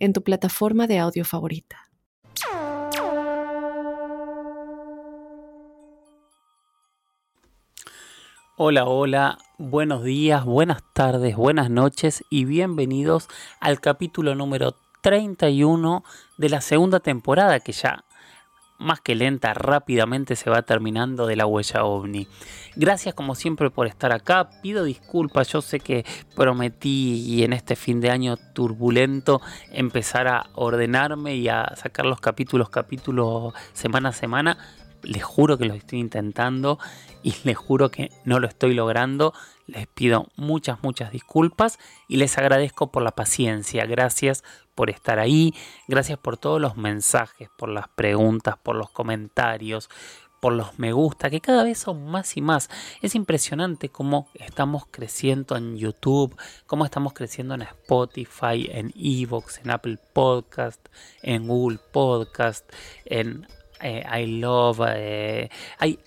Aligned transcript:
en 0.00 0.12
tu 0.12 0.22
plataforma 0.22 0.88
de 0.88 0.98
audio 0.98 1.24
favorita. 1.24 1.90
Hola, 8.56 8.84
hola, 8.84 9.38
buenos 9.56 10.04
días, 10.04 10.44
buenas 10.44 10.82
tardes, 10.92 11.34
buenas 11.36 11.70
noches 11.70 12.24
y 12.28 12.44
bienvenidos 12.44 13.28
al 13.58 13.80
capítulo 13.80 14.34
número 14.34 14.76
31 15.02 16.04
de 16.36 16.48
la 16.50 16.60
segunda 16.60 17.00
temporada 17.00 17.60
que 17.60 17.72
ya 17.72 18.04
más 18.80 19.00
que 19.00 19.14
lenta, 19.14 19.54
rápidamente 19.54 20.34
se 20.34 20.50
va 20.50 20.62
terminando 20.62 21.26
de 21.26 21.36
la 21.36 21.46
huella 21.46 21.84
ovni. 21.84 22.26
Gracias 22.76 23.14
como 23.14 23.34
siempre 23.34 23.70
por 23.70 23.86
estar 23.86 24.12
acá. 24.12 24.50
Pido 24.62 24.84
disculpas, 24.84 25.48
yo 25.48 25.60
sé 25.60 25.80
que 25.80 26.04
prometí 26.34 27.22
y 27.26 27.44
en 27.44 27.52
este 27.52 27.76
fin 27.76 28.00
de 28.00 28.10
año 28.10 28.36
turbulento 28.54 29.40
empezar 29.70 30.28
a 30.28 30.46
ordenarme 30.54 31.36
y 31.36 31.48
a 31.48 31.74
sacar 31.76 32.06
los 32.06 32.20
capítulos, 32.20 32.70
capítulos 32.70 33.54
semana 33.72 34.08
a 34.08 34.12
semana. 34.12 34.58
Les 35.02 35.22
juro 35.22 35.58
que 35.58 35.64
lo 35.64 35.74
estoy 35.74 35.98
intentando 35.98 36.78
y 37.22 37.34
les 37.44 37.56
juro 37.56 37.90
que 37.90 38.10
no 38.24 38.38
lo 38.38 38.46
estoy 38.46 38.74
logrando. 38.74 39.32
Les 39.66 39.86
pido 39.86 40.28
muchas, 40.36 40.82
muchas 40.82 41.12
disculpas 41.12 41.78
y 42.08 42.16
les 42.16 42.36
agradezco 42.38 42.90
por 42.90 43.02
la 43.02 43.12
paciencia. 43.12 43.86
Gracias 43.86 44.42
por 44.74 44.90
estar 44.90 45.18
ahí. 45.18 45.54
Gracias 45.88 46.18
por 46.18 46.36
todos 46.36 46.60
los 46.60 46.76
mensajes, 46.76 47.48
por 47.56 47.68
las 47.68 47.88
preguntas, 47.88 48.56
por 48.62 48.76
los 48.76 48.90
comentarios, 48.90 49.88
por 50.40 50.54
los 50.54 50.78
me 50.78 50.92
gusta, 50.92 51.30
que 51.30 51.40
cada 51.40 51.64
vez 51.64 51.78
son 51.78 52.06
más 52.06 52.36
y 52.36 52.40
más. 52.40 52.70
Es 53.02 53.14
impresionante 53.14 53.90
cómo 53.90 54.28
estamos 54.34 54.84
creciendo 54.90 55.56
en 55.56 55.76
YouTube, 55.76 56.34
cómo 56.66 56.84
estamos 56.84 57.12
creciendo 57.12 57.54
en 57.54 57.62
Spotify, 57.62 58.68
en 58.72 58.92
Evox, 58.96 59.58
en 59.58 59.70
Apple 59.70 59.98
Podcast, 60.14 60.80
en 61.22 61.46
Google 61.46 61.78
Podcast, 61.92 62.68
en 63.04 63.46
eh, 63.82 64.04
I 64.12 64.40
Love. 64.40 64.80
Eh, 64.88 65.50
hay 65.78 65.98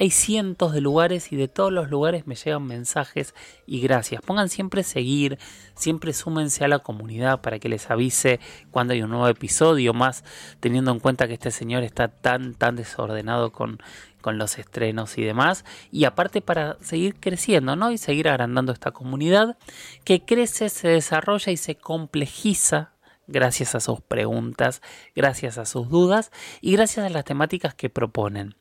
hay 0.00 0.08
cientos 0.08 0.72
de 0.72 0.80
lugares 0.80 1.30
y 1.30 1.36
de 1.36 1.46
todos 1.46 1.70
los 1.70 1.90
lugares 1.90 2.26
me 2.26 2.34
llegan 2.34 2.66
mensajes 2.66 3.34
y 3.66 3.82
gracias. 3.82 4.22
Pongan 4.22 4.48
siempre 4.48 4.82
seguir, 4.82 5.38
siempre 5.74 6.14
súmense 6.14 6.64
a 6.64 6.68
la 6.68 6.78
comunidad 6.78 7.42
para 7.42 7.58
que 7.58 7.68
les 7.68 7.90
avise 7.90 8.40
cuando 8.70 8.94
hay 8.94 9.02
un 9.02 9.10
nuevo 9.10 9.28
episodio, 9.28 9.92
más 9.92 10.24
teniendo 10.58 10.90
en 10.90 11.00
cuenta 11.00 11.28
que 11.28 11.34
este 11.34 11.50
señor 11.50 11.82
está 11.82 12.08
tan, 12.08 12.54
tan 12.54 12.76
desordenado 12.76 13.52
con, 13.52 13.78
con 14.22 14.38
los 14.38 14.58
estrenos 14.58 15.18
y 15.18 15.22
demás. 15.22 15.66
Y 15.92 16.04
aparte 16.04 16.40
para 16.40 16.78
seguir 16.80 17.16
creciendo, 17.20 17.76
¿no? 17.76 17.90
Y 17.90 17.98
seguir 17.98 18.30
agrandando 18.30 18.72
esta 18.72 18.92
comunidad 18.92 19.58
que 20.04 20.24
crece, 20.24 20.70
se 20.70 20.88
desarrolla 20.88 21.52
y 21.52 21.58
se 21.58 21.74
complejiza 21.74 22.94
gracias 23.30 23.74
a 23.74 23.80
sus 23.80 24.00
preguntas, 24.00 24.82
gracias 25.14 25.56
a 25.58 25.64
sus 25.64 25.88
dudas 25.88 26.30
y 26.60 26.72
gracias 26.72 27.06
a 27.06 27.10
las 27.10 27.24
temáticas 27.24 27.74
que 27.74 27.88
proponen. 27.88 28.54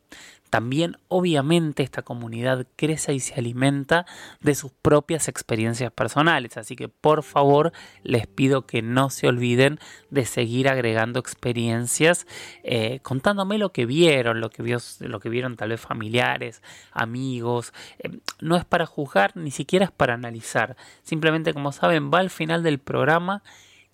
También 0.50 0.98
obviamente 1.10 1.84
esta 1.84 2.02
comunidad 2.02 2.66
crece 2.76 3.14
y 3.14 3.20
se 3.20 3.36
alimenta 3.36 4.08
de 4.42 4.56
sus 4.56 4.72
propias 4.72 5.28
experiencias 5.28 5.92
personales, 5.92 6.58
así 6.58 6.76
que 6.76 6.88
por 6.88 7.22
favor 7.22 7.72
les 8.02 8.26
pido 8.26 8.66
que 8.66 8.82
no 8.82 9.12
se 9.12 9.28
olviden 9.28 9.80
de 10.10 10.26
seguir 10.26 10.68
agregando 10.68 11.20
experiencias, 11.20 12.26
eh, 12.64 13.00
contándome 13.04 13.60
lo 13.60 13.72
que 13.72 13.86
vieron, 13.86 14.42
lo 14.42 14.50
que, 14.50 14.64
lo 15.02 15.20
que 15.20 15.30
vieron 15.30 15.56
tal 15.56 15.70
vez 15.70 15.82
familiares, 15.82 16.64
amigos. 16.92 17.72
Eh, 18.00 18.10
no 18.42 18.56
es 18.56 18.66
para 18.66 18.88
juzgar, 18.88 19.38
ni 19.38 19.52
siquiera 19.52 19.86
es 19.86 19.92
para 19.92 20.16
analizar, 20.16 20.76
simplemente 21.04 21.54
como 21.54 21.72
saben 21.72 22.10
va 22.12 22.20
al 22.20 22.32
final 22.32 22.64
del 22.64 22.80
programa 22.80 23.44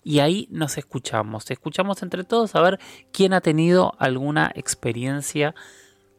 y 0.06 0.20
ahí 0.20 0.46
nos 0.52 0.78
escuchamos, 0.78 1.50
escuchamos 1.50 2.00
entre 2.00 2.22
todos 2.22 2.54
a 2.54 2.62
ver 2.62 2.78
quién 3.10 3.32
ha 3.32 3.40
tenido 3.40 3.94
alguna 3.98 4.52
experiencia 4.54 5.52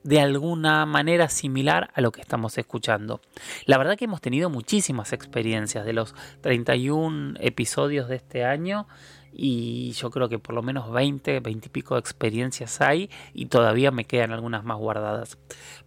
de 0.04 0.20
alguna 0.20 0.86
manera 0.86 1.30
similar 1.30 1.90
a 1.94 2.02
lo 2.02 2.12
que 2.12 2.20
estamos 2.20 2.58
escuchando. 2.58 3.22
La 3.66 3.78
verdad 3.78 3.98
que 3.98 4.04
hemos 4.04 4.20
tenido 4.20 4.50
muchísimas 4.50 5.14
experiencias 5.14 5.86
de 5.86 5.94
los 5.94 6.14
31 6.42 7.36
episodios 7.40 8.10
de 8.10 8.18
este 8.18 8.44
año 8.44 8.90
y 9.32 9.94
yo 9.94 10.10
creo 10.12 10.28
que 10.28 10.38
por 10.38 10.54
lo 10.54 10.64
menos 10.64 10.92
20, 10.92 11.40
20 11.40 11.68
y 11.68 11.70
pico 11.70 11.94
de 11.94 12.02
experiencias 12.02 12.82
hay 12.82 13.10
y 13.34 13.46
todavía 13.46 13.92
me 13.92 14.04
quedan 14.04 14.34
algunas 14.34 14.66
más 14.66 14.78
guardadas. 14.78 15.38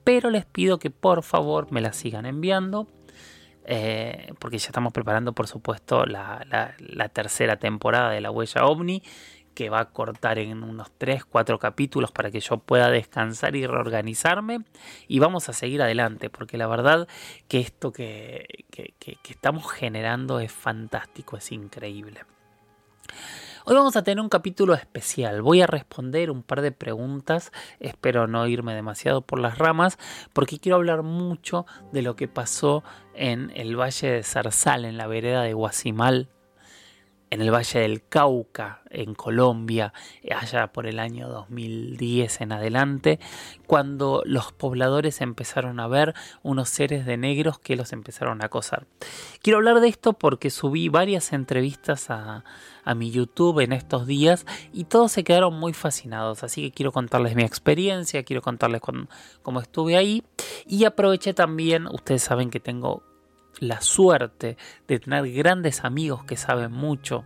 Pero 0.05 0.31
les 0.31 0.47
pido 0.47 0.79
que 0.79 0.89
por 0.89 1.23
favor 1.23 1.71
me 1.71 1.83
las 1.83 1.97
sigan 1.97 2.25
enviando. 2.25 2.89
Eh, 3.73 4.33
porque 4.41 4.59
ya 4.59 4.67
estamos 4.67 4.93
preparando 4.93 5.33
por 5.33 5.47
supuesto 5.47 6.05
la, 6.05 6.75
tercera 7.13 7.57
temporada 7.57 8.11
de 8.11 8.21
la 8.21 8.33
huella 8.33 8.65
ovni 8.65 9.01
que 9.55 9.71
va 9.71 9.79
a 9.79 9.91
cortar 9.91 10.41
en 10.41 10.65
unos 10.65 10.91
3, 10.99 11.25
4 11.25 11.61
capítulos 11.61 12.11
para 12.11 12.33
que 12.33 12.41
yo 12.41 12.59
pueda 12.59 12.91
descansar 12.91 13.55
y 13.55 13.69
reorganizarme 13.69 14.65
y 15.07 15.21
vamos 15.21 15.49
a 15.49 15.53
seguir 15.53 15.83
adelante 15.83 16.31
porque 16.31 16.59
la 16.59 16.67
verdad 16.67 17.07
que 17.47 17.61
esto 17.61 17.93
que, 17.93 18.65
estamos 19.29 19.71
generando 19.71 20.41
es 20.41 20.51
fantástico, 20.51 21.37
es 21.37 21.53
increíble. 21.53 22.25
Hoy 23.67 23.75
vamos 23.75 23.95
a 23.95 24.03
tener 24.03 24.23
un 24.23 24.31
capítulo 24.31 24.73
especial. 24.73 25.43
Voy 25.43 25.61
a 25.61 25.67
responder 25.67 26.31
un 26.31 26.43
par 26.43 26.63
de 26.63 26.73
preguntas. 26.73 27.53
Espero 27.79 28.27
no 28.27 28.47
irme 28.47 28.75
demasiado 28.75 29.21
por 29.21 29.39
las 29.39 29.59
ramas 29.59 29.99
porque 30.33 30.59
quiero 30.59 30.77
hablar 30.77 31.03
mucho 31.03 31.67
de 31.93 32.01
lo 32.01 32.17
que 32.17 32.27
pasó 32.27 32.83
en 33.15 33.53
el 33.55 33.79
Valle 33.79 34.13
de 34.13 34.23
Zarzal, 34.23 34.87
en 34.87 34.97
la 34.97 35.07
vereda 35.07 35.43
de 35.43 35.53
Guasimal, 35.53 36.31
en 37.31 37.41
el 37.41 37.55
Valle 37.55 37.81
del 37.81 38.03
Cauca, 38.03 38.83
en 38.91 39.15
Colombia, 39.15 39.93
allá 40.37 40.73
por 40.73 40.87
el 40.87 40.99
año 40.99 41.29
2010 41.29 42.41
en 42.41 42.53
adelante, 42.53 43.21
cuando 43.67 44.23
los 44.27 44.53
pobladores 44.53 45.21
empezaron 45.21 45.79
a 45.79 45.87
ver 45.87 46.15
unos 46.43 46.69
seres 46.69 47.07
de 47.07 47.17
negros 47.17 47.61
que 47.61 47.77
los 47.77 47.93
empezaron 47.93 48.43
a 48.43 48.47
acosar. 48.47 48.87
Quiero 49.43 49.59
hablar 49.59 49.81
de 49.81 49.89
esto 49.89 50.13
porque 50.13 50.51
subí 50.51 50.89
varias 50.89 51.33
entrevistas 51.33 52.11
a, 52.11 52.45
mi 52.97 53.13
YouTube 53.13 53.61
en 53.61 53.73
estos 53.73 54.05
días 54.05 54.47
y 54.73 54.83
todos 54.83 55.13
se 55.13 55.23
quedaron 55.23 55.55
muy 55.55 55.73
fascinados, 55.73 56.43
así 56.43 56.63
que 56.63 56.73
quiero 56.73 56.91
contarles 56.91 57.37
mi 57.37 57.45
experiencia, 57.45 58.25
quiero 58.25 58.43
contarles 58.43 58.81
cómo 59.43 59.61
estuve 59.61 59.97
ahí 59.97 60.25
y 60.67 60.85
aproveché 60.85 61.33
también, 61.33 61.87
ustedes 61.87 62.25
saben 62.25 62.51
que 62.51 62.59
tengo 62.59 63.05
la 63.61 63.81
suerte 63.81 64.57
de 64.89 64.99
tener 64.99 65.31
grandes 65.33 65.85
amigos 65.85 66.25
que 66.25 66.37
saben 66.37 66.73
mucho 66.73 67.25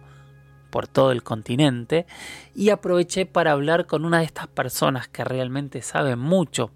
por 0.74 0.88
todo 0.88 1.12
el 1.12 1.22
continente 1.22 2.04
y 2.52 2.70
aproveché 2.70 3.26
para 3.26 3.52
hablar 3.52 3.86
con 3.86 4.04
una 4.04 4.18
de 4.18 4.24
estas 4.24 4.48
personas 4.48 5.06
que 5.06 5.22
realmente 5.22 5.80
saben 5.82 6.18
mucho, 6.18 6.72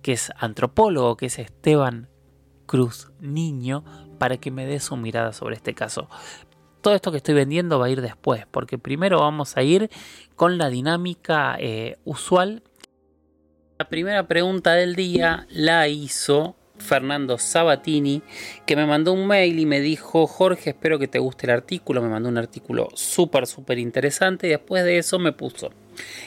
que 0.00 0.12
es 0.12 0.32
antropólogo, 0.38 1.16
que 1.16 1.26
es 1.26 1.40
Esteban 1.40 2.08
Cruz 2.66 3.10
Niño, 3.18 3.84
para 4.18 4.36
que 4.36 4.52
me 4.52 4.64
dé 4.64 4.78
su 4.78 4.96
mirada 4.96 5.32
sobre 5.32 5.56
este 5.56 5.74
caso. 5.74 6.08
Todo 6.82 6.94
esto 6.94 7.10
que 7.10 7.16
estoy 7.16 7.34
vendiendo 7.34 7.80
va 7.80 7.86
a 7.86 7.90
ir 7.90 8.00
después, 8.00 8.46
porque 8.48 8.78
primero 8.78 9.18
vamos 9.18 9.56
a 9.56 9.62
ir 9.64 9.90
con 10.36 10.56
la 10.56 10.68
dinámica 10.68 11.56
eh, 11.58 11.98
usual. 12.04 12.62
La 13.78 13.88
primera 13.88 14.28
pregunta 14.28 14.74
del 14.74 14.94
día 14.94 15.48
la 15.50 15.88
hizo 15.88 16.54
Fernando 16.82 17.38
Sabatini, 17.38 18.22
que 18.66 18.76
me 18.76 18.86
mandó 18.86 19.12
un 19.12 19.26
mail 19.26 19.58
y 19.58 19.66
me 19.66 19.80
dijo, 19.80 20.26
Jorge, 20.26 20.70
espero 20.70 20.98
que 20.98 21.08
te 21.08 21.18
guste 21.18 21.46
el 21.46 21.52
artículo. 21.52 22.02
Me 22.02 22.08
mandó 22.08 22.28
un 22.28 22.38
artículo 22.38 22.88
súper, 22.94 23.46
súper 23.46 23.78
interesante 23.78 24.46
y 24.46 24.50
después 24.50 24.84
de 24.84 24.98
eso 24.98 25.18
me 25.18 25.32
puso. 25.32 25.70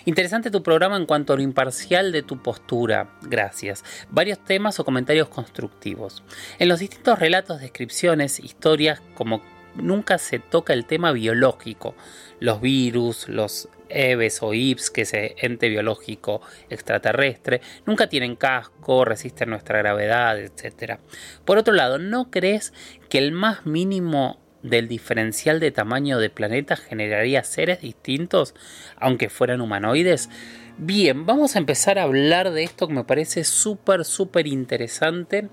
Interesante 0.05 0.51
tu 0.51 0.63
programa 0.63 0.97
en 0.97 1.05
cuanto 1.05 1.33
a 1.33 1.35
lo 1.35 1.41
imparcial 1.41 2.11
de 2.11 2.23
tu 2.23 2.41
postura. 2.41 3.17
Gracias. 3.23 3.83
Varios 4.09 4.43
temas 4.43 4.79
o 4.79 4.85
comentarios 4.85 5.27
constructivos. 5.27 6.23
En 6.59 6.69
los 6.69 6.79
distintos 6.79 7.19
relatos, 7.19 7.61
descripciones, 7.61 8.39
historias, 8.39 9.01
como 9.15 9.41
nunca 9.75 10.17
se 10.17 10.39
toca 10.39 10.73
el 10.73 10.85
tema 10.85 11.11
biológico, 11.11 11.95
los 12.39 12.61
virus, 12.61 13.27
los 13.27 13.69
EVES 13.89 14.43
o 14.43 14.53
IPS, 14.53 14.89
que 14.89 15.01
es 15.01 15.13
ente 15.13 15.69
biológico 15.69 16.41
extraterrestre, 16.69 17.61
nunca 17.85 18.07
tienen 18.07 18.35
casco, 18.35 19.05
resisten 19.05 19.49
nuestra 19.49 19.79
gravedad, 19.79 20.39
etc. 20.39 20.99
Por 21.45 21.57
otro 21.57 21.73
lado, 21.73 21.99
¿no 21.99 22.29
crees 22.31 22.73
que 23.09 23.17
el 23.17 23.31
más 23.31 23.65
mínimo 23.65 24.39
del 24.63 24.87
diferencial 24.87 25.59
de 25.59 25.71
tamaño 25.71 26.17
de 26.17 26.29
planetas 26.29 26.79
generaría 26.79 27.43
seres 27.43 27.81
distintos, 27.81 28.55
aunque 28.97 29.29
fueran 29.29 29.61
humanoides? 29.61 30.29
Bien, 30.77 31.25
vamos 31.25 31.56
a 31.56 31.60
empezar 31.60 31.98
a 31.98 32.04
hablar 32.04 32.51
de 32.51 32.63
esto 32.63 32.89
que 32.89 32.94
me 32.94 33.06
parece 33.06 33.45
súper, 33.45 34.04
súper 34.04 34.45
interesante. 34.45 35.48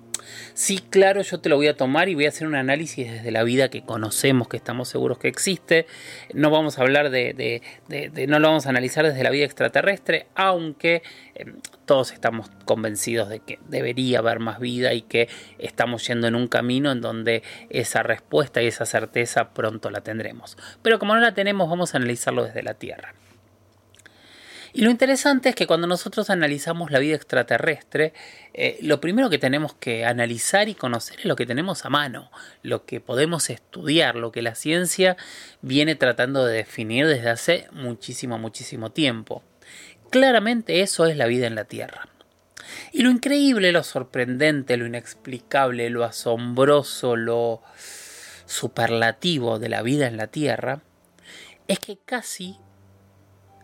Sí, 0.53 0.79
claro, 0.91 1.23
yo 1.23 1.39
te 1.39 1.49
lo 1.49 1.55
voy 1.55 1.69
a 1.69 1.77
tomar 1.77 2.09
y 2.09 2.17
voy 2.17 2.27
a 2.27 2.31
hacer 2.31 2.49
un 2.49 2.57
análisis 2.57 3.09
desde 3.09 3.31
la 3.31 3.45
vida 3.45 3.69
que 3.69 3.85
conocemos, 3.85 4.49
que 4.49 4.57
estamos 4.57 4.89
seguros 4.89 5.19
que 5.19 5.29
existe. 5.29 5.87
No 6.35 6.51
vamos 6.51 6.77
a 6.77 6.83
hablar 6.83 7.11
de, 7.11 7.63
no 8.27 8.41
lo 8.41 8.49
vamos 8.49 8.67
a 8.67 8.71
analizar 8.71 9.07
desde 9.07 9.23
la 9.23 9.31
vida 9.31 9.45
extraterrestre, 9.45 10.27
aunque 10.35 11.05
em, 11.37 11.55
todos 11.85 12.11
estamos 12.11 12.51
convencidos 12.65 13.29
de 13.29 13.39
que 13.39 13.61
debería 13.69 14.19
haber 14.19 14.41
más 14.41 14.59
vida 14.59 14.93
y 14.93 15.03
que 15.03 15.29
estamos 15.59 16.05
yendo 16.05 16.27
en 16.27 16.35
un 16.35 16.49
camino 16.49 16.91
en 16.91 17.01
donde 17.01 17.45
esa 17.71 18.03
respuesta 18.03 18.61
y 18.61 18.67
esa 18.67 18.87
certeza 18.87 19.55
pronto 19.55 19.89
la 19.89 20.01
tendremos. 20.01 20.59
Pero 20.83 20.99
como 20.99 21.15
no 21.15 21.21
la 21.21 21.33
tenemos, 21.33 21.71
vamos 21.71 21.95
a 21.95 21.99
analizarlo 21.99 22.45
desde 22.45 22.65
la 22.65 22.75
Tierra. 22.75 23.15
Y 24.75 24.83
lo 24.83 24.91
interesante 24.91 25.51
es 25.51 25.55
que 25.55 25.67
cuando 25.67 25.87
nosotros 25.87 26.31
analizamos 26.31 26.91
la 26.91 26.99
vida 26.99 27.15
extraterrestre, 27.15 28.15
eh, 28.55 28.79
lo 28.81 29.01
primero 29.01 29.29
que 29.29 29.39
tenemos 29.39 29.75
que 29.75 30.07
analizar 30.07 30.69
y 30.69 30.75
conocer 30.75 31.19
es 31.21 31.25
lo 31.27 31.37
que 31.37 31.45
tenemos 31.45 31.85
a 31.85 31.91
mano, 31.91 32.31
lo 32.63 32.87
que 32.87 33.01
podemos 33.01 33.51
estudiar, 33.51 34.17
lo 34.17 34.33
que 34.33 34.41
la 34.41 34.55
ciencia 34.55 35.17
viene 35.61 35.95
tratando 35.95 36.47
de 36.47 36.57
definir 36.57 37.07
desde 37.07 37.29
hace 37.29 37.67
muchísimo, 37.73 38.39
muchísimo 38.39 38.91
tiempo. 38.91 39.43
Claramente 40.11 40.81
eso 40.81 41.07
es 41.07 41.17
la 41.17 41.27
vida 41.27 41.47
en 41.47 41.55
la 41.55 41.65
Tierra. 41.65 42.09
Y 42.93 43.03
lo 43.03 43.11
increíble, 43.11 43.73
lo 43.73 43.83
sorprendente, 43.83 44.77
lo 44.77 44.87
inexplicable, 44.87 45.91
lo 45.91 46.05
asombroso, 46.05 47.17
lo 47.17 47.63
superlativo 48.47 49.59
de 49.59 49.69
la 49.69 49.83
vida 49.83 50.07
en 50.07 50.17
la 50.17 50.29
Tierra, 50.29 50.83
es 51.69 51.79
que 51.79 51.99
casi 51.99 52.57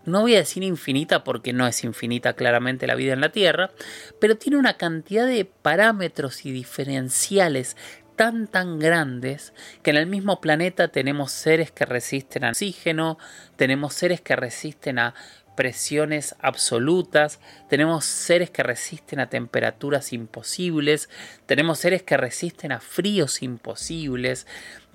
no 0.08 0.22
voy 0.22 0.34
a 0.34 0.38
decir 0.38 0.62
infinita 0.62 1.24
porque 1.24 1.52
no 1.52 1.66
es 1.66 1.84
infinita 1.84 2.34
claramente 2.34 2.86
la 2.86 2.94
vida 2.94 3.12
en 3.12 3.20
la 3.20 3.32
Tierra, 3.32 3.70
pero 4.20 4.36
tiene 4.36 4.58
una 4.58 4.76
cantidad 4.76 5.26
de 5.26 5.44
parámetros 5.44 6.44
y 6.44 6.52
diferenciales 6.52 7.76
tan 8.16 8.48
tan 8.48 8.80
grandes 8.80 9.52
que 9.82 9.90
en 9.90 9.96
el 9.96 10.06
mismo 10.06 10.40
planeta 10.40 10.88
tenemos 10.88 11.30
seres 11.30 11.70
que 11.70 11.86
resisten 11.86 12.44
a 12.44 12.50
oxígeno, 12.50 13.16
tenemos 13.56 13.94
seres 13.94 14.20
que 14.20 14.34
resisten 14.34 14.98
a 14.98 15.14
presiones 15.58 16.36
absolutas, 16.38 17.40
tenemos 17.68 18.04
seres 18.04 18.48
que 18.50 18.62
resisten 18.62 19.18
a 19.18 19.28
temperaturas 19.28 20.12
imposibles, 20.12 21.08
tenemos 21.46 21.80
seres 21.80 22.04
que 22.04 22.16
resisten 22.16 22.70
a 22.70 22.78
fríos 22.78 23.42
imposibles, 23.42 24.46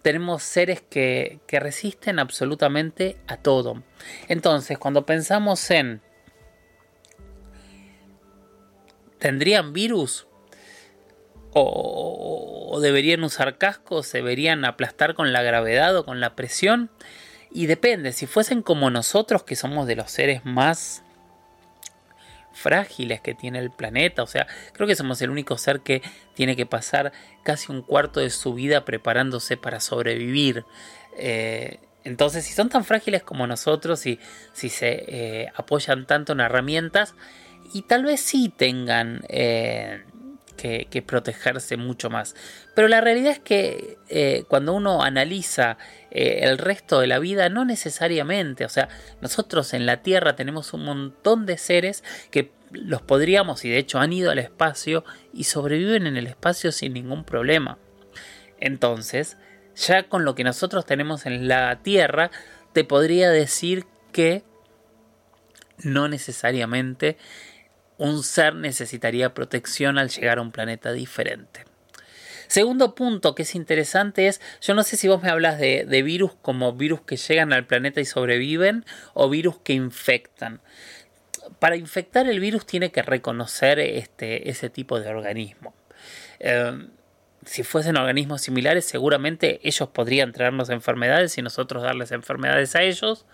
tenemos 0.03 0.43
seres 0.43 0.81
que, 0.81 1.39
resisten 1.49 2.19
absolutamente 2.19 3.17
a 3.25 3.37
todo. 3.37 3.81
Entonces, 4.27 4.77
cuando 4.77 5.05
pensamos 5.05 5.71
en... 5.71 6.01
¿Tendrían 9.17 9.71
virus? 9.71 10.27
O, 11.53 12.77
deberían 12.81 13.23
usar 13.23 13.57
cascos, 13.57 14.07
se 14.07 14.17
deberían 14.17 14.65
aplastar 14.65 15.13
con 15.13 15.31
la 15.31 15.41
gravedad 15.41 15.95
o 15.95 16.03
con 16.03 16.19
la 16.19 16.35
presión. 16.35 16.91
Y 17.49 17.67
depende, 17.67 18.11
si 18.11 18.25
fuesen 18.25 18.61
como 18.61 18.89
nosotros, 18.89 19.43
que 19.43 19.55
somos 19.55 19.87
de 19.87 19.95
los 19.95 20.11
seres 20.11 20.43
más 20.43 21.02
frágiles 22.53 23.21
que 23.21 23.33
tiene 23.33 23.59
el 23.59 23.71
planeta. 23.71 24.23
O 24.23 24.27
sea, 24.27 24.47
creo 24.73 24.87
que 24.87 24.95
somos 24.95 25.21
el 25.21 25.29
único 25.29 25.57
ser 25.57 25.81
que 25.81 26.01
tiene 26.33 26.55
que 26.55 26.65
pasar 26.65 27.11
casi 27.43 27.71
un 27.71 27.81
cuarto 27.81 28.19
de 28.19 28.29
su 28.29 28.53
vida 28.53 28.85
preparándose 28.85 29.57
para 29.57 29.79
sobrevivir. 29.79 30.65
Eh, 31.17 31.79
entonces, 32.03 32.45
si 32.45 32.53
son 32.53 32.69
tan 32.69 32.83
frágiles 32.83 33.23
como 33.23 33.47
nosotros 33.47 34.05
y 34.05 34.19
si 34.51 34.69
se 34.69 35.05
eh, 35.07 35.51
apoyan 35.55 36.05
tanto 36.05 36.33
en 36.33 36.41
herramientas, 36.41 37.15
y 37.73 37.83
tal 37.83 38.03
vez 38.03 38.19
sí 38.19 38.53
tengan 38.55 39.21
eh, 39.29 40.03
que, 40.55 41.03
protegerse 41.05 41.77
mucho 41.77 42.09
más. 42.09 42.35
Pero 42.73 42.87
la 42.87 43.01
realidad 43.01 43.33
es 43.33 43.39
que 43.39 43.97
eh, 44.09 44.45
cuando 44.47 44.73
uno 44.73 45.03
analiza 45.03 45.77
eh, 46.11 46.39
el 46.43 46.57
resto 46.57 46.99
de 46.99 47.07
la 47.07 47.19
vida, 47.19 47.49
no 47.49 47.65
necesariamente, 47.65 48.65
o 48.65 48.69
sea, 48.69 48.89
nosotros 49.21 49.73
en 49.73 49.85
la 49.85 50.01
Tierra 50.01 50.35
tenemos 50.35 50.73
un 50.73 50.85
montón 50.85 51.45
de 51.45 51.57
seres 51.57 52.03
que 52.31 52.51
los 52.71 53.01
podríamos, 53.01 53.65
y 53.65 53.69
de 53.69 53.77
hecho 53.77 53.99
han 53.99 54.13
ido 54.13 54.31
al 54.31 54.39
espacio 54.39 55.03
y 55.31 55.43
sobreviven 55.43 56.07
en 56.07 56.17
el 56.17 56.27
espacio 56.27 56.71
sin 56.71 56.93
ningún 56.93 57.23
problema. 57.23 57.77
Entonces, 58.59 59.37
ya 59.75 60.03
con 60.03 60.25
lo 60.25 60.35
que 60.35 60.43
nosotros 60.43 60.85
tenemos 60.85 61.25
en 61.25 61.47
la 61.47 61.81
Tierra, 61.83 62.31
te 62.73 62.83
podría 62.83 63.29
decir 63.29 63.85
que 64.11 64.43
no 65.79 66.07
necesariamente 66.07 67.17
un 67.97 68.23
ser 68.23 68.55
necesitaría 68.55 69.33
protección 69.33 69.97
al 69.97 70.09
llegar 70.09 70.37
a 70.37 70.41
un 70.41 70.51
planeta 70.51 70.91
diferente. 70.91 71.65
Segundo 72.47 72.93
punto 72.93 73.33
que 73.33 73.43
es 73.43 73.55
interesante 73.55 74.27
es, 74.27 74.41
yo 74.61 74.75
no 74.75 74.83
sé 74.83 74.95
si 74.95 75.07
vos 75.07 75.23
me 75.23 75.29
hablas 75.29 75.57
de, 75.57 76.03
virus 76.03 76.33
como 76.41 76.73
virus 76.73 77.01
que 77.01 77.17
llegan 77.17 77.51
al 77.51 77.65
planeta 77.65 77.99
y 77.99 78.05
sobreviven 78.05 78.85
o 79.13 79.29
virus 79.29 79.57
que 79.63 79.73
infectan. 79.73 80.61
Para 81.59 81.77
infectar 81.77 82.27
el 82.27 82.39
virus 82.39 82.65
tiene 82.65 82.91
que 82.91 83.01
reconocer 83.01 83.79
este, 83.79 84.49
ese 84.51 84.69
tipo 84.69 84.99
de 84.99 85.09
organismo. 85.09 85.73
Em, 86.39 86.89
si 87.45 87.63
fuesen 87.63 87.97
organismos 87.97 88.41
similares, 88.41 88.85
seguramente 88.85 89.59
ellos 89.63 89.89
podrían 89.89 90.31
traernos 90.31 90.69
enfermedades 90.69 91.37
y 91.37 91.41
nosotros 91.41 91.83
darles 91.83 92.11
enfermedades 92.11 92.75
a 92.75 92.83
ellos 92.83 93.25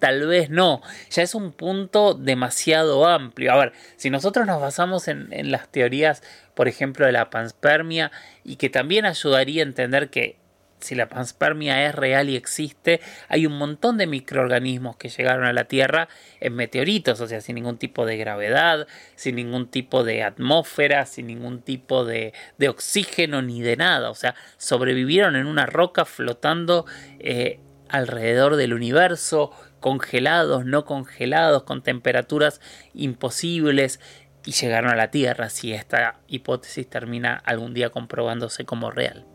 tal 0.00 0.26
vez 0.26 0.50
no. 0.50 0.82
Ya 1.10 1.22
es 1.22 1.36
un 1.36 1.52
punto 1.52 2.14
demasiado 2.14 3.06
amplio. 3.06 3.52
A 3.52 3.56
ver, 3.56 3.72
si 3.96 4.10
nosotros 4.10 4.46
nos 4.46 4.60
basamos 4.60 5.06
en, 5.06 5.28
las 5.52 5.68
teorías, 5.68 6.22
por 6.54 6.66
ejemplo, 6.66 7.06
de 7.06 7.12
la 7.12 7.30
panspermia, 7.30 8.10
y 8.42 8.56
que 8.56 8.68
también 8.68 9.04
ayudaría 9.06 9.62
a 9.62 9.66
entender 9.66 10.10
que 10.10 10.40
si 10.80 10.94
la 10.94 11.10
panspermia 11.10 11.86
es 11.86 11.94
real 11.94 12.30
y 12.30 12.36
existe, 12.36 13.02
hay 13.28 13.44
un 13.44 13.58
montón 13.58 13.98
de 13.98 14.06
microorganismos 14.06 14.96
que 14.96 15.10
llegaron 15.10 15.44
a 15.44 15.52
la 15.52 15.64
Tierra 15.64 16.08
en 16.40 16.54
meteoritos, 16.54 17.20
o 17.20 17.26
sea, 17.26 17.42
sin 17.42 17.56
ningún 17.56 17.76
tipo 17.76 18.06
de 18.06 18.16
gravedad, 18.16 18.86
sin 19.14 19.36
ningún 19.36 19.68
tipo 19.68 20.04
de 20.04 20.22
atmósfera, 20.22 21.04
sin 21.04 21.26
ningún 21.26 21.60
tipo 21.60 22.06
de, 22.06 22.32
oxígeno 22.66 23.42
ni 23.42 23.60
de 23.60 23.76
nada, 23.76 24.08
o 24.08 24.14
sea, 24.14 24.34
sobrevivieron 24.56 25.36
en 25.36 25.44
una 25.44 25.66
roca 25.66 26.06
flotando 26.06 26.86
eh, 27.18 27.60
alrededor 27.90 28.56
del 28.56 28.72
universo, 28.72 29.52
congelados, 29.80 30.64
no 30.64 30.84
congelados, 30.84 31.64
con 31.64 31.82
temperaturas 31.82 32.60
imposibles 32.94 34.00
y 34.44 34.52
llegaron 34.52 34.90
a 34.90 34.96
la 34.96 35.10
Tierra 35.10 35.50
si 35.50 35.72
esta 35.72 36.20
hipótesis 36.28 36.88
termina 36.88 37.34
algún 37.34 37.74
día 37.74 37.90
comprobándose 37.90 38.64
como 38.64 38.90
real. 38.90 39.26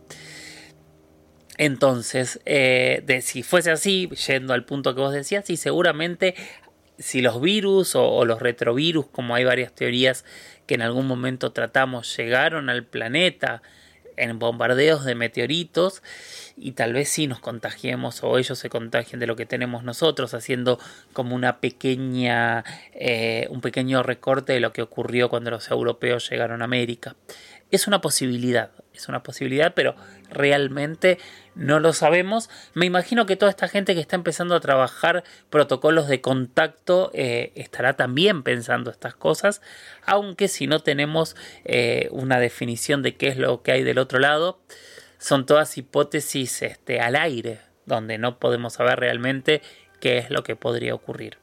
Entonces, 1.58 2.42
eh, 2.46 3.02
de, 3.06 3.22
si 3.22 3.44
fuese 3.44 3.72
así, 3.72 4.10
yendo 4.28 4.54
al 4.54 4.66
punto 4.66 4.94
que 4.94 5.02
vos 5.02 5.14
decías, 5.14 5.50
y 5.50 5.58
seguramente 5.58 6.36
si 6.98 7.22
los 7.22 7.42
virus 7.42 7.96
o, 7.96 8.25
los 8.25 8.42
retrovirus, 8.42 9.08
como 9.08 9.36
hay 9.36 9.44
varias 9.44 9.74
teorías 9.74 10.25
que 10.66 10.75
en 10.75 10.82
algún 10.82 11.08
momento 11.08 11.52
tratamos, 11.52 12.16
llegaron 12.18 12.70
al 12.70 12.86
planeta 12.86 13.62
en 14.18 14.40
bombardeos 14.40 15.04
de 15.06 15.16
meteoritos, 15.16 16.02
y 16.58 16.72
tal 16.72 16.94
vez 16.94 17.10
sí 17.10 17.28
nos 17.28 17.40
contagiemos 17.40 18.24
o 18.24 18.38
ellos 18.38 18.58
se 18.58 18.70
contagien 18.70 19.20
de 19.20 19.28
lo 19.28 19.36
que 19.36 19.46
tenemos 19.46 19.84
nosotros, 19.84 20.34
haciendo 20.34 20.80
como 21.14 21.36
una 21.36 21.60
pequeña, 21.60 22.64
eh, 22.94 23.48
un 23.50 23.62
pequeño 23.62 24.04
recorte 24.04 24.54
de 24.54 24.60
lo 24.60 24.72
que 24.74 24.82
ocurrió 24.82 25.30
cuando 25.30 25.52
los 25.52 25.70
europeos 25.70 26.30
llegaron 26.30 26.62
a 26.62 26.66
América. 26.66 27.16
Es 27.72 27.88
una 27.88 28.00
posibilidad, 28.00 28.72
es 28.94 29.10
una 29.10 29.24
posibilidad, 29.24 29.74
pero 29.74 29.96
realmente 30.30 31.18
no 31.56 31.80
lo 31.80 31.94
sabemos. 31.94 32.50
Me 32.74 32.86
imagino 32.86 33.26
que 33.26 33.36
toda 33.36 33.50
esta 33.50 33.68
gente 33.68 33.96
que 33.96 34.02
está 34.02 34.16
empezando 34.16 34.56
a 34.56 34.60
trabajar 34.60 35.24
protocolos 35.50 36.08
de 36.08 36.22
contacto 36.22 37.12
eh, 37.14 37.52
estará 37.56 37.94
también 37.94 38.44
pensando 38.44 38.92
estas 38.92 39.16
cosas, 39.16 39.62
aunque 40.06 40.48
si 40.48 40.68
no 40.68 40.80
tenemos 40.80 41.36
eh, 41.66 42.08
una 42.12 42.40
definición 42.40 43.02
de 43.02 43.16
qué 43.16 43.28
es 43.28 43.38
lo 43.38 43.62
que 43.62 43.72
hay 43.74 43.84
del 43.84 43.98
otro 43.98 44.20
lado, 44.20 44.60
son 45.25 45.48
todas 45.48 45.75
hipótesis 45.79 46.62
este, 46.62 47.00
al 47.00 47.15
aire, 47.15 47.60
donde 47.88 48.20
no 48.20 48.38
podemos 48.38 48.74
saber 48.74 49.00
realmente 49.00 49.63
qué 50.00 50.20
es 50.20 50.29
lo 50.29 50.44
que 50.44 50.55
podría 50.55 50.94
ocurrir. 50.94 51.39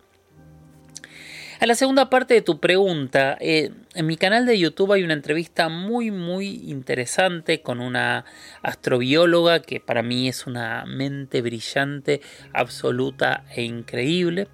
A 1.59 1.67
la 1.67 1.75
segunda 1.75 2.09
parte 2.09 2.35
de 2.35 2.43
tu 2.43 2.61
pregunta, 2.61 3.37
eh, 3.41 3.73
en 3.95 4.07
mi 4.07 4.17
canal 4.17 4.47
de 4.47 4.57
YouTube 4.57 4.93
hay 4.93 5.03
una 5.03 5.15
entrevista 5.15 5.69
muy 5.69 6.13
muy 6.13 6.71
interesante 6.71 7.61
con 7.61 7.81
una 7.81 8.25
astrobióloga 8.63 9.63
que 9.63 9.81
para 9.81 10.05
mí 10.05 10.29
es 10.29 10.47
una 10.47 10.85
mente 10.87 11.43
brillante, 11.43 12.21
absoluta 12.53 13.45
e 13.53 13.63
increíble. 13.63 14.47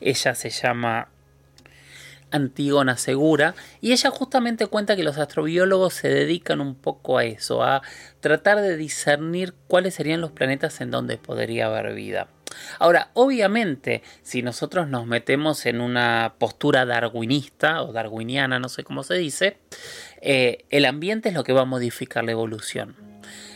Ella 0.00 0.34
se 0.34 0.48
llama 0.48 1.10
Antígona 2.32 2.96
Segura, 2.96 3.54
y 3.80 3.92
ella 3.92 4.10
justamente 4.10 4.66
cuenta 4.66 4.96
que 4.96 5.04
los 5.04 5.18
astrobiólogos 5.18 5.94
se 5.94 6.08
dedican 6.08 6.60
un 6.60 6.74
poco 6.74 7.18
a 7.18 7.24
eso, 7.24 7.62
a 7.62 7.82
tratar 8.20 8.60
de 8.60 8.76
discernir 8.76 9.54
cuáles 9.68 9.94
serían 9.94 10.20
los 10.20 10.32
planetas 10.32 10.80
en 10.80 10.90
donde 10.90 11.18
podría 11.18 11.66
haber 11.66 11.94
vida. 11.94 12.28
Ahora, 12.78 13.10
obviamente, 13.14 14.02
si 14.22 14.42
nosotros 14.42 14.88
nos 14.88 15.06
metemos 15.06 15.66
en 15.66 15.80
una 15.80 16.34
postura 16.38 16.84
darwinista 16.84 17.82
o 17.82 17.92
darwiniana, 17.92 18.58
no 18.58 18.68
sé 18.68 18.84
cómo 18.84 19.02
se 19.02 19.14
dice, 19.14 19.58
eh, 20.20 20.64
el 20.70 20.84
ambiente 20.84 21.30
es 21.30 21.34
lo 21.34 21.44
que 21.44 21.52
va 21.52 21.62
a 21.62 21.66
modificar 21.66 22.24
la 22.24 22.32
evolución. 22.32 22.96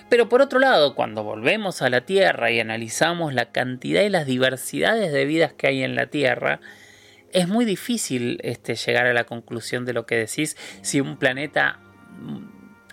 Pero 0.09 0.29
por 0.29 0.41
otro 0.41 0.61
lado, 0.61 0.95
cuando 0.95 1.25
volvemos 1.25 1.83
a 1.83 1.91
la 1.91 2.03
Tierra 2.03 2.51
y 2.51 2.61
analizamos 2.61 3.35
la 3.35 3.51
cantidad 3.51 4.03
y 4.03 4.09
las 4.09 4.27
diversidades 4.27 5.13
de 5.13 5.25
vidas 5.25 5.53
que 5.53 5.67
hay 5.67 5.83
en 5.83 5.97
la 5.97 6.07
Tierra, 6.07 6.61
es 7.37 7.49
muy 7.49 7.67
difícil 7.67 8.41
este, 8.43 8.77
llegar 8.77 9.07
a 9.07 9.13
la 9.13 9.25
conclusión 9.25 9.85
de 9.85 9.93
lo 9.93 10.07
que 10.07 10.17
decís 10.17 10.57
si 10.81 11.03
un 11.03 11.19
planeta 11.19 11.81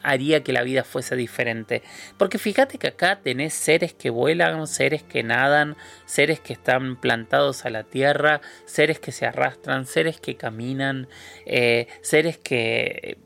haría 0.01 0.43
que 0.43 0.51
la 0.51 0.63
vida 0.63 0.83
fuese 0.83 1.15
diferente. 1.15 1.81
Porque 2.17 2.37
fíjate 2.37 2.77
que 2.77 2.87
acá 2.87 3.21
tenés 3.21 3.53
seres 3.53 3.93
que 3.93 4.09
vuelan, 4.09 4.67
seres 4.67 5.01
que 5.01 5.23
nadan, 5.23 5.77
seres 6.05 6.41
que 6.41 6.51
están 6.51 6.97
plantados 6.99 7.63
a 7.63 7.69
la 7.69 7.83
tierra, 7.83 8.41
seres 8.65 8.99
que 8.99 9.13
se 9.13 9.25
arrastran, 9.25 9.85
seres 9.85 10.19
que 10.19 10.35
caminan, 10.35 11.07
eh, 11.45 11.87
seres 12.01 12.37
que 12.37 13.17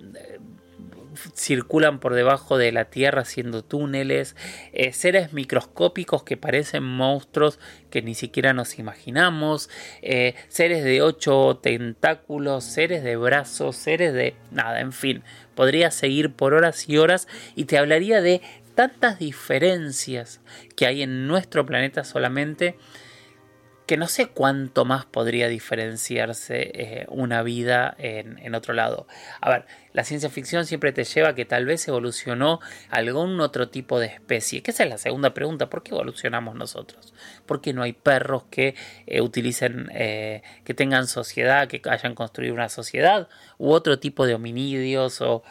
circulan 1.34 2.00
por 2.00 2.14
debajo 2.14 2.58
de 2.58 2.72
la 2.72 2.86
tierra 2.86 3.22
haciendo 3.22 3.64
túneles, 3.64 4.36
eh, 4.74 4.94
seres 4.94 5.34
microscópicos 5.34 6.24
que 6.24 6.38
parecen 6.38 6.84
monstruos 6.84 7.60
que 7.90 8.02
ni 8.02 8.16
siquiera 8.16 8.54
nos 8.54 8.80
imaginamos, 8.80 9.70
eh, 10.02 10.36
seres 10.48 10.84
de 10.84 11.02
ocho 11.02 11.60
tentáculos, 11.62 12.64
seres 12.64 13.04
de 13.04 13.16
brazos, 13.16 13.76
seres 13.76 14.14
de 14.14 14.36
nada, 14.52 14.80
en 14.80 14.94
fin, 14.94 15.24
podría 15.56 15.92
seguir 15.92 16.34
por 16.34 16.54
horas 16.54 16.88
y 16.88 16.98
horas 16.98 17.28
y 17.56 17.66
te 17.66 17.78
hablaría 17.78 18.22
de 18.22 18.42
tantas 18.76 19.18
diferencias 19.18 20.40
que 20.76 20.86
hay 20.86 21.02
en 21.02 21.28
nuestro 21.28 21.66
planeta 21.66 22.04
solamente 22.04 22.78
que 23.88 23.96
no 23.96 24.10
sé 24.10 24.27
cuánto 24.27 24.84
más 24.84 25.06
podría 25.06 25.48
diferenciarse 25.48 26.72
eh, 26.74 27.06
una 27.08 27.41
vida 27.41 27.96
en, 27.98 28.53
otro 28.53 28.74
lado. 28.74 29.08
A 29.39 29.50
ver, 29.50 29.65
la 29.94 30.03
ciencia 30.03 30.29
ficción 30.29 30.65
siempre 30.65 30.91
te 30.91 31.06
lleva 31.06 31.29
a 31.29 31.36
que 31.36 31.46
tal 31.46 31.65
vez 31.65 31.88
evolucionó 31.88 32.60
algún 32.89 33.39
otro 33.39 33.70
tipo 33.70 33.98
de 34.00 34.08
especie. 34.08 34.62
Que 34.62 34.72
esa 34.72 34.84
es 34.84 34.89
la 34.89 34.98
segunda 34.98 35.34
pregunta, 35.34 35.70
¿por 35.70 35.84
qué 35.84 35.91
evolucionamos 35.91 36.56
nosotros? 36.56 37.13
¿Por 37.46 37.62
qué 37.62 37.72
no 37.72 37.82
hay 37.82 37.94
perros 37.94 38.44
que 38.51 38.75
eh, 39.06 39.22
utilicen, 39.22 39.89
eh, 39.94 40.44
que 40.65 40.74
tengan 40.74 41.08
sociedad, 41.08 41.70
que 41.70 41.82
hayan 41.89 42.13
construido 42.13 42.53
una 42.53 42.67
sociedad? 42.67 43.29
U 43.58 43.72
otro 43.72 44.00
tipo 44.00 44.25
de 44.25 44.36
hominidios 44.36 45.22
o 45.22 45.44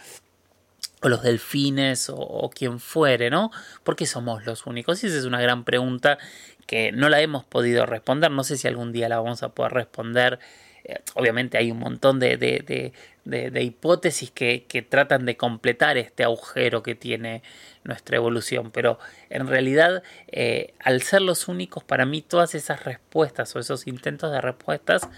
los 1.02 1.22
delfines 1.22 2.10
o, 2.10 2.16
o, 2.16 2.50
quien 2.50 2.80
fuere, 2.80 3.30
¿no? 3.30 3.50
¿Por 3.84 3.96
qué 3.96 4.06
somos 4.06 4.44
los 4.44 4.66
únicos? 4.66 5.04
Y 5.04 5.06
esa 5.06 5.18
es 5.18 5.24
una 5.24 5.40
gran 5.40 5.64
pregunta 5.64 6.18
que 6.66 6.92
no 6.92 7.08
la 7.08 7.20
hemos 7.20 7.44
podido 7.44 7.86
responder, 7.86 8.30
no 8.30 8.44
sé 8.44 8.56
si 8.56 8.68
algún 8.68 8.92
día 8.92 9.08
la 9.08 9.20
vamos 9.20 9.42
a 9.42 9.50
poder 9.50 9.72
responder. 9.72 10.38
Eh, 10.84 11.00
obviamente 11.14 11.58
hay 11.58 11.70
un 11.70 11.78
montón 11.78 12.20
de, 12.20 12.36
de, 12.36 12.92
de, 13.24 13.62
hipótesis 13.62 14.30
que, 14.30 14.66
que, 14.68 14.82
tratan 14.82 15.26
de 15.26 15.36
completar 15.36 15.96
este 15.96 16.22
agujero 16.22 16.82
que 16.84 16.94
tiene 16.94 17.42
nuestra 17.82 18.16
evolución, 18.16 18.70
pero 18.70 19.00
en 19.28 19.48
realidad 19.48 20.04
eh, 20.28 20.74
al 20.78 21.02
ser 21.02 21.22
los 21.22 21.48
únicos, 21.48 21.82
para 21.82 22.06
mí 22.06 22.22
todas 22.22 22.54
esas 22.54 22.84
respuestas 22.84 23.54
o 23.56 23.58
esos 23.58 23.88
intentos 23.88 24.30
de 24.30 24.40
respuestas 24.40 25.08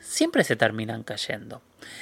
siempre 0.00 0.44
se 0.44 0.56
terminan 0.56 1.02
cayendo. 1.02 1.60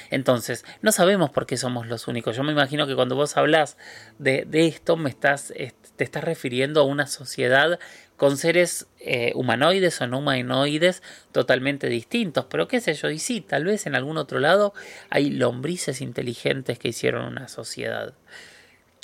Entonces, 0.09 0.65
no 0.81 0.91
sabemos 0.91 1.29
por 1.29 1.45
qué 1.45 1.57
somos 1.57 1.87
los 1.87 2.07
únicos. 2.07 2.35
Yo 2.35 2.43
me 2.43 2.51
imagino 2.51 2.87
que 2.87 2.95
cuando 2.95 3.15
vos 3.15 3.37
hablas 3.37 3.77
de, 4.19 4.45
de 4.45 4.67
esto, 4.67 4.97
me 4.97 5.09
estás, 5.09 5.53
te 5.95 6.03
estás 6.03 6.23
refiriendo 6.23 6.81
a 6.81 6.83
una 6.83 7.07
sociedad 7.07 7.79
con 8.17 8.35
seres 8.35 8.87
eh, 8.99 9.31
humanoides 9.35 10.01
o 10.01 10.07
no 10.07 10.19
humanoides 10.19 11.01
totalmente 11.31 11.87
distintos. 11.87 12.45
Pero 12.49 12.67
qué 12.67 12.81
sé 12.81 12.93
yo, 12.95 13.09
y 13.09 13.19
sí, 13.19 13.41
tal 13.41 13.63
vez 13.63 13.85
en 13.85 13.95
algún 13.95 14.17
otro 14.17 14.39
lado 14.39 14.73
hay 15.09 15.29
lombrices 15.29 16.01
inteligentes 16.01 16.79
que 16.79 16.89
hicieron 16.89 17.25
una 17.25 17.47
sociedad. 17.47 18.13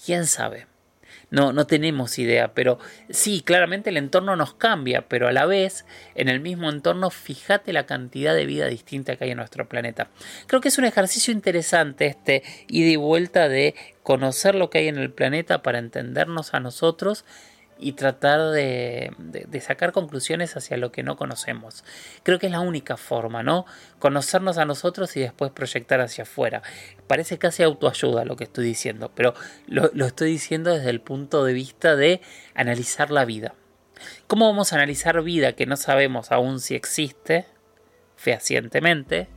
¿Quién 0.04 0.26
sabe? 0.26 0.68
No, 1.30 1.52
no 1.52 1.66
tenemos 1.66 2.20
idea, 2.20 2.54
pero 2.54 2.78
sí, 3.10 3.42
claramente 3.42 3.90
el 3.90 3.98
entorno 3.98 4.36
nos 4.36 4.54
cambia, 4.54 5.08
pero 5.08 5.28
a 5.28 5.32
la 5.32 5.46
vez, 5.46 5.86
en 6.14 6.30
el 6.30 6.40
mismo 6.40 6.70
entorno, 6.70 7.10
fíjate 7.10 7.74
la 7.74 7.86
cantidad 7.86 8.36
de 8.36 8.46
vida 8.46 8.68
distinta 8.68 9.16
que 9.16 9.24
hay 9.24 9.32
en 9.32 9.38
nuestro 9.38 9.68
planeta. 9.68 10.10
Creo 10.48 10.62
que 10.62 10.68
es 10.68 10.78
un 10.78 10.86
ejercicio 10.86 11.34
interesante 11.34 12.06
este 12.06 12.44
ida 12.68 12.90
y 12.90 12.96
vuelta 12.98 13.50
de 13.50 13.74
conocer 14.04 14.54
lo 14.54 14.70
que 14.70 14.80
hay 14.80 14.88
en 14.90 14.98
el 14.98 15.12
planeta 15.12 15.64
para 15.64 15.80
entendernos 15.80 16.54
a 16.54 16.60
nosotros 16.60 17.26
y 17.84 17.92
tratar 17.92 18.52
de, 18.52 19.12
sacar 19.62 19.92
conclusiones 19.92 20.56
hacia 20.56 20.78
lo 20.78 20.94
que 20.94 21.04
no 21.04 21.18
conocemos. 21.18 21.84
Creo 22.24 22.40
que 22.40 22.46
es 22.46 22.52
la 22.52 22.62
única 22.62 22.96
forma, 22.96 23.44
¿no? 23.44 23.66
Conocernos 24.00 24.58
a 24.58 24.64
nosotros 24.64 25.18
y 25.18 25.20
después 25.20 25.52
proyectar 25.52 26.00
hacia 26.00 26.24
afuera. 26.24 26.64
Parece 27.08 27.38
casi 27.38 27.62
autoayuda 27.62 28.24
lo 28.24 28.38
que 28.38 28.46
estoy 28.46 28.66
diciendo, 28.66 29.12
pero 29.14 29.34
lo, 29.68 30.06
estoy 30.06 30.32
diciendo 30.32 30.72
desde 30.72 30.92
el 30.92 31.02
punto 31.02 31.44
de 31.44 31.52
vista 31.52 31.98
de 31.98 32.22
analizar 32.56 33.12
la 33.12 33.26
vida. 33.26 33.54
¿Cómo 34.28 34.48
vamos 34.48 34.72
a 34.72 34.78
analizar 34.78 35.22
vida 35.22 35.54
que 35.54 35.66
no 35.66 35.76
sabemos 35.76 36.32
aún 36.32 36.62
si 36.62 36.76
existe 36.76 37.46
fehacientemente? 38.16 39.28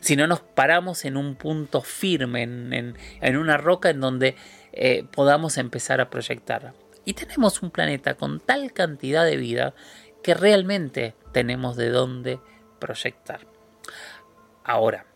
Si 0.00 0.16
no 0.16 0.26
nos 0.26 0.40
paramos 0.40 1.04
en 1.04 1.18
un 1.18 1.34
punto 1.34 1.82
firme, 1.82 2.44
en, 2.44 2.96
en, 3.20 3.36
una 3.36 3.58
roca 3.58 3.90
en 3.90 4.00
donde 4.00 4.36
eh, 4.72 5.04
podamos 5.12 5.58
empezar 5.58 6.00
a 6.00 6.08
proyectar. 6.08 6.72
Y 7.04 7.14
tenemos 7.14 7.62
un 7.62 7.70
planeta 7.70 8.14
con 8.14 8.40
tal 8.40 8.72
cantidad 8.72 9.24
de 9.24 9.36
vida 9.36 9.74
que 10.22 10.34
realmente 10.34 11.14
tenemos 11.32 11.76
de 11.76 11.90
dónde 11.90 12.40
proyectar. 12.78 13.46
Ahora, 14.64 15.06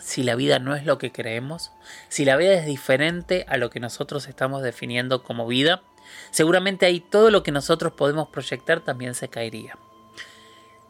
si 0.00 0.22
la 0.22 0.34
vida 0.36 0.58
no 0.58 0.76
es 0.76 0.84
lo 0.84 0.98
que 0.98 1.12
creemos, 1.12 1.72
si 2.08 2.24
la 2.24 2.36
vida 2.36 2.52
es 2.52 2.66
diferente 2.66 3.46
a 3.48 3.56
lo 3.56 3.70
que 3.70 3.80
nosotros 3.80 4.28
estamos 4.28 4.62
definiendo 4.62 5.22
como 5.22 5.46
vida, 5.46 5.82
seguramente 6.30 6.86
ahí 6.86 7.00
todo 7.00 7.30
lo 7.30 7.42
que 7.42 7.52
nosotros 7.52 7.94
podemos 7.94 8.28
proyectar 8.28 8.80
también 8.80 9.14
se 9.14 9.28
caería. 9.28 9.76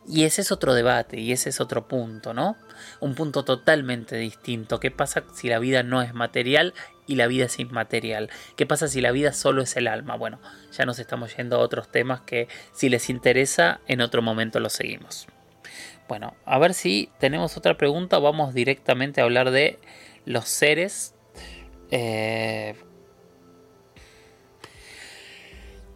Y 0.06 0.24
ese 0.24 0.42
es 0.42 0.52
otro 0.52 0.74
debate 0.74 1.18
y 1.18 1.32
ese 1.32 1.48
es 1.48 1.60
otro 1.60 1.88
punto, 1.88 2.34
¿no? 2.34 2.56
Un 3.00 3.14
punto 3.14 3.44
totalmente 3.44 4.16
distinto. 4.16 4.78
¿Qué 4.78 4.90
pasa 4.90 5.24
si 5.34 5.48
la 5.48 5.58
vida 5.58 5.82
no 5.82 6.02
es 6.02 6.12
material 6.12 6.74
y 7.06 7.14
la 7.16 7.26
vida 7.26 7.46
es 7.46 7.58
inmaterial? 7.58 8.28
¿Qué 8.56 8.66
pasa 8.66 8.88
si 8.88 9.00
la 9.00 9.12
vida 9.12 9.32
solo 9.32 9.62
es 9.62 9.76
el 9.76 9.88
alma? 9.88 10.16
Bueno, 10.16 10.40
ya 10.72 10.84
nos 10.84 10.98
estamos 10.98 11.34
yendo 11.36 11.56
a 11.56 11.60
otros 11.60 11.90
temas 11.90 12.20
que 12.20 12.48
si 12.72 12.90
les 12.90 13.08
interesa 13.08 13.80
en 13.86 14.02
otro 14.02 14.20
momento 14.20 14.60
los 14.60 14.74
seguimos. 14.74 15.26
Bueno, 16.06 16.34
a 16.44 16.58
ver 16.58 16.74
si 16.74 17.08
tenemos 17.18 17.56
otra 17.56 17.78
pregunta. 17.78 18.18
Vamos 18.18 18.52
directamente 18.52 19.22
a 19.22 19.24
hablar 19.24 19.50
de 19.50 19.78
los 20.26 20.44
seres. 20.48 21.14
Eh, 21.90 22.74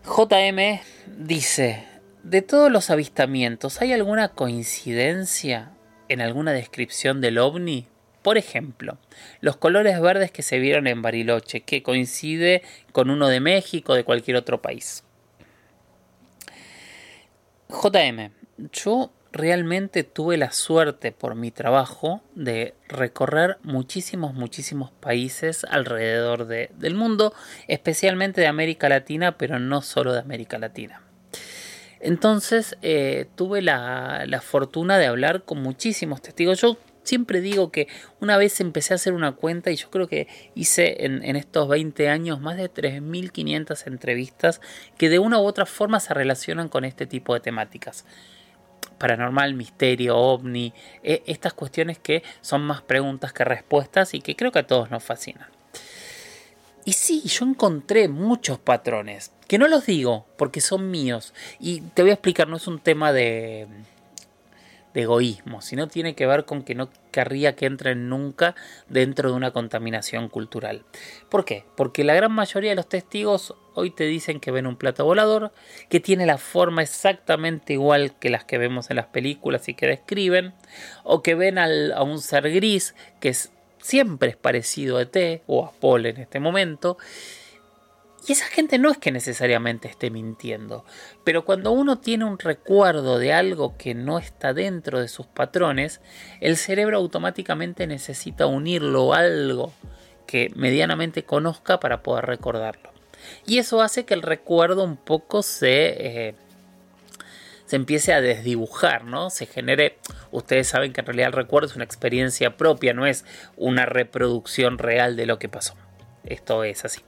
JM 0.05 0.81
dice, 1.19 1.85
de 2.29 2.43
todos 2.43 2.71
los 2.71 2.91
avistamientos, 2.91 3.81
¿hay 3.81 3.95
alguna 3.95 4.29
coincidencia 4.29 5.71
en 6.09 6.21
alguna 6.21 6.53
descripción 6.53 7.23
del 7.23 7.39
ovni? 7.39 7.89
Por 8.21 8.37
ejemplo, 8.37 8.99
los 9.41 9.57
colores 9.57 9.99
verdes 9.99 10.31
que 10.31 10.43
se 10.43 10.59
vieron 10.59 10.87
en 10.87 11.01
Bariloche, 11.01 11.63
que 11.63 11.83
coincide 11.83 12.63
con 12.93 13.09
uno 13.09 13.29
de 13.29 13.41
México 13.41 13.93
o 13.93 13.97
de 13.97 14.05
cualquier 14.05 14.37
otro 14.37 14.61
país. 14.61 15.05
JM, 17.71 18.31
yo 18.73 19.11
realmente 19.33 20.05
tuve 20.05 20.37
la 20.37 20.53
suerte 20.53 21.13
por 21.13 21.35
mi 21.35 21.51
trabajo 21.51 22.23
de 22.35 22.75
recorrer 22.89 23.57
muchísimos, 23.63 24.35
muchísimos 24.35 24.91
países 24.91 25.65
alrededor 25.65 26.47
del 26.47 26.95
mundo, 26.95 27.33
especialmente 27.69 28.43
de 28.43 28.49
América 28.49 28.91
Latina, 28.91 29.39
pero 29.39 29.59
no 29.59 29.81
solo 29.81 30.13
de 30.13 30.21
América 30.21 30.59
Latina. 30.59 31.08
Entonces 32.01 32.77
eh, 32.83 33.27
tuve 33.35 33.63
la, 33.63 34.41
fortuna 34.43 34.99
de 34.99 35.07
hablar 35.07 35.43
con 35.45 35.63
muchísimos 35.63 36.23
testigos. 36.23 36.61
Yo 36.61 36.79
siempre 37.03 37.41
digo 37.41 37.71
que 37.71 37.89
una 38.21 38.37
vez 38.37 38.61
empecé 38.61 38.95
a 38.95 38.97
hacer 38.97 39.13
una 39.13 39.33
cuenta 39.33 39.71
y 39.71 39.77
yo 39.77 39.91
creo 39.91 40.07
que 40.07 40.29
hice 40.55 41.05
en, 41.05 41.37
estos 41.37 41.69
20 41.69 42.09
años 42.09 42.41
más 42.41 42.57
de 42.57 42.73
3.500 42.73 43.87
entrevistas 43.87 44.61
que 44.97 45.09
de 45.09 45.19
una 45.19 45.39
u 45.41 45.45
otra 45.45 45.67
forma 45.67 46.01
se 46.01 46.15
relacionan 46.15 46.69
con 46.69 46.85
este 46.85 47.07
tipo 47.07 47.35
de 47.35 47.41
temáticas. 47.41 48.05
Paranormal, 48.99 49.55
misterio, 49.55 50.17
ovni, 50.17 50.75
eh, 51.03 51.23
estas 51.27 51.55
cuestiones 51.55 51.99
que 51.99 52.23
son 52.41 52.63
más 52.63 52.83
preguntas 52.83 53.33
que 53.33 53.45
respuestas 53.45 54.15
y 54.15 54.21
que 54.21 54.37
creo 54.37 54.53
que 54.53 54.59
a 54.61 54.67
todos 54.67 54.91
nos 54.91 55.05
fascinan. 55.05 55.49
Y 56.85 56.95
sí, 56.95 57.23
yo 57.25 57.45
encontré 57.45 58.09
muchos 58.09 58.59
patrones, 58.59 59.33
que 59.49 59.59
no 59.59 59.67
los 59.67 59.87
digo 59.87 60.27
porque 60.37 60.61
son 60.61 60.93
míos. 60.93 61.35
Y 61.59 61.81
te 61.81 62.03
voy 62.03 62.13
a 62.13 62.15
explicar, 62.15 62.47
no 62.47 62.57
es 62.57 62.69
un 62.69 62.79
tema 62.79 63.13
de, 63.13 63.67
egoísmo, 64.95 65.63
sino 65.63 65.89
tiene 65.89 66.15
que 66.15 66.27
ver 66.27 66.45
con 66.45 66.63
que 66.63 66.75
no 66.75 66.91
querría 67.13 67.55
que 67.55 67.67
entren 67.67 68.09
nunca 68.09 68.55
dentro 68.89 69.31
de 69.31 69.37
una 69.37 69.53
contaminación 69.53 70.29
cultural. 70.29 70.85
¿Por 71.29 71.45
qué? 71.45 71.65
Porque 71.77 72.05
la 72.05 72.15
gran 72.15 72.33
mayoría 72.33 72.71
de 72.71 72.77
los 72.77 72.89
testigos 72.89 73.55
hoy 73.75 73.91
te 73.91 74.05
dicen 74.05 74.41
que 74.41 74.51
ven 74.51 74.67
un 74.67 74.77
plato 74.77 75.05
volador, 75.05 75.53
que 75.89 76.01
tiene 76.01 76.27
la 76.27 76.39
forma 76.39 76.83
exactamente 76.83 77.75
igual 77.75 78.19
que 78.19 78.31
las 78.31 78.45
que 78.45 78.59
vemos 78.59 78.91
en 78.91 78.97
las 78.97 79.07
películas 79.07 79.69
y 79.69 79.75
que 79.75 79.87
describen, 79.87 80.53
o 81.05 81.23
que 81.23 81.35
ven 81.35 81.59
a 81.59 82.03
un 82.03 82.21
ser 82.21 82.51
gris 82.51 82.95
que 83.21 83.35
siempre 83.81 84.31
es 84.31 84.37
parecido 84.37 84.99
a 84.99 85.07
T 85.07 85.43
o 85.47 85.65
a 85.65 85.73
Paul 85.73 86.07
en 86.07 86.17
este 86.19 86.41
momento, 86.41 86.99
y 88.29 88.33
esa 88.33 88.45
gente 88.45 88.79
no 88.79 88.91
es 88.91 88.99
que 88.99 89.11
necesariamente 89.11 89.89
esté 89.89 90.11
mintiendo, 90.11 90.85
pero 91.25 91.47
cuando 91.47 91.73
uno 91.73 91.99
tiene 91.99 92.27
un 92.27 92.39
recuerdo 92.39 93.19
de 93.19 93.33
algo 93.33 93.77
que 93.79 93.95
no 93.95 94.19
está 94.19 94.53
dentro 94.53 95.01
de 95.01 95.09
sus 95.09 95.27
patrones, 95.27 96.03
el 96.41 96.59
cerebro 96.59 96.99
automáticamente 96.99 97.87
necesita 97.87 98.47
unirlo 98.47 99.15
a 99.15 99.21
algo 99.21 99.73
que 100.27 100.53
medianamente 100.55 101.25
conozca 101.25 101.81
para 101.81 102.03
poder 102.03 102.27
recordarlo. 102.27 102.93
Y 103.47 103.59
eso 103.59 103.81
hace 103.81 104.05
que 104.05 104.13
el 104.13 104.21
recuerdo 104.21 104.85
un 104.85 104.99
poco 104.99 105.43
se, 105.43 106.29
eh, 106.29 106.35
se 107.65 107.77
empiece 107.77 108.13
a 108.13 108.21
desdibujar, 108.21 109.05
¿no? 109.05 109.31
Se 109.31 109.47
genere, 109.47 109.97
ustedes 110.33 110.69
saben 110.69 110.93
que 110.93 111.01
en 111.01 111.07
realidad 111.07 111.29
el 111.29 111.33
recuerdo 111.33 111.69
es 111.69 111.77
una 111.77 111.85
experiencia 111.85 112.59
propia, 112.59 112.93
no 112.93 113.07
es 113.07 113.25
una 113.57 113.87
reproducción 113.87 114.77
real 114.77 115.17
de 115.17 115.25
lo 115.25 115.39
que 115.39 115.49
pasó. 115.49 115.75
Esto 116.25 116.63
es 116.63 116.85
así. 116.85 117.01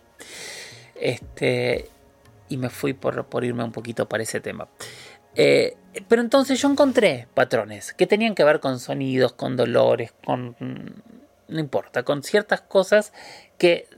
Este, 1.01 1.89
y 2.49 2.57
me 2.57 2.69
fui 2.69 2.93
por, 2.93 3.45
irme 3.45 3.65
un 3.65 3.73
poquito 3.73 4.09
para 4.09 4.23
ese 4.23 4.41
tema. 4.41 4.69
Eh, 5.35 5.77
pero 6.09 6.23
entonces 6.23 6.61
yo 6.61 6.69
encontré 6.69 7.29
patrones 7.35 7.93
que 7.95 8.07
tenían 8.07 8.35
que 8.35 8.45
ver 8.45 8.61
con 8.61 8.79
sonidos, 8.79 9.33
con 9.33 9.57
dolores, 9.57 10.13
con... 10.25 10.57
no 11.49 11.59
importa, 11.59 12.03
con 12.03 12.23
ciertas 12.23 12.61
cosas 12.61 13.13
que 13.59 13.89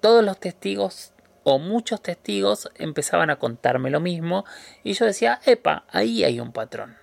todos 0.00 0.24
los 0.24 0.38
testigos 0.38 1.12
o 1.44 1.58
muchos 1.58 2.02
testigos 2.02 2.70
empezaban 2.76 3.30
a 3.30 3.36
contarme 3.36 3.90
lo 3.90 4.00
mismo 4.00 4.44
y 4.84 4.92
yo 4.92 5.06
decía, 5.06 5.40
epa, 5.44 5.84
ahí 5.90 6.24
hay 6.24 6.40
un 6.40 6.52
patrón. 6.52 6.96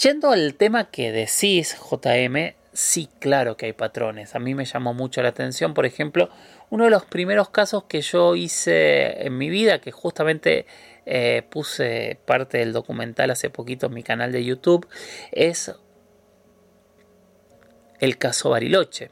Yendo 0.00 0.30
al 0.30 0.54
tema 0.54 0.90
que 0.90 1.12
decís, 1.12 1.76
JM, 1.76 2.54
sí, 2.72 3.08
claro 3.18 3.56
que 3.56 3.66
hay 3.66 3.72
patrones. 3.72 4.34
A 4.34 4.38
mí 4.38 4.54
me 4.54 4.64
llamó 4.64 4.94
mucho 4.94 5.22
la 5.22 5.30
atención, 5.30 5.74
por 5.74 5.84
ejemplo, 5.84 6.30
uno 6.70 6.84
de 6.84 6.90
los 6.90 7.04
primeros 7.04 7.50
casos 7.50 7.84
que 7.84 8.00
yo 8.00 8.36
hice 8.36 9.26
en 9.26 9.36
mi 9.36 9.50
vida, 9.50 9.80
que 9.80 9.90
justamente 9.90 10.66
eh, 11.04 11.42
puse 11.50 12.18
parte 12.24 12.58
del 12.58 12.72
documental 12.72 13.30
hace 13.30 13.50
poquito 13.50 13.86
en 13.86 13.94
mi 13.94 14.02
canal 14.04 14.30
de 14.30 14.44
YouTube, 14.44 14.88
es 15.32 15.74
el 17.98 18.16
caso 18.18 18.50
Bariloche. 18.50 19.10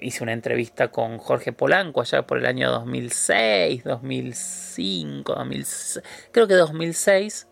Hice 0.00 0.22
una 0.22 0.32
entrevista 0.32 0.88
con 0.88 1.18
Jorge 1.18 1.52
Polanco 1.52 2.00
allá 2.00 2.22
por 2.22 2.38
el 2.38 2.46
año 2.46 2.70
2006, 2.70 3.84
2005, 3.84 5.34
2006, 5.34 6.04
creo 6.30 6.46
que 6.46 6.54
2006 6.54 7.48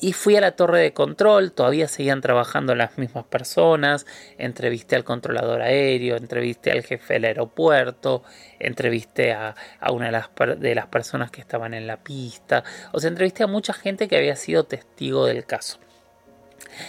y 0.00 0.12
fui 0.12 0.36
a 0.36 0.40
la 0.40 0.52
torre 0.52 0.80
de 0.80 0.92
control, 0.92 1.52
todavía 1.52 1.86
seguían 1.88 2.20
trabajando 2.20 2.74
las 2.74 2.96
mismas 2.98 3.24
personas, 3.24 4.06
entrevisté 4.38 4.96
al 4.96 5.04
controlador 5.04 5.62
aéreo, 5.62 6.16
entrevisté 6.16 6.72
al 6.72 6.82
jefe 6.82 7.14
del 7.14 7.26
aeropuerto, 7.26 8.22
entrevisté 8.58 9.32
a, 9.32 9.54
una 9.90 10.06
de 10.06 10.74
las, 10.74 10.86
personas 10.86 11.30
que 11.30 11.40
estaban 11.40 11.74
en 11.74 11.86
la 11.86 11.98
pista, 11.98 12.64
o 12.92 13.00
sea, 13.00 13.08
entrevisté 13.08 13.44
a 13.44 13.46
mucha 13.46 13.72
gente 13.72 14.08
que 14.08 14.16
había 14.16 14.36
sido 14.36 14.64
testigo 14.64 15.26
del 15.26 15.44
caso. 15.44 15.78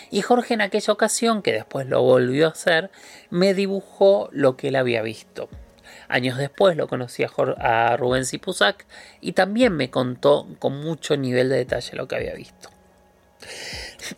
Y 0.10 0.22
Jorge 0.22 0.54
en 0.54 0.62
aquella 0.62 0.94
ocasión, 0.94 1.42
que 1.42 1.54
después 1.54 1.88
lo 1.88 2.02
volvió 2.02 2.48
a 2.48 2.52
hacer, 2.52 2.92
me 3.30 3.54
dibujó 3.54 4.30
lo 4.32 4.56
que 4.56 4.70
él 4.70 4.76
había 4.76 5.02
visto. 5.02 5.50
Años 6.08 6.38
después 6.38 6.78
lo 6.78 6.88
conocí 6.88 7.24
a, 7.24 7.98
Rubén 7.98 8.26
Zipuzac 8.26 8.86
y 9.22 9.34
también 9.34 9.76
me 9.76 9.90
contó 9.90 10.48
con 10.60 10.80
mucho 10.82 11.18
nivel 11.18 11.50
de 11.50 11.58
detalle 11.58 11.96
lo 11.96 12.08
que 12.08 12.16
había 12.16 12.34
visto. 12.34 12.70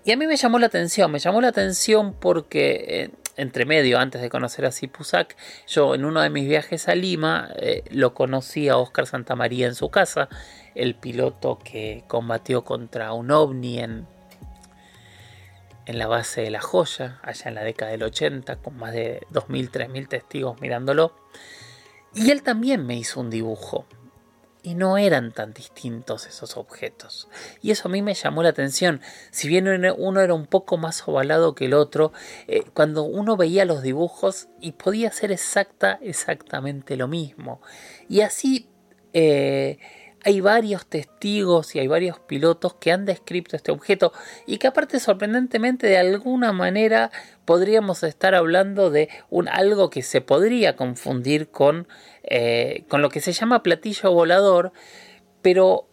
Y 0.03 0.11
a 0.11 0.17
mí 0.17 0.27
me 0.27 0.37
llamó 0.37 0.59
la 0.59 0.67
atención, 0.67 1.11
me 1.11 1.19
llamó 1.19 1.41
la 1.41 1.49
atención 1.49 2.13
porque 2.13 2.85
eh, 2.87 3.09
entre 3.35 3.65
medio, 3.65 3.99
antes 3.99 4.21
de 4.21 4.29
conocer 4.29 4.65
a 4.65 4.71
Sipusac, 4.71 5.35
yo 5.67 5.95
en 5.95 6.05
uno 6.05 6.21
de 6.21 6.29
mis 6.29 6.47
viajes 6.47 6.87
a 6.87 6.95
Lima 6.95 7.49
eh, 7.57 7.83
lo 7.89 8.13
conocí 8.13 8.69
a 8.69 8.77
Oscar 8.77 9.07
Santamaría 9.07 9.67
en 9.67 9.75
su 9.75 9.89
casa, 9.89 10.29
el 10.75 10.95
piloto 10.95 11.59
que 11.63 12.03
combatió 12.07 12.63
contra 12.63 13.13
un 13.13 13.31
ovni 13.31 13.79
en, 13.79 14.07
en 15.85 15.97
la 15.97 16.07
base 16.07 16.41
de 16.41 16.51
La 16.51 16.61
Joya, 16.61 17.19
allá 17.23 17.49
en 17.49 17.55
la 17.55 17.63
década 17.63 17.91
del 17.91 18.03
80, 18.03 18.57
con 18.57 18.77
más 18.77 18.93
de 18.93 19.21
2.000, 19.31 19.71
3.000 19.71 20.07
testigos 20.07 20.61
mirándolo. 20.61 21.15
Y 22.13 22.29
él 22.29 22.43
también 22.43 22.85
me 22.85 22.95
hizo 22.95 23.19
un 23.19 23.31
dibujo 23.31 23.87
y 24.63 24.75
no 24.75 24.97
eran 24.97 25.33
tan 25.33 25.53
distintos 25.53 26.25
esos 26.25 26.55
objetos. 26.57 27.27
Y 27.61 27.71
eso 27.71 27.89
a 27.89 27.91
mí 27.91 28.01
me 28.01 28.13
llamó 28.13 28.41
la 28.41 28.49
atención. 28.49 29.01
Si 29.29 29.47
bien 29.49 29.67
uno 29.97 30.21
era 30.21 30.33
un 30.33 30.47
poco 30.47 30.77
más 30.77 31.05
ovalado 31.05 31.53
que 31.53 31.65
el 31.65 31.73
otro, 31.73 32.13
eh, 32.47 32.63
cuando 32.73 33.03
uno 33.03 33.35
veía 33.35 33.65
los 33.65 33.83
dibujos 33.83 34.47
y 34.61 34.71
podía 34.71 35.11
ser 35.11 35.31
exacta, 35.33 35.99
exactamente 36.01 36.95
lo 36.95 37.09
mismo. 37.09 37.61
Y 38.07 38.21
así 38.21 38.69
eh, 39.11 39.79
hay 40.23 40.39
varios 40.39 40.85
testigos 40.85 41.75
y 41.75 41.79
hay 41.79 41.87
varios 41.87 42.19
pilotos 42.19 42.75
que 42.75 42.91
han 42.91 43.05
descrito 43.05 43.55
este 43.55 43.71
objeto 43.71 44.13
y 44.47 44.57
que 44.57 44.67
aparte 44.67 44.99
sorprendentemente 44.99 45.87
de 45.87 45.97
alguna 45.97 46.53
manera 46.53 47.11
podríamos 47.45 48.03
estar 48.03 48.35
hablando 48.35 48.89
de 48.89 49.09
un 49.29 49.47
algo 49.47 49.89
que 49.89 50.01
se 50.01 50.21
podría 50.21 50.75
confundir 50.75 51.49
con, 51.49 51.87
eh, 52.23 52.85
con 52.89 53.01
lo 53.01 53.09
que 53.09 53.19
se 53.19 53.33
llama 53.33 53.63
platillo 53.63 54.11
volador, 54.11 54.71
pero 55.41 55.87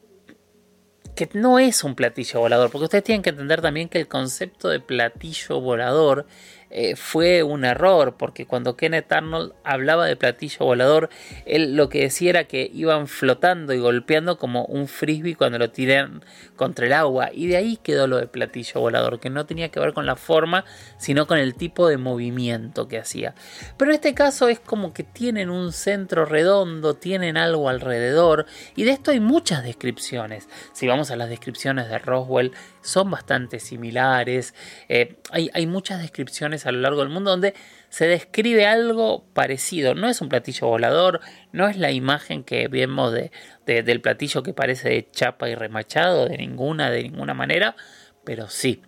que 1.14 1.28
no 1.34 1.58
es 1.58 1.84
un 1.84 1.94
platillo 1.94 2.40
volador, 2.40 2.70
porque 2.70 2.84
ustedes 2.84 3.04
tienen 3.04 3.22
que 3.22 3.30
entender 3.30 3.60
también 3.60 3.88
que 3.88 3.98
el 3.98 4.08
concepto 4.08 4.68
de 4.68 4.80
platillo 4.80 5.60
volador 5.60 6.26
eh, 6.70 6.94
fue 6.94 7.42
un 7.42 7.64
error, 7.64 8.16
porque 8.16 8.46
cuando 8.46 8.76
Kenneth 8.76 9.10
Arnold 9.10 9.52
hablaba 9.64 10.06
de 10.06 10.16
platillo 10.16 10.64
volador, 10.66 11.10
él 11.44 11.76
lo 11.76 11.88
que 11.88 12.02
decía 12.02 12.30
era 12.30 12.44
que 12.44 12.70
iban 12.72 13.08
flotando 13.08 13.72
y 13.74 13.78
golpeando 13.78 14.38
como 14.38 14.64
un 14.66 14.86
frisbee 14.86 15.34
cuando 15.34 15.58
lo 15.58 15.70
tiran 15.70 16.24
contra 16.54 16.86
el 16.86 16.92
agua, 16.92 17.30
y 17.32 17.48
de 17.48 17.56
ahí 17.56 17.76
quedó 17.76 18.06
lo 18.06 18.18
de 18.18 18.28
platillo 18.28 18.80
volador, 18.80 19.18
que 19.18 19.30
no 19.30 19.46
tenía 19.46 19.70
que 19.70 19.80
ver 19.80 19.92
con 19.92 20.06
la 20.06 20.16
forma, 20.16 20.64
sino 20.96 21.26
con 21.26 21.38
el 21.38 21.54
tipo 21.54 21.88
de 21.88 21.96
movimiento 21.96 22.86
que 22.86 22.98
hacía. 22.98 23.34
Pero 23.76 23.90
en 23.90 23.96
este 23.96 24.14
caso 24.14 24.48
es 24.48 24.60
como 24.60 24.92
que 24.92 25.02
tienen 25.02 25.50
un 25.50 25.72
centro 25.72 26.24
redondo, 26.24 26.94
tienen 26.94 27.36
algo 27.36 27.68
alrededor, 27.68 28.46
y 28.76 28.84
de 28.84 28.92
esto 28.92 29.10
hay 29.10 29.20
muchas 29.20 29.64
descripciones. 29.64 30.48
Si 30.72 30.86
vamos 30.86 31.10
a 31.10 31.16
las 31.16 31.28
descripciones 31.28 31.88
de 31.88 31.98
Roswell, 31.98 32.52
son 32.82 33.10
bastante 33.10 33.60
similares. 33.60 34.54
Eh, 34.88 35.16
hay, 35.30 35.50
hay, 35.52 35.66
muchas 35.66 36.00
descripciones 36.00 36.59
a 36.66 36.72
lo 36.72 36.80
largo 36.80 37.00
del 37.00 37.08
mundo 37.08 37.30
donde 37.30 37.54
se 37.88 38.06
describe 38.06 38.66
algo 38.66 39.24
parecido. 39.34 39.94
No 39.94 40.08
es 40.08 40.20
un 40.20 40.28
platillo 40.28 40.68
volador, 40.68 41.20
no 41.52 41.68
es 41.68 41.76
la 41.76 41.90
imagen 41.90 42.44
que 42.44 42.68
vemos 42.68 43.12
de, 43.12 43.30
del 43.66 44.00
platillo 44.00 44.42
que 44.42 44.54
parece 44.54 44.88
de 44.88 45.10
chapa 45.10 45.48
y 45.48 45.54
remachado, 45.54 46.28
de 46.28 46.38
ninguna, 46.38 46.90
de 46.90 47.02
ninguna 47.02 47.34
manera, 47.34 47.76
pero 48.24 48.48
sí. 48.48 48.82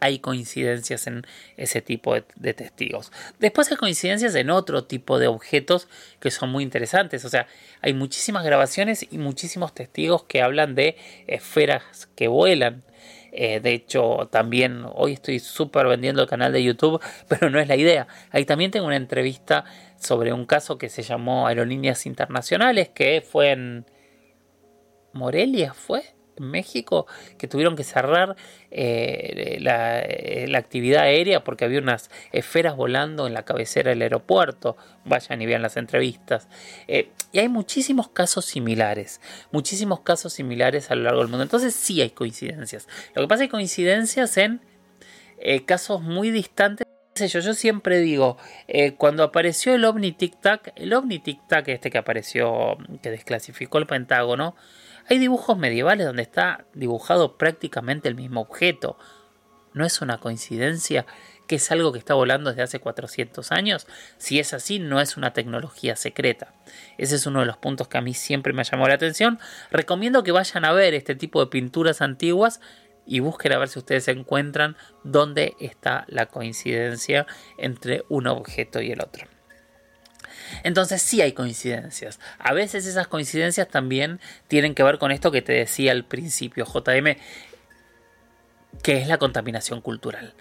Hay 0.00 0.18
coincidencias 0.18 1.06
en 1.06 1.26
ese 1.56 1.80
tipo 1.80 2.14
de, 2.14 2.52
testigos. 2.52 3.10
Después 3.38 3.70
hay 3.70 3.78
coincidencias 3.78 4.34
en 4.34 4.50
otro 4.50 4.84
tipo 4.84 5.18
de 5.18 5.28
objetos 5.28 5.88
que 6.20 6.30
son 6.30 6.50
muy 6.50 6.62
interesantes. 6.62 7.24
O 7.24 7.30
sea, 7.30 7.46
hay 7.80 7.94
muchísimas 7.94 8.44
grabaciones 8.44 9.06
y 9.10 9.16
muchísimos 9.16 9.74
testigos 9.74 10.24
que 10.24 10.42
hablan 10.42 10.74
de 10.74 10.98
esferas 11.26 12.10
que 12.16 12.28
vuelan. 12.28 12.84
Eh, 13.36 13.58
de 13.58 13.74
hecho, 13.74 14.28
también 14.30 14.86
hoy 14.94 15.14
estoy 15.14 15.40
súper 15.40 15.88
vendiendo 15.88 16.22
el 16.22 16.28
canal 16.28 16.52
de 16.52 16.62
YouTube, 16.62 17.02
pero 17.28 17.50
no 17.50 17.58
es 17.58 17.66
la 17.66 17.74
idea. 17.74 18.06
Ahí 18.30 18.44
también 18.44 18.70
tengo 18.70 18.86
una 18.86 18.96
entrevista 18.96 19.64
sobre 19.98 20.32
un 20.32 20.46
caso 20.46 20.78
que 20.78 20.88
se 20.88 21.02
llamó 21.02 21.48
Aerolíneas 21.48 22.06
Internacionales, 22.06 22.90
que 22.90 23.22
fue 23.28 23.50
en 23.50 23.86
Morelia, 25.12 25.74
¿fue? 25.74 26.13
México 26.38 27.06
que 27.38 27.48
tuvieron 27.48 27.76
que 27.76 27.84
cerrar 27.84 28.36
eh, 28.70 29.56
eh, 29.56 30.46
la, 30.48 30.58
actividad 30.58 31.02
aérea 31.02 31.44
porque 31.44 31.64
había 31.64 31.80
unas 31.80 32.10
esferas 32.32 32.76
volando 32.76 33.26
en 33.26 33.34
la 33.34 33.44
cabecera 33.44 33.90
del 33.90 34.02
aeropuerto. 34.02 34.76
Vayan 35.04 35.42
y 35.42 35.46
vean 35.46 35.62
las 35.62 35.76
entrevistas. 35.76 36.48
Eh, 36.88 37.10
y 37.32 37.38
hay 37.40 37.48
muchísimos 37.48 38.08
casos 38.08 38.44
similares, 38.44 39.20
muchísimos 39.50 40.00
casos 40.00 40.32
similares 40.32 40.90
a 40.90 40.94
lo 40.94 41.02
largo 41.02 41.20
del 41.20 41.28
mundo. 41.28 41.42
Entonces 41.42 41.74
sí 41.74 42.00
hay 42.00 42.10
coincidencias. 42.10 42.88
Lo 43.14 43.22
que 43.22 43.28
pasa 43.28 43.44
es 43.44 43.50
coincidencias 43.50 44.36
en 44.36 44.60
casos 45.66 46.00
muy 46.00 46.30
distantes. 46.30 46.83
Yo, 47.16 47.38
yo 47.38 47.54
siempre 47.54 48.00
digo, 48.00 48.38
cuando 48.98 49.22
apareció 49.22 49.72
el 49.72 49.84
OVNI 49.84 50.10
Tic 50.12 50.40
Tac, 50.40 50.72
el 50.74 50.92
OVNI 50.92 51.20
Tic 51.20 51.46
Tac 51.46 51.68
este 51.68 51.88
que 51.88 51.98
apareció, 51.98 52.76
que 53.02 53.10
desclasificó 53.10 53.78
el 53.78 53.86
Pentágono, 53.86 54.56
hay 55.08 55.18
dibujos 55.18 55.56
medievales 55.56 56.06
donde 56.06 56.22
está 56.22 56.64
dibujado 56.74 57.38
prácticamente 57.38 58.08
el 58.08 58.16
mismo 58.16 58.40
objeto. 58.40 58.98
¿No 59.74 59.84
es 59.84 60.00
una 60.02 60.18
coincidencia 60.18 61.06
que 61.46 61.56
es 61.56 61.70
algo 61.70 61.92
que 61.92 62.00
está 62.00 62.14
volando 62.14 62.50
desde 62.50 62.62
hace 62.62 62.80
400 62.80 63.52
años? 63.52 63.86
Si 64.18 64.40
es 64.40 64.52
así, 64.52 64.80
no 64.80 65.00
es 65.00 65.16
una 65.16 65.32
tecnología 65.32 65.94
secreta. 65.94 66.52
Ese 66.98 67.14
es 67.14 67.26
uno 67.26 67.40
de 67.40 67.46
los 67.46 67.58
puntos 67.58 67.86
que 67.86 67.98
a 67.98 68.00
mí 68.00 68.14
siempre 68.14 68.52
me 68.52 68.64
llamado 68.64 68.88
la 68.88 68.94
atención. 68.94 69.38
Recomiendo 69.70 70.24
que 70.24 70.32
vayan 70.32 70.64
a 70.64 70.72
ver 70.72 70.94
este 70.94 71.14
tipo 71.14 71.38
de 71.38 71.50
pinturas 71.50 72.02
antiguas 72.02 72.60
y 73.06 73.20
busquen 73.20 73.52
a 73.52 73.58
ver 73.58 73.68
si 73.68 73.78
ustedes 73.78 74.08
encuentran 74.08 74.76
dónde 75.02 75.54
está 75.60 76.04
la 76.08 76.26
coincidencia 76.26 77.26
entre 77.58 78.04
un 78.08 78.26
objeto 78.26 78.80
y 78.80 78.92
el 78.92 79.00
otro. 79.00 79.26
Entonces 80.62 81.02
sí 81.02 81.20
hay 81.20 81.32
coincidencias. 81.32 82.20
A 82.38 82.52
veces 82.52 82.86
esas 82.86 83.08
coincidencias 83.08 83.68
también 83.68 84.20
tienen 84.48 84.74
que 84.74 84.82
ver 84.82 84.98
con 84.98 85.10
esto 85.10 85.30
que 85.30 85.42
te 85.42 85.52
decía 85.52 85.92
al 85.92 86.04
principio, 86.04 86.64
JM, 86.64 87.16
que 88.82 88.98
es 88.98 89.08
la 89.08 89.18
contaminación 89.18 89.80
cultural. 89.80 90.34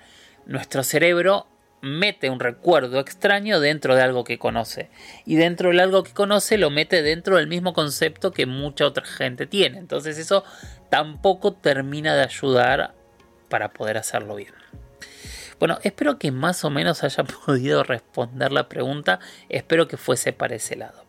Nuestro 0.46 0.84
cerebro 0.84 1.48
mete 1.84 2.30
un 2.30 2.40
recuerdo 2.40 3.02
extraño 3.02 3.60
dentro 3.60 3.94
de 3.94 4.02
algo 4.02 4.24
que 4.24 4.40
conoce. 4.40 4.90
Y 5.26 5.36
dentro 5.36 5.70
de 5.70 5.82
algo 5.82 6.04
que 6.04 6.14
conoce 6.14 6.58
lo 6.58 6.70
mete 6.70 7.04
dentro 7.04 7.36
del 7.36 7.48
mismo 7.48 7.74
concepto 7.74 8.32
que 8.32 8.46
mucha 8.46 8.88
otra 8.88 9.06
gente 9.06 9.48
tiene. 9.48 9.80
Entonces 9.80 10.18
eso 10.18 10.46
tampoco 10.90 11.52
termina 11.54 12.16
de 12.16 12.24
ayudar 12.24 12.96
para 13.50 13.70
poder 13.74 13.98
hacerlo 13.98 14.36
bien. 14.36 14.54
Bueno, 15.60 15.78
espero 15.84 16.18
que 16.18 16.32
más 16.32 16.64
o 16.64 16.70
menos 16.70 17.04
haya 17.04 17.24
podido 17.46 17.84
responder 17.84 18.54
la 18.54 18.70
pregunta. 18.70 19.20
Espero 19.50 19.90
que 19.90 19.98
fuese 19.98 20.32
para 20.32 20.56
ese 20.56 20.78
lado. 20.78 21.04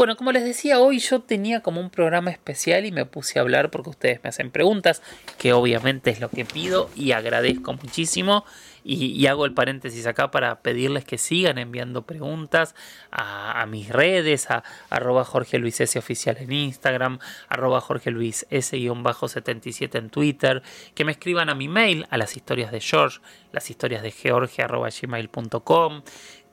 Bueno, 0.00 0.16
como 0.16 0.32
les 0.32 0.44
decía, 0.44 0.80
hoy 0.80 0.98
yo 0.98 1.20
tenía 1.20 1.60
como 1.60 1.78
un 1.78 1.90
programa 1.90 2.30
especial 2.30 2.86
y 2.86 2.90
me 2.90 3.04
puse 3.04 3.38
a 3.38 3.42
hablar 3.42 3.70
porque 3.70 3.90
ustedes 3.90 4.20
me 4.24 4.30
hacen 4.30 4.50
preguntas, 4.50 5.02
que 5.36 5.52
obviamente 5.52 6.08
es 6.08 6.20
lo 6.20 6.30
que 6.30 6.46
pido 6.46 6.88
y 6.96 7.12
agradezco 7.12 7.74
muchísimo. 7.74 8.46
Y, 8.82 9.26
hago 9.26 9.44
el 9.44 9.52
paréntesis 9.52 10.06
acá 10.06 10.30
para 10.30 10.62
pedirles 10.62 11.04
que 11.04 11.18
sigan 11.18 11.58
enviando 11.58 12.06
preguntas 12.06 12.74
a, 13.10 13.66
mis 13.66 13.90
redes, 13.90 14.50
a 14.50 14.64
arroba 14.88 15.22
Jorge 15.22 15.58
Luis 15.58 15.78
S 15.82 15.98
oficial 15.98 16.38
en 16.38 16.50
Instagram, 16.50 17.18
arroba 17.50 17.82
Jorge 17.82 18.10
Luis 18.10 18.46
S-77 18.48 19.98
en 19.98 20.08
Twitter, 20.08 20.62
que 20.94 21.04
me 21.04 21.12
escriban 21.12 21.50
a 21.50 21.54
mi 21.54 21.68
mail, 21.68 22.06
a 22.08 22.16
las 22.16 22.36
historias 22.36 22.72
de 22.72 22.80
George, 22.80 23.20
las 23.52 23.68
historias 23.68 24.02
de 24.02 24.12
George 24.12 24.62
arroba 24.62 24.88
gmail.com, 24.88 26.02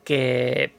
que 0.04 0.77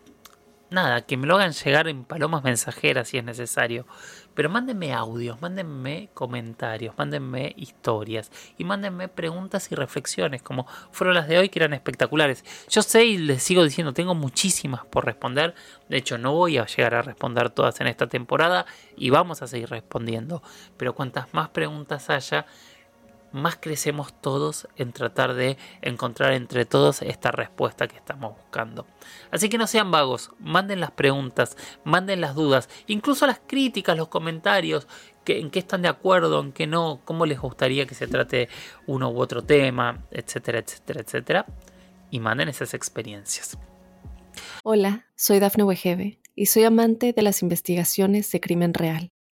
nada, 0.70 1.02
que 1.02 1.16
me 1.16 1.26
lo 1.26 1.37
hagan 1.37 1.52
llegar 1.52 1.88
en 1.88 2.04
palomas 2.04 2.44
mensajeras 2.44 3.09
si 3.09 3.18
es 3.18 3.24
necesario. 3.24 3.87
Pero 4.35 4.48
mándenme 4.50 4.92
audios, 4.92 5.40
mándenme 5.40 6.11
comentarios, 6.14 6.94
mándenme 6.96 7.54
historias 7.57 8.31
y 8.57 8.64
mándenme 8.64 9.09
preguntas 9.09 9.72
y 9.72 9.74
reflexiones 9.74 10.42
como 10.42 10.66
fueron 10.92 11.14
las 11.14 11.26
de 11.26 11.38
hoy 11.38 11.48
que 11.48 11.59
eran 11.59 11.72
espectaculares. 11.72 12.44
Yo 12.68 12.83
sé 12.83 13.04
y 13.04 13.18
les 13.18 13.42
sigo 13.42 13.64
diciendo, 13.64 13.92
tengo 13.92 14.14
muchísimas 14.14 14.85
por 14.87 15.07
responder. 15.07 15.54
De 15.88 15.96
hecho, 15.96 16.18
no 16.18 16.33
voy 16.35 16.59
a 16.59 16.66
llegar 16.66 16.94
a 16.94 17.02
responder 17.02 17.50
todas 17.50 17.81
en 17.81 17.88
esta 17.88 18.07
temporada 18.07 18.66
y 18.96 19.11
vamos 19.11 19.42
a 19.42 19.48
seguir 19.48 19.70
respondiendo. 19.70 20.42
Pero 20.76 20.94
cuantas 20.94 21.35
más 21.35 21.48
preguntas 21.48 22.09
haya, 22.11 22.46
más 23.38 23.57
crecemos 23.57 24.12
todos 24.20 24.68
en 24.77 24.92
tratar 24.92 25.35
de 25.35 25.57
encontrar 25.81 26.33
entre 26.33 26.64
todos 26.64 27.03
esta 27.03 27.31
respuesta 27.31 27.88
que 27.88 27.96
estamos 27.96 28.37
buscando. 28.37 28.87
Así 29.31 29.48
que 29.48 29.59
no 29.59 29.66
sean 29.66 29.90
vagos, 29.90 30.31
manden 30.38 30.81
las 30.81 30.90
preguntas, 30.90 31.57
manden 31.85 32.20
las 32.20 32.35
dudas, 32.35 32.68
incluso 32.87 33.27
las 33.27 33.40
críticas, 33.46 33.96
los 33.96 34.09
comentarios, 34.09 34.87
que, 35.24 35.40
en 35.40 35.51
qué 35.51 35.59
están 35.59 35.83
de 35.83 35.88
acuerdo, 35.88 36.40
en 36.40 36.53
qué 36.53 36.66
no, 36.66 37.01
cómo 37.05 37.24
les 37.27 37.40
gustaría 37.40 37.87
que 37.87 37.94
se 37.94 38.07
trate 38.07 38.48
uno 38.87 39.11
u 39.11 39.20
otro 39.20 39.42
tema, 39.42 40.05
etcétera, 40.11 40.59
etcétera, 40.59 41.01
etcétera. 41.01 41.46
Y 42.11 42.20
manden 42.20 42.48
esas 42.48 42.74
experiencias. 42.74 43.59
Hola, 44.64 45.07
soy 45.16 45.40
Dafne 45.40 45.64
Wegebe 45.64 46.20
y 46.35 46.46
soy 46.46 46.64
amante 46.64 47.12
de 47.12 47.22
las 47.22 47.42
investigaciones 47.42 48.31
de 48.31 48.40
crimen 48.40 48.74
real. 48.74 49.11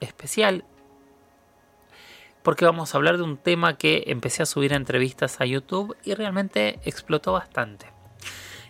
especial 0.00 0.64
porque 2.42 2.64
vamos 2.64 2.94
a 2.94 2.98
hablar 2.98 3.16
de 3.16 3.22
un 3.22 3.36
tema 3.36 3.76
que 3.76 4.04
empecé 4.06 4.42
a 4.42 4.46
subir 4.46 4.72
entrevistas 4.72 5.40
a 5.40 5.46
YouTube 5.46 5.96
y 6.04 6.14
realmente 6.14 6.80
explotó 6.84 7.32
bastante. 7.32 7.86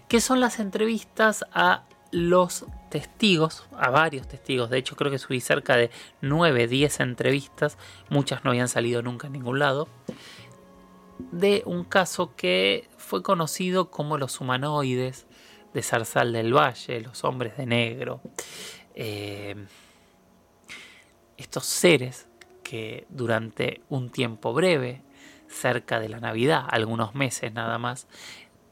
Que 0.09 0.21
son 0.21 0.41
las 0.41 0.59
entrevistas 0.59 1.45
a 1.53 1.85
los 2.11 2.67
testigos, 2.91 3.69
a 3.79 3.91
varios 3.91 4.27
testigos. 4.27 4.71
De 4.71 4.79
hecho, 4.79 4.97
creo 4.97 5.13
que 5.13 5.19
subí 5.19 5.41
cerca 5.41 5.77
de 5.77 5.91
9, 6.21 6.67
10 6.67 7.01
entrevistas. 7.01 7.79
Muchas 8.09 8.45
no 8.45 8.51
habían 8.51 8.69
salido 8.69 9.03
nunca 9.03 9.29
en 9.29 9.35
ningún 9.35 9.61
lado. 9.61 9.89
De 11.31 11.63
un 11.65 11.85
caso 11.85 12.35
que 12.35 12.89
fue 12.97 13.23
conocido 13.23 13.91
como 13.91 14.19
los 14.19 14.41
humanoides 14.41 15.27
de 15.75 15.83
Zarzal 15.83 16.33
del 16.33 16.53
Valle, 16.53 17.01
los 17.03 17.23
hombres 17.23 17.57
de 17.57 17.67
negro. 17.67 18.21
Eh, 18.95 19.55
estos 21.41 21.67
seres 21.67 22.29
que 22.63 23.07
durante 23.09 23.83
un 23.89 24.11
tiempo 24.11 24.53
breve, 24.53 25.03
cerca 25.49 25.99
de 25.99 26.09
la 26.09 26.21
Navidad, 26.21 26.65
algunos 26.69 27.15
meses 27.15 27.53
nada 27.53 27.79
más, 27.79 28.07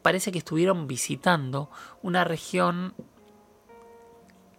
parece 0.02 0.30
que 0.30 0.38
estuvieron 0.38 0.86
visitando 0.86 1.70
una 2.02 2.24
región 2.24 2.94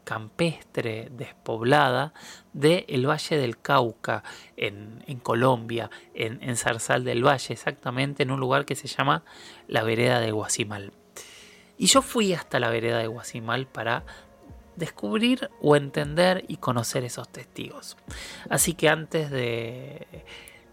campestre, 0.04 1.10
despoblada, 1.12 2.14
del 2.52 3.08
Valle 3.08 3.38
del 3.38 3.60
Cauca, 3.60 4.24
en, 4.58 5.20
Colombia, 5.22 5.92
en, 6.16 6.42
en, 6.42 6.58
Zarzal 6.58 7.04
del 7.04 7.24
Valle, 7.24 7.54
exactamente 7.54 8.24
en 8.24 8.32
un 8.32 8.40
lugar 8.40 8.66
que 8.66 8.76
se 8.76 8.88
llama 8.88 9.24
la 9.68 9.84
vereda 9.84 10.20
de 10.20 10.32
Guasimal. 10.32 10.94
Y 11.78 11.86
yo 11.86 12.02
fui 12.02 12.34
hasta 12.34 12.60
la 12.60 12.70
vereda 12.70 12.98
de 12.98 13.08
Guasimal 13.08 13.68
para 13.68 14.04
descubrir 14.80 15.50
o 15.62 15.76
entender 15.76 16.46
y 16.48 16.58
conocer 16.58 17.04
esos 17.04 17.30
testigos. 17.30 17.98
Así 18.50 18.74
que 18.74 18.90
antes 18.90 19.30
de, 19.30 20.08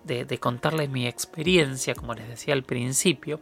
de, 0.05 0.39
contarles 0.39 0.89
mi 0.89 1.07
experiencia, 1.07 1.95
como 1.95 2.15
les 2.15 2.29
decía 2.29 2.55
al 2.55 2.63
principio, 2.63 3.41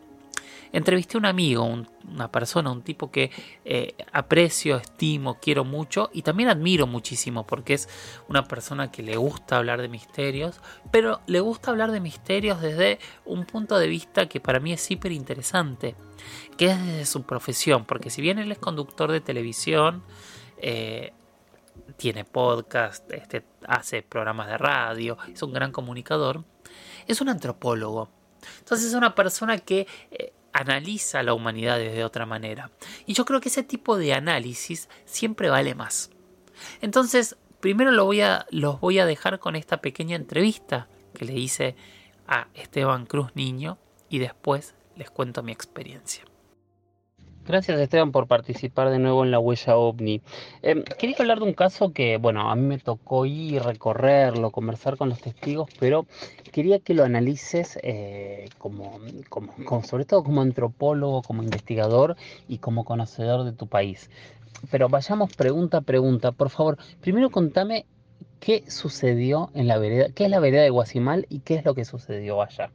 entrevisté 0.72 1.16
a 1.16 1.20
un 1.20 1.26
amigo, 1.26 1.62
una 1.62 2.32
persona, 2.32 2.72
un 2.72 2.82
tipo 2.82 3.10
que 3.12 3.30
eh, 3.64 3.94
aprecio, 4.12 4.76
estimo, 4.76 5.38
quiero 5.40 5.64
mucho 5.64 6.10
y 6.12 6.22
también 6.22 6.48
admiro 6.48 6.86
muchísimo 6.88 7.46
porque 7.46 7.74
es 7.74 7.88
una 8.28 8.48
persona 8.48 8.90
que 8.90 9.02
le 9.02 9.16
gusta 9.16 9.58
hablar 9.58 9.82
de 9.82 9.88
misterios, 9.88 10.60
pero 10.90 11.20
le 11.26 11.38
gusta 11.40 11.70
hablar 11.70 11.92
de 11.92 12.00
misterios 12.00 12.60
desde 12.60 12.98
un 13.24 13.44
punto 13.44 13.78
de 13.78 13.86
vista 13.86 14.26
que 14.26 14.40
para 14.40 14.58
mí 14.58 14.72
es 14.72 14.82
súper 14.82 15.12
interesante, 15.12 15.94
que 16.56 16.66
es 16.66 16.84
desde 16.84 17.06
su 17.06 17.22
profesión, 17.22 17.84
porque 17.84 18.10
si 18.10 18.20
bien 18.20 18.38
él 18.38 18.50
es 18.50 18.58
conductor 18.58 19.12
de 19.12 19.20
televisión, 19.20 20.02
eh, 20.58 21.12
tiene 21.96 22.24
podcast, 22.24 23.10
este, 23.12 23.44
hace 23.66 24.02
programas 24.02 24.48
de 24.48 24.58
radio, 24.58 25.16
es 25.32 25.42
un 25.42 25.52
gran 25.52 25.72
comunicador, 25.72 26.44
es 27.06 27.20
un 27.20 27.28
antropólogo. 27.28 28.08
Entonces 28.58 28.88
es 28.88 28.94
una 28.94 29.14
persona 29.14 29.58
que 29.58 29.86
eh, 30.10 30.32
analiza 30.52 31.22
la 31.22 31.34
humanidad 31.34 31.78
de 31.78 32.04
otra 32.04 32.26
manera. 32.26 32.70
Y 33.06 33.14
yo 33.14 33.24
creo 33.24 33.40
que 33.40 33.48
ese 33.48 33.62
tipo 33.62 33.96
de 33.96 34.14
análisis 34.14 34.88
siempre 35.04 35.50
vale 35.50 35.74
más. 35.74 36.10
Entonces, 36.80 37.36
primero 37.60 37.90
los 37.90 38.80
voy 38.80 38.98
a 38.98 39.06
dejar 39.06 39.38
con 39.40 39.56
esta 39.56 39.78
pequeña 39.78 40.16
entrevista 40.16 40.88
que 41.14 41.24
le 41.24 41.34
hice 41.34 41.76
a 42.26 42.48
Esteban 42.54 43.06
Cruz 43.06 43.34
Niño 43.34 43.78
y 44.08 44.18
después 44.18 44.74
les 44.96 45.10
cuento 45.10 45.42
mi 45.42 45.52
experiencia. 45.52 46.24
Gracias 47.46 47.78
Esteban 47.78 48.10
por 48.10 48.26
participar 48.26 48.88
de 48.88 48.98
nuevo 48.98 49.22
en 49.22 49.30
la 49.30 49.38
huella 49.38 49.76
ovni. 49.76 50.22
Em, 50.62 50.82
quería 50.82 51.16
hablar 51.18 51.40
de 51.40 51.44
un 51.44 51.52
caso 51.52 51.92
que, 51.92 52.16
bueno, 52.16 52.50
a 52.50 52.56
mí 52.56 52.62
me 52.62 52.78
tocó 52.78 53.26
ir, 53.26 53.62
recorrerlo, 53.62 54.50
conversar 54.50 54.96
con 54.96 55.10
los 55.10 55.20
testigos, 55.20 55.68
pero 55.78 56.06
quería 56.52 56.78
que 56.78 56.94
lo 56.94 57.04
analices 57.04 57.78
eh, 57.82 58.48
como, 58.56 58.98
como, 59.28 59.82
sobre 59.82 60.06
todo 60.06 60.24
como 60.24 60.40
antropólogo, 60.40 61.20
como 61.20 61.42
investigador 61.42 62.16
y 62.48 62.58
como 62.58 62.84
conocedor 62.86 63.44
de 63.44 63.52
tu 63.52 63.66
país. 63.66 64.08
Pero 64.70 64.88
vayamos 64.88 65.30
pregunta 65.34 65.78
a 65.78 65.80
pregunta. 65.82 66.32
Por 66.32 66.48
favor, 66.48 66.78
primero 67.02 67.28
contame 67.28 67.84
qué 68.40 68.64
sucedió 68.70 69.50
en 69.54 69.68
la 69.68 69.76
vereda, 69.76 70.06
qué 70.14 70.24
es 70.24 70.30
la 70.30 70.40
vereda 70.40 70.62
de 70.62 70.70
Guasimal 70.70 71.26
y 71.28 71.40
qué 71.40 71.56
es 71.56 71.64
lo 71.66 71.74
que 71.74 71.84
sucedió 71.84 72.40
allá. 72.40 72.70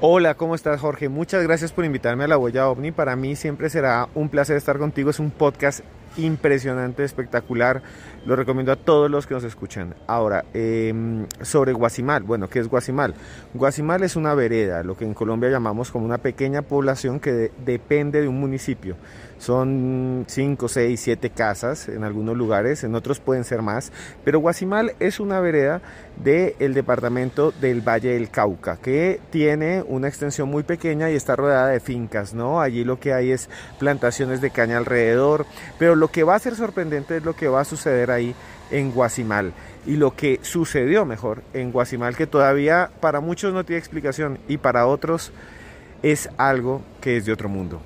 Hola, 0.00 0.34
¿cómo 0.34 0.54
estás 0.54 0.80
Jorge? 0.80 1.08
Muchas 1.08 1.42
gracias 1.42 1.72
por 1.72 1.84
invitarme 1.84 2.22
a 2.22 2.28
la 2.28 2.38
Huella 2.38 2.68
OVNI. 2.68 2.92
Para 2.92 3.16
mí 3.16 3.34
siempre 3.34 3.68
será 3.68 4.08
un 4.14 4.28
placer 4.28 4.56
estar 4.56 4.78
contigo. 4.78 5.10
Es 5.10 5.18
un 5.18 5.32
podcast 5.32 5.80
impresionante, 6.16 7.02
espectacular. 7.02 7.82
Lo 8.24 8.36
recomiendo 8.36 8.70
a 8.70 8.76
todos 8.76 9.10
los 9.10 9.26
que 9.26 9.34
nos 9.34 9.42
escuchan. 9.42 9.96
Ahora, 10.06 10.44
em, 10.54 11.26
sobre 11.42 11.72
Guasimal. 11.72 12.22
Bueno, 12.22 12.48
¿qué 12.48 12.60
es 12.60 12.68
Guasimal? 12.68 13.14
Guasimal 13.54 14.04
es 14.04 14.14
una 14.14 14.34
vereda, 14.34 14.84
lo 14.84 14.96
que 14.96 15.04
en 15.04 15.14
Colombia 15.14 15.50
llamamos 15.50 15.90
como 15.90 16.04
una 16.04 16.18
pequeña 16.18 16.62
población 16.62 17.18
que 17.18 17.50
depende 17.64 18.20
de 18.20 18.28
un 18.28 18.38
municipio. 18.38 18.94
Son 19.38 20.24
5, 20.26 20.68
6, 20.68 21.00
7 21.00 21.30
casas 21.30 21.88
en 21.88 22.04
algunos 22.04 22.36
lugares, 22.36 22.82
en 22.84 22.94
otros 22.94 23.20
pueden 23.20 23.44
ser 23.44 23.62
más. 23.62 23.92
Pero 24.24 24.40
Guasimal 24.40 24.94
es 24.98 25.20
una 25.20 25.40
vereda 25.40 25.80
del 26.16 26.74
departamento 26.74 27.52
del 27.52 27.80
Valle 27.80 28.14
del 28.14 28.30
Cauca, 28.30 28.76
que 28.76 29.20
tiene 29.30 29.84
una 29.86 30.08
extensión 30.08 30.48
muy 30.48 30.64
pequeña 30.64 31.10
y 31.10 31.14
está 31.14 31.36
rodeada 31.36 31.68
de 31.68 31.80
fincas, 31.80 32.34
¿no? 32.34 32.60
Allí 32.60 32.84
lo 32.84 32.98
que 32.98 33.12
hay 33.12 33.30
es 33.30 33.48
plantaciones 33.78 34.40
de 34.40 34.50
caña 34.50 34.78
alrededor, 34.78 35.46
pero 35.78 35.94
lo 35.94 36.08
que 36.08 36.24
va 36.24 36.34
a 36.34 36.38
ser 36.40 36.56
sorprendente 36.56 37.18
es 37.18 37.24
lo 37.24 37.34
que 37.34 37.48
va 37.48 37.60
a 37.60 37.64
suceder 37.64 38.10
ahí 38.10 38.34
en 38.70 38.90
Guasimal 38.92 39.52
y 39.86 39.96
lo 39.96 40.14
que 40.14 40.40
sucedió 40.42 41.06
mejor 41.06 41.42
en 41.54 41.72
Guasimal 41.72 42.16
que 42.16 42.26
todavía 42.26 42.90
para 43.00 43.20
muchos 43.20 43.54
no 43.54 43.64
tiene 43.64 43.78
explicación 43.78 44.38
y 44.48 44.58
para 44.58 44.86
otros 44.86 45.32
es 46.02 46.28
algo 46.36 46.82
que 47.00 47.16
es 47.16 47.24
de 47.24 47.32
otro 47.32 47.48
mundo. 47.48 47.80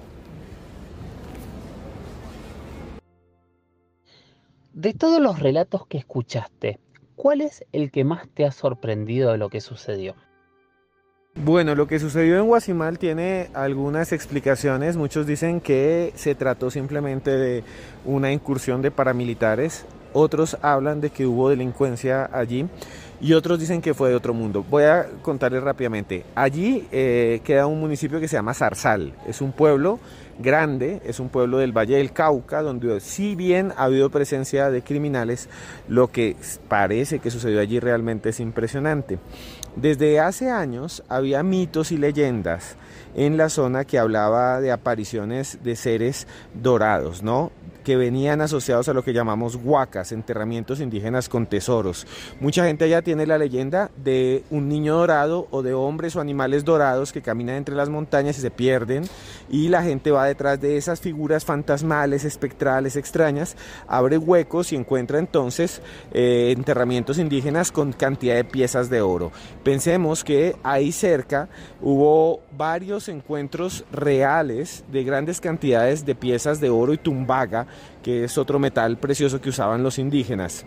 De 4.74 4.94
todos 4.94 5.20
los 5.20 5.38
relatos 5.38 5.86
que 5.86 5.98
escuchaste, 5.98 6.80
¿cuál 7.14 7.42
es 7.42 7.62
el 7.72 7.90
que 7.90 8.04
más 8.04 8.26
te 8.32 8.46
ha 8.46 8.52
sorprendido 8.52 9.30
de 9.30 9.36
lo 9.36 9.50
que 9.50 9.60
sucedió? 9.60 10.14
Bueno, 11.34 11.74
lo 11.74 11.86
que 11.86 11.98
sucedió 11.98 12.38
en 12.38 12.46
Guasimal 12.46 12.98
tiene 12.98 13.50
algunas 13.52 14.12
explicaciones. 14.12 14.96
Muchos 14.96 15.26
dicen 15.26 15.60
que 15.60 16.12
se 16.14 16.34
trató 16.34 16.70
simplemente 16.70 17.30
de 17.32 17.64
una 18.06 18.32
incursión 18.32 18.80
de 18.80 18.90
paramilitares. 18.90 19.84
Otros 20.14 20.56
hablan 20.62 21.02
de 21.02 21.10
que 21.10 21.26
hubo 21.26 21.50
delincuencia 21.50 22.30
allí 22.32 22.66
y 23.22 23.34
otros 23.34 23.60
dicen 23.60 23.80
que 23.80 23.94
fue 23.94 24.08
de 24.08 24.16
otro 24.16 24.34
mundo. 24.34 24.66
Voy 24.68 24.82
a 24.82 25.06
contarles 25.22 25.62
rápidamente. 25.62 26.24
Allí 26.34 26.88
eh, 26.90 27.40
queda 27.44 27.66
un 27.66 27.78
municipio 27.78 28.18
que 28.18 28.26
se 28.26 28.36
llama 28.36 28.52
Zarzal. 28.52 29.14
Es 29.28 29.40
un 29.40 29.52
pueblo 29.52 30.00
grande, 30.40 31.00
es 31.04 31.20
un 31.20 31.28
pueblo 31.28 31.58
del 31.58 31.70
Valle 31.70 31.98
del 31.98 32.12
Cauca, 32.12 32.62
donde 32.62 32.98
si 32.98 33.36
bien 33.36 33.72
ha 33.76 33.84
habido 33.84 34.10
presencia 34.10 34.70
de 34.70 34.82
criminales, 34.82 35.48
lo 35.88 36.08
que 36.08 36.34
parece 36.66 37.20
que 37.20 37.30
sucedió 37.30 37.60
allí 37.60 37.78
realmente 37.78 38.30
es 38.30 38.40
impresionante. 38.40 39.20
Desde 39.76 40.18
hace 40.18 40.50
años 40.50 41.04
había 41.08 41.44
mitos 41.44 41.92
y 41.92 41.98
leyendas 41.98 42.76
en 43.14 43.36
la 43.36 43.50
zona 43.50 43.84
que 43.84 44.00
hablaba 44.00 44.60
de 44.60 44.72
apariciones 44.72 45.58
de 45.62 45.76
seres 45.76 46.26
dorados, 46.54 47.22
¿no? 47.22 47.52
Que 47.82 47.96
venían 47.96 48.40
asociados 48.40 48.88
a 48.88 48.92
lo 48.92 49.04
que 49.04 49.12
llamamos 49.12 49.56
huacas, 49.56 50.12
enterramientos 50.12 50.80
indígenas 50.80 51.28
con 51.28 51.46
tesoros. 51.46 52.06
Mucha 52.40 52.64
gente 52.64 52.84
allá 52.84 53.02
tiene 53.02 53.26
la 53.26 53.38
leyenda 53.38 53.90
de 53.96 54.44
un 54.50 54.68
niño 54.68 54.96
dorado 54.96 55.48
o 55.50 55.62
de 55.62 55.74
hombres 55.74 56.16
o 56.16 56.20
animales 56.20 56.64
dorados 56.64 57.12
que 57.12 57.22
caminan 57.22 57.56
entre 57.56 57.74
las 57.74 57.88
montañas 57.88 58.38
y 58.38 58.40
se 58.40 58.50
pierden 58.50 59.04
y 59.50 59.68
la 59.68 59.82
gente 59.82 60.10
va 60.10 60.26
detrás 60.26 60.60
de 60.60 60.76
esas 60.76 61.00
figuras 61.00 61.44
fantasmales, 61.44 62.24
espectrales, 62.24 62.96
extrañas, 62.96 63.56
abre 63.86 64.18
huecos 64.18 64.72
y 64.72 64.76
encuentra 64.76 65.18
entonces 65.18 65.82
eh, 66.12 66.52
enterramientos 66.56 67.18
indígenas 67.18 67.72
con 67.72 67.92
cantidad 67.92 68.34
de 68.34 68.44
piezas 68.44 68.88
de 68.90 69.00
oro. 69.00 69.32
Pensemos 69.64 70.24
que 70.24 70.56
ahí 70.62 70.92
cerca 70.92 71.48
hubo 71.80 72.40
varios 72.56 73.08
encuentros 73.08 73.84
reales 73.92 74.84
de 74.90 75.04
grandes 75.04 75.40
cantidades 75.40 76.06
de 76.06 76.14
piezas 76.14 76.60
de 76.60 76.70
oro 76.70 76.92
y 76.92 76.98
tumbaga 76.98 77.66
que 78.02 78.24
es 78.24 78.38
otro 78.38 78.58
metal 78.58 78.98
precioso 78.98 79.40
que 79.40 79.50
usaban 79.50 79.82
los 79.82 79.98
indígenas. 79.98 80.64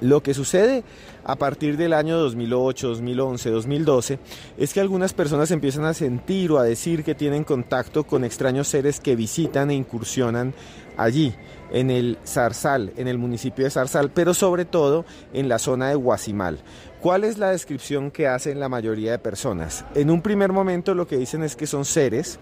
Lo 0.00 0.22
que 0.22 0.32
sucede 0.32 0.84
a 1.24 1.36
partir 1.36 1.76
del 1.76 1.92
año 1.92 2.18
2008, 2.18 2.88
2011, 2.88 3.50
2012 3.50 4.18
es 4.56 4.72
que 4.72 4.80
algunas 4.80 5.12
personas 5.12 5.50
empiezan 5.50 5.84
a 5.84 5.94
sentir 5.94 6.52
o 6.52 6.58
a 6.58 6.64
decir 6.64 7.02
que 7.02 7.16
tienen 7.16 7.42
contacto 7.42 8.04
con 8.04 8.24
extraños 8.24 8.68
seres 8.68 9.00
que 9.00 9.16
visitan 9.16 9.70
e 9.70 9.74
incursionan 9.74 10.54
allí, 10.96 11.34
en 11.70 11.90
el 11.90 12.18
Zarzal, 12.24 12.92
en 12.96 13.08
el 13.08 13.18
municipio 13.18 13.64
de 13.64 13.70
Zarzal, 13.70 14.10
pero 14.10 14.34
sobre 14.34 14.64
todo 14.64 15.04
en 15.32 15.48
la 15.48 15.58
zona 15.58 15.88
de 15.88 15.96
Guasimal. 15.96 16.58
¿Cuál 17.00 17.24
es 17.24 17.38
la 17.38 17.50
descripción 17.50 18.10
que 18.10 18.26
hacen 18.26 18.58
la 18.58 18.68
mayoría 18.68 19.12
de 19.12 19.18
personas? 19.18 19.84
En 19.94 20.10
un 20.10 20.22
primer 20.22 20.52
momento 20.52 20.94
lo 20.94 21.06
que 21.06 21.16
dicen 21.16 21.42
es 21.42 21.56
que 21.56 21.66
son 21.66 21.84
seres 21.84 22.38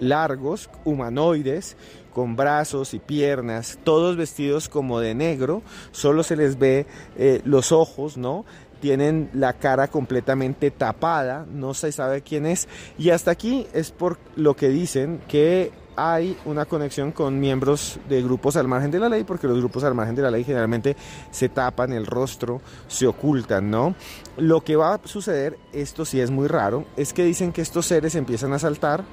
largos, 0.00 0.70
humanoides, 0.84 1.76
con 2.18 2.34
brazos 2.34 2.94
y 2.94 2.98
piernas, 2.98 3.78
todos 3.84 4.16
vestidos 4.16 4.68
como 4.68 4.98
de 4.98 5.14
negro, 5.14 5.62
solo 5.92 6.24
se 6.24 6.34
les 6.34 6.58
ve 6.58 6.84
eh, 7.16 7.42
los 7.44 7.70
ojos, 7.70 8.16
¿no? 8.16 8.44
Tienen 8.80 9.30
la 9.34 9.52
cara 9.52 9.86
completamente 9.86 10.72
tapada, 10.72 11.46
no 11.48 11.74
se 11.74 11.92
sabe 11.92 12.22
quién 12.22 12.44
es. 12.44 12.66
Y 12.98 13.10
hasta 13.10 13.30
aquí 13.30 13.68
es 13.72 13.92
por 13.92 14.18
lo 14.34 14.56
que 14.56 14.68
dicen 14.68 15.20
que 15.28 15.70
hay 15.94 16.36
una 16.44 16.64
conexión 16.64 17.12
con 17.12 17.38
miembros 17.38 18.00
de 18.08 18.20
grupos 18.20 18.56
al 18.56 18.66
margen 18.66 18.90
de 18.90 18.98
la 18.98 19.08
ley, 19.08 19.22
porque 19.22 19.46
los 19.46 19.58
grupos 19.58 19.84
al 19.84 19.94
margen 19.94 20.16
de 20.16 20.22
la 20.22 20.32
ley 20.32 20.42
generalmente 20.42 20.96
se 21.30 21.48
tapan 21.48 21.92
el 21.92 22.04
rostro, 22.04 22.60
se 22.88 23.06
ocultan, 23.06 23.70
¿no? 23.70 23.94
Lo 24.36 24.64
que 24.64 24.74
va 24.74 24.94
a 24.94 25.00
suceder, 25.04 25.56
esto 25.72 26.04
sí 26.04 26.20
es 26.20 26.32
muy 26.32 26.48
raro, 26.48 26.84
es 26.96 27.12
que 27.12 27.22
dicen 27.24 27.52
que 27.52 27.62
estos 27.62 27.86
seres 27.86 28.16
empiezan 28.16 28.52
a 28.54 28.58
saltar, 28.58 29.04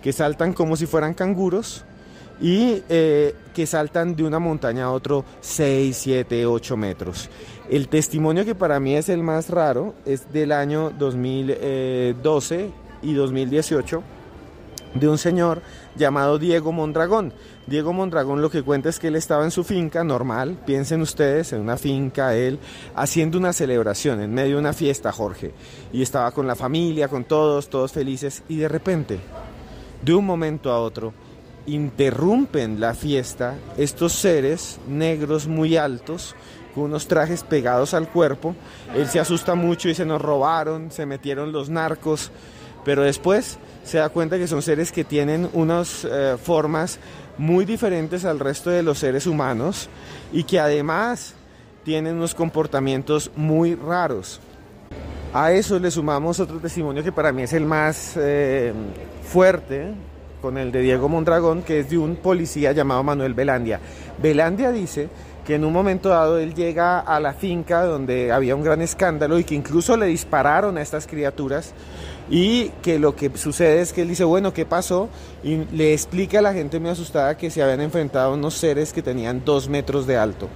que 0.00 0.12
saltan 0.12 0.52
como 0.52 0.76
si 0.76 0.86
fueran 0.86 1.12
canguros, 1.12 1.84
y 2.40 2.82
eh, 2.88 3.34
que 3.54 3.66
saltan 3.66 4.14
de 4.14 4.24
una 4.24 4.38
montaña 4.38 4.84
a 4.84 4.90
otro 4.90 5.24
6, 5.40 5.96
7, 5.96 6.46
8 6.46 6.76
metros. 6.76 7.30
El 7.70 7.88
testimonio 7.88 8.44
que 8.44 8.54
para 8.54 8.78
mí 8.78 8.94
es 8.94 9.08
el 9.08 9.22
más 9.22 9.50
raro 9.50 9.94
es 10.04 10.32
del 10.32 10.52
año 10.52 10.90
2012 10.90 12.70
y 13.02 13.14
2018 13.14 14.02
de 14.94 15.08
un 15.08 15.18
señor 15.18 15.62
llamado 15.96 16.38
Diego 16.38 16.72
Mondragón. 16.72 17.32
Diego 17.66 17.92
Mondragón 17.92 18.40
lo 18.40 18.50
que 18.50 18.62
cuenta 18.62 18.88
es 18.88 18.98
que 18.98 19.08
él 19.08 19.16
estaba 19.16 19.44
en 19.44 19.50
su 19.50 19.64
finca 19.64 20.04
normal, 20.04 20.58
piensen 20.64 21.00
ustedes, 21.00 21.52
en 21.52 21.60
una 21.60 21.76
finca, 21.76 22.34
él 22.34 22.58
haciendo 22.94 23.38
una 23.38 23.52
celebración 23.52 24.20
en 24.20 24.32
medio 24.32 24.54
de 24.54 24.60
una 24.60 24.72
fiesta, 24.72 25.12
Jorge, 25.12 25.52
y 25.92 26.02
estaba 26.02 26.30
con 26.30 26.46
la 26.46 26.54
familia, 26.54 27.08
con 27.08 27.24
todos, 27.24 27.68
todos 27.68 27.92
felices, 27.92 28.42
y 28.48 28.56
de 28.56 28.68
repente, 28.68 29.18
de 30.02 30.14
un 30.14 30.24
momento 30.24 30.70
a 30.70 30.80
otro, 30.80 31.12
interrumpen 31.66 32.80
la 32.80 32.94
fiesta 32.94 33.56
estos 33.76 34.12
seres 34.12 34.78
negros 34.88 35.46
muy 35.46 35.76
altos 35.76 36.34
con 36.74 36.84
unos 36.84 37.08
trajes 37.08 37.42
pegados 37.42 37.94
al 37.94 38.08
cuerpo. 38.08 38.54
Él 38.94 39.08
se 39.08 39.18
asusta 39.18 39.54
mucho 39.54 39.88
y 39.88 39.94
se 39.94 40.04
nos 40.04 40.20
robaron, 40.20 40.90
se 40.90 41.06
metieron 41.06 41.52
los 41.52 41.68
narcos, 41.68 42.30
pero 42.84 43.02
después 43.02 43.58
se 43.84 43.98
da 43.98 44.08
cuenta 44.08 44.38
que 44.38 44.46
son 44.46 44.62
seres 44.62 44.92
que 44.92 45.04
tienen 45.04 45.48
unas 45.52 46.04
eh, 46.04 46.36
formas 46.42 46.98
muy 47.38 47.64
diferentes 47.64 48.24
al 48.24 48.40
resto 48.40 48.70
de 48.70 48.82
los 48.82 48.98
seres 48.98 49.26
humanos 49.26 49.88
y 50.32 50.44
que 50.44 50.60
además 50.60 51.34
tienen 51.84 52.16
unos 52.16 52.34
comportamientos 52.34 53.30
muy 53.36 53.74
raros. 53.74 54.40
A 55.32 55.52
eso 55.52 55.78
le 55.78 55.90
sumamos 55.90 56.40
otro 56.40 56.58
testimonio 56.58 57.02
que 57.02 57.12
para 57.12 57.32
mí 57.32 57.42
es 57.42 57.52
el 57.52 57.64
más 57.64 58.14
eh, 58.16 58.72
fuerte, 59.22 59.92
con 60.46 60.58
el 60.58 60.70
de 60.70 60.80
Diego 60.80 61.08
Mondragón, 61.08 61.62
que 61.62 61.80
es 61.80 61.90
de 61.90 61.98
un 61.98 62.14
policía 62.14 62.70
llamado 62.70 63.02
Manuel 63.02 63.34
Belandia. 63.34 63.80
Belandia 64.22 64.70
dice 64.70 65.08
que 65.44 65.56
en 65.56 65.64
un 65.64 65.72
momento 65.72 66.10
dado 66.10 66.38
él 66.38 66.54
llega 66.54 67.00
a 67.00 67.18
la 67.18 67.32
finca 67.32 67.82
donde 67.82 68.30
había 68.30 68.54
un 68.54 68.62
gran 68.62 68.80
escándalo 68.80 69.40
y 69.40 69.42
que 69.42 69.56
incluso 69.56 69.96
le 69.96 70.06
dispararon 70.06 70.78
a 70.78 70.82
estas 70.82 71.08
criaturas 71.08 71.74
y 72.30 72.68
que 72.80 73.00
lo 73.00 73.16
que 73.16 73.36
sucede 73.36 73.80
es 73.80 73.92
que 73.92 74.02
él 74.02 74.08
dice, 74.08 74.22
bueno, 74.22 74.52
¿qué 74.52 74.64
pasó? 74.64 75.08
Y 75.42 75.64
le 75.72 75.92
explica 75.92 76.38
a 76.38 76.42
la 76.42 76.52
gente 76.52 76.78
muy 76.78 76.90
asustada 76.90 77.36
que 77.36 77.50
se 77.50 77.60
habían 77.60 77.80
enfrentado 77.80 78.30
a 78.30 78.34
unos 78.34 78.54
seres 78.54 78.92
que 78.92 79.02
tenían 79.02 79.44
dos 79.44 79.68
metros 79.68 80.06
de 80.06 80.16
alto, 80.16 80.48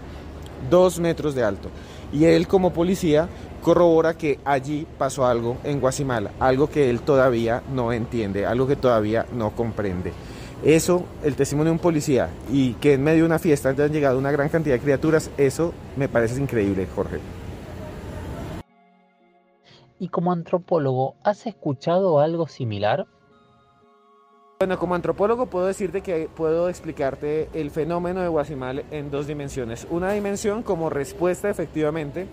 dos 0.70 1.00
metros 1.00 1.34
de 1.34 1.42
alto. 1.42 1.68
Y 2.12 2.26
él 2.26 2.46
como 2.46 2.72
policía 2.72 3.28
corrobora 3.60 4.14
que 4.14 4.40
allí 4.44 4.86
pasó 4.98 5.26
algo 5.26 5.58
en 5.64 5.80
Guasimala, 5.80 6.32
algo 6.40 6.68
que 6.68 6.90
él 6.90 7.00
todavía 7.00 7.62
no 7.72 7.92
entiende, 7.92 8.46
algo 8.46 8.66
que 8.66 8.76
todavía 8.76 9.26
no 9.32 9.50
comprende. 9.50 10.12
Eso, 10.64 11.04
el 11.24 11.36
testimonio 11.36 11.70
de 11.70 11.76
un 11.76 11.78
policía 11.78 12.28
y 12.52 12.74
que 12.74 12.94
en 12.94 13.02
medio 13.02 13.20
de 13.20 13.26
una 13.26 13.38
fiesta 13.38 13.70
han 13.70 13.92
llegado 13.92 14.18
una 14.18 14.30
gran 14.30 14.50
cantidad 14.50 14.74
de 14.74 14.80
criaturas, 14.80 15.30
eso 15.38 15.72
me 15.96 16.08
parece 16.08 16.40
increíble, 16.40 16.86
Jorge. 16.94 17.18
Y 19.98 20.08
como 20.08 20.32
antropólogo, 20.32 21.14
¿has 21.22 21.46
escuchado 21.46 22.20
algo 22.20 22.46
similar? 22.46 23.06
Bueno, 24.58 24.78
como 24.78 24.94
antropólogo 24.94 25.46
puedo 25.46 25.66
decirte 25.66 26.02
que 26.02 26.28
puedo 26.36 26.68
explicarte 26.68 27.48
el 27.54 27.70
fenómeno 27.70 28.20
de 28.20 28.28
Guasimal 28.28 28.84
en 28.90 29.10
dos 29.10 29.26
dimensiones. 29.26 29.86
Una 29.90 30.12
dimensión 30.12 30.62
como 30.62 30.90
respuesta 30.90 31.48
efectivamente 31.48 32.26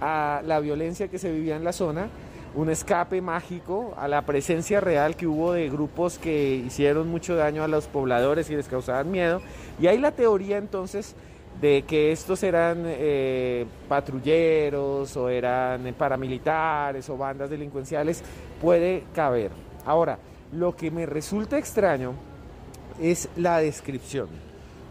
a 0.00 0.42
la 0.44 0.60
violencia 0.60 1.08
que 1.08 1.18
se 1.18 1.32
vivía 1.32 1.56
en 1.56 1.64
la 1.64 1.72
zona, 1.72 2.08
un 2.54 2.70
escape 2.70 3.20
mágico 3.20 3.94
a 3.96 4.08
la 4.08 4.22
presencia 4.22 4.80
real 4.80 5.16
que 5.16 5.26
hubo 5.26 5.52
de 5.52 5.68
grupos 5.68 6.18
que 6.18 6.54
hicieron 6.54 7.08
mucho 7.08 7.36
daño 7.36 7.62
a 7.62 7.68
los 7.68 7.86
pobladores 7.86 8.50
y 8.50 8.56
les 8.56 8.68
causaban 8.68 9.10
miedo. 9.10 9.40
Y 9.80 9.86
hay 9.86 9.98
la 9.98 10.12
teoría 10.12 10.56
entonces 10.58 11.14
de 11.60 11.82
que 11.86 12.12
estos 12.12 12.42
eran 12.42 12.84
eh, 12.86 13.66
patrulleros 13.88 15.16
o 15.16 15.28
eran 15.28 15.92
paramilitares 15.94 17.08
o 17.10 17.16
bandas 17.16 17.50
delincuenciales, 17.50 18.22
puede 18.60 19.04
caber. 19.14 19.50
Ahora, 19.84 20.18
lo 20.52 20.76
que 20.76 20.90
me 20.90 21.06
resulta 21.06 21.58
extraño 21.58 22.14
es 23.00 23.28
la 23.36 23.58
descripción, 23.58 24.28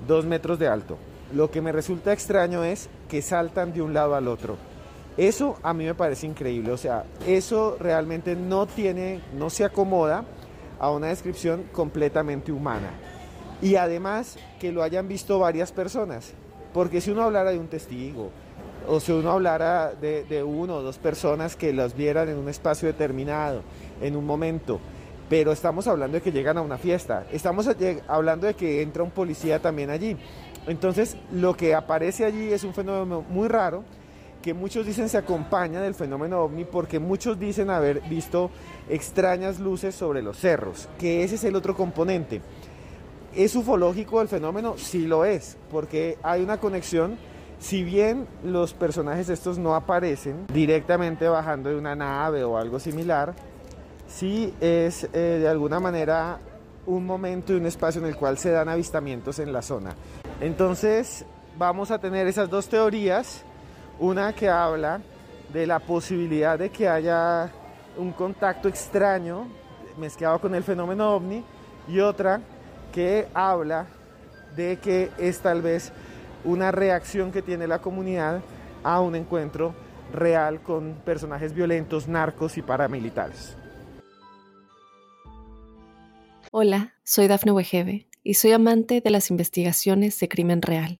dos 0.08 0.26
metros 0.26 0.60
de 0.60 0.68
alto. 0.68 0.98
Lo 1.34 1.52
que 1.52 1.62
me 1.62 1.72
resulta 1.72 2.14
extraño 2.14 2.64
es 2.64 2.90
que 3.10 3.22
saltan 3.22 3.74
de 3.74 3.82
un 3.82 3.94
lado 3.94 4.16
al 4.16 4.28
otro. 4.28 4.58
Eso 5.18 5.58
a 5.64 5.74
mí 5.74 5.84
me 5.84 5.96
parece 5.96 6.28
increíble, 6.28 6.72
o 6.72 6.78
sea, 6.78 7.04
eso 7.26 7.76
realmente 7.80 8.36
no 8.36 8.68
tiene, 8.68 9.20
no 9.34 9.50
se 9.50 9.66
acomoda 9.66 10.24
a 10.80 10.92
una 10.92 11.08
descripción 11.08 11.64
completamente 11.72 12.52
humana. 12.52 12.92
Y 13.60 13.76
además 13.76 14.38
que 14.60 14.72
lo 14.72 14.84
hayan 14.84 15.08
visto 15.08 15.40
varias 15.40 15.72
personas, 15.72 16.34
porque 16.72 17.02
si 17.02 17.10
uno 17.10 17.24
hablara 17.24 17.50
de 17.50 17.58
un 17.58 17.68
testigo, 17.68 18.30
o 18.88 19.00
si 19.00 19.12
uno 19.12 19.32
hablara 19.32 19.92
de, 19.96 20.24
de 20.24 20.44
uno 20.44 20.76
o 20.76 20.82
dos 20.84 21.00
personas 21.00 21.56
que 21.56 21.74
las 21.74 21.96
vieran 21.98 22.30
en 22.30 22.38
un 22.38 22.48
espacio 22.48 22.88
determinado, 22.88 23.64
en 24.00 24.16
un 24.16 24.26
momento, 24.26 24.80
pero 25.30 25.52
estamos 25.52 25.88
hablando 25.88 26.16
de 26.16 26.22
que 26.22 26.32
llegan 26.32 26.60
a 26.60 26.62
una 26.62 26.78
fiesta, 26.78 27.26
estamos 27.32 27.68
hablando 28.08 28.46
de 28.46 28.54
que 28.54 28.84
entra 28.84 29.02
un 29.02 29.12
policía 29.12 29.60
también 29.60 29.90
allí. 29.90 30.16
Entonces, 30.68 31.18
lo 31.32 31.56
que 31.56 31.74
aparece 31.74 32.24
allí 32.24 32.54
es 32.54 32.64
un 32.64 32.76
fenómeno 32.76 33.26
muy 33.28 33.48
raro 33.48 33.84
que 34.42 34.54
muchos 34.54 34.86
dicen 34.86 35.10
se 35.10 35.18
acompaña 35.18 35.82
del 35.82 35.94
fenómeno 35.94 36.42
ovni 36.42 36.66
porque 36.66 37.00
muchos 37.00 37.40
dicen 37.40 37.70
haber 37.70 38.02
visto 38.02 38.52
extrañas 38.90 39.60
luces 39.60 39.96
sobre 39.96 40.22
los 40.22 40.38
cerros, 40.38 40.88
que 40.98 41.24
ese 41.24 41.36
es 41.36 41.44
el 41.44 41.56
otro 41.56 41.76
componente. 41.76 42.42
¿Es 43.36 43.56
ufológico 43.56 44.22
el 44.22 44.28
fenómeno? 44.28 44.76
Sí 44.78 45.06
lo 45.06 45.26
es, 45.26 45.58
porque 45.70 46.18
hay 46.24 46.42
una 46.42 46.58
conexión, 46.60 47.18
si 47.60 47.84
bien 47.84 48.28
los 48.44 48.74
personajes 48.74 49.30
estos 49.30 49.58
no 49.58 49.76
aparecen 49.76 50.48
directamente 50.54 51.28
bajando 51.28 51.70
de 51.70 51.76
una 51.76 51.96
nave 51.96 52.44
o 52.44 52.58
algo 52.58 52.80
similar, 52.80 53.36
sí 54.08 54.54
es 54.62 55.04
eh, 55.14 55.40
de 55.42 55.48
alguna 55.48 55.80
manera 55.80 56.40
un 56.86 57.06
momento 57.06 57.54
y 57.54 57.58
un 57.58 57.66
espacio 57.66 58.02
en 58.02 58.08
el 58.08 58.16
cual 58.16 58.38
se 58.38 58.50
dan 58.50 58.70
avistamientos 58.70 59.40
en 59.40 59.52
la 59.54 59.62
zona. 59.62 59.94
Entonces 60.40 61.26
vamos 61.58 61.92
a 61.92 62.00
tener 62.00 62.28
esas 62.28 62.50
dos 62.50 62.70
teorías 62.70 63.44
una 64.00 64.34
que 64.34 64.50
habla 64.50 65.02
de 65.52 65.66
la 65.66 65.80
posibilidad 65.80 66.58
de 66.60 66.70
que 66.70 66.88
haya 66.88 67.50
un 67.98 68.12
contacto 68.12 68.68
extraño 68.68 69.48
mezclado 69.98 70.40
con 70.40 70.54
el 70.54 70.64
fenómeno 70.64 71.16
ovni 71.16 71.44
y 71.88 72.00
otra 72.00 72.42
que 72.92 73.28
habla 73.34 73.88
de 74.56 74.78
que 74.78 75.12
es 75.18 75.40
tal 75.40 75.62
vez 75.62 75.92
una 76.44 76.72
reacción 76.72 77.32
que 77.32 77.42
tiene 77.42 77.68
la 77.68 77.80
comunidad 77.80 78.42
a 78.84 79.02
un 79.02 79.16
encuentro 79.16 79.74
real 80.14 80.62
con 80.62 80.94
personajes 81.06 81.54
violentos, 81.54 82.08
narcos 82.08 82.58
y 82.58 82.62
paramilitares. 82.62 83.58
Hola, 86.52 86.94
soy 87.04 87.28
Dafne 87.28 87.52
Wegebe 87.52 88.08
y 88.24 88.36
soy 88.36 88.52
amante 88.54 89.02
de 89.02 89.10
las 89.10 89.30
investigaciones 89.30 90.20
de 90.20 90.30
crimen 90.30 90.62
real. 90.62 91.00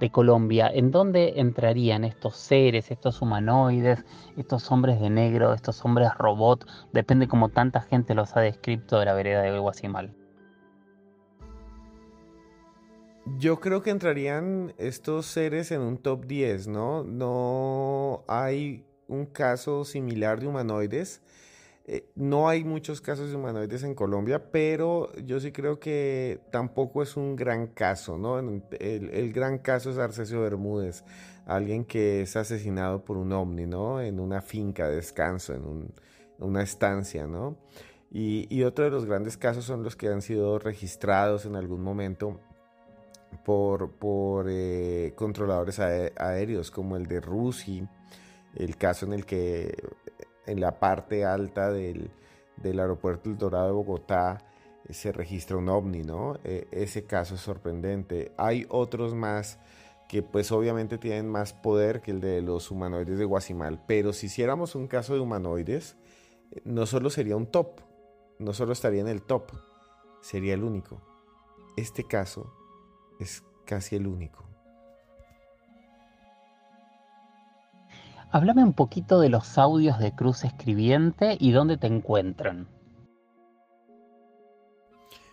de 0.00 0.10
Colombia, 0.10 0.70
¿en 0.72 0.90
dónde 0.90 1.34
entrarían 1.36 2.04
estos 2.04 2.36
seres, 2.36 2.90
estos 2.90 3.22
humanoides, 3.22 4.04
estos 4.36 4.70
hombres 4.70 5.00
de 5.00 5.10
negro, 5.10 5.54
estos 5.54 5.84
hombres 5.84 6.10
robot? 6.18 6.66
Depende 6.92 7.28
como 7.28 7.48
tanta 7.48 7.80
gente 7.80 8.14
los 8.14 8.36
ha 8.36 8.40
descrito 8.40 8.98
de 8.98 9.06
la 9.06 9.14
vereda 9.14 9.42
de 9.42 9.58
Guasimal. 9.58 10.14
Yo 13.38 13.58
creo 13.58 13.82
que 13.82 13.90
entrarían 13.90 14.72
estos 14.78 15.26
seres 15.26 15.72
en 15.72 15.80
un 15.80 15.98
top 15.98 16.26
10, 16.26 16.68
¿no? 16.68 17.02
No 17.02 18.24
hay 18.28 18.84
un 19.08 19.26
caso 19.26 19.84
similar 19.84 20.40
de 20.40 20.46
humanoides 20.46 21.22
eh, 21.88 22.10
no 22.16 22.48
hay 22.48 22.64
muchos 22.64 23.00
casos 23.00 23.30
de 23.30 23.36
humanoides 23.36 23.84
en 23.84 23.94
Colombia, 23.94 24.50
pero 24.50 25.14
yo 25.24 25.38
sí 25.38 25.52
creo 25.52 25.78
que 25.78 26.40
tampoco 26.50 27.00
es 27.00 27.16
un 27.16 27.36
gran 27.36 27.68
caso, 27.68 28.18
¿no? 28.18 28.40
El, 28.40 29.32
gran 29.32 29.58
caso 29.58 29.90
es 29.90 29.98
Arcesio 29.98 30.40
Bermúdez, 30.40 31.04
alguien 31.46 31.84
que 31.84 32.22
es 32.22 32.34
asesinado 32.34 33.04
por 33.04 33.16
un 33.16 33.32
ovni, 33.32 33.66
¿no? 33.66 34.00
En 34.00 34.18
una 34.18 34.42
finca 34.42 34.88
de 34.88 34.96
descanso, 34.96 35.54
en, 35.54 35.94
una 36.40 36.62
estancia, 36.62 37.28
¿no? 37.28 37.56
Y, 38.10 38.64
otro 38.64 38.84
de 38.84 38.90
los 38.90 39.04
grandes 39.04 39.36
casos 39.36 39.64
son 39.64 39.84
los 39.84 39.94
que 39.94 40.08
han 40.08 40.22
sido 40.22 40.58
registrados 40.58 41.46
en 41.46 41.54
algún 41.54 41.82
momento 41.82 42.40
por, 43.44 44.46
eh, 44.48 45.12
controladores 45.14 45.78
aéreos, 45.78 46.72
como 46.72 46.96
el 46.96 47.06
de 47.06 47.20
Rusi, 47.20 47.86
el 48.56 48.76
caso 48.76 49.06
en 49.06 49.12
el 49.12 49.24
que 49.24 49.72
en 50.46 50.60
la 50.60 50.78
parte 50.78 51.24
alta 51.24 51.70
del, 51.70 52.10
aeropuerto 52.64 53.28
El 53.28 53.38
Dorado 53.38 53.66
de 53.66 53.72
Bogotá 53.72 54.38
eh, 54.88 54.92
se 54.92 55.12
registra 55.12 55.56
un 55.56 55.68
ovni, 55.68 56.02
¿no? 56.02 56.38
E, 56.44 56.66
ese 56.70 57.04
caso 57.04 57.34
es 57.34 57.40
sorprendente. 57.40 58.32
Hay 58.36 58.66
otros 58.68 59.14
más 59.14 59.58
que 60.08 60.22
pues 60.22 60.52
obviamente 60.52 60.98
tienen 60.98 61.28
más 61.28 61.52
poder 61.52 62.00
que 62.00 62.12
el 62.12 62.20
de 62.20 62.40
los 62.40 62.70
humanoides 62.70 63.18
de 63.18 63.24
Guasimal, 63.24 63.82
pero 63.86 64.12
si 64.12 64.26
hiciéramos 64.26 64.74
un 64.74 64.86
caso 64.86 65.14
de 65.14 65.20
humanoides, 65.20 65.96
eh, 66.52 66.60
no 66.64 66.86
solo 66.86 67.10
sería 67.10 67.36
un 67.36 67.46
top, 67.46 67.80
no 68.38 68.52
solo 68.52 68.72
estaría 68.72 69.00
en 69.00 69.08
el 69.08 69.22
top, 69.22 69.50
sería 70.20 70.54
el 70.54 70.62
único. 70.62 71.02
Este 71.76 72.04
caso 72.04 72.52
es 73.18 73.42
casi 73.64 73.96
el 73.96 74.06
único. 74.06 74.45
Háblame 78.36 78.62
un 78.62 78.74
poquito 78.74 79.18
de 79.18 79.30
los 79.30 79.56
audios 79.56 79.98
de 79.98 80.14
Cruz 80.14 80.44
Escribiente 80.44 81.38
y 81.40 81.52
dónde 81.52 81.78
te 81.78 81.86
encuentran. 81.86 82.68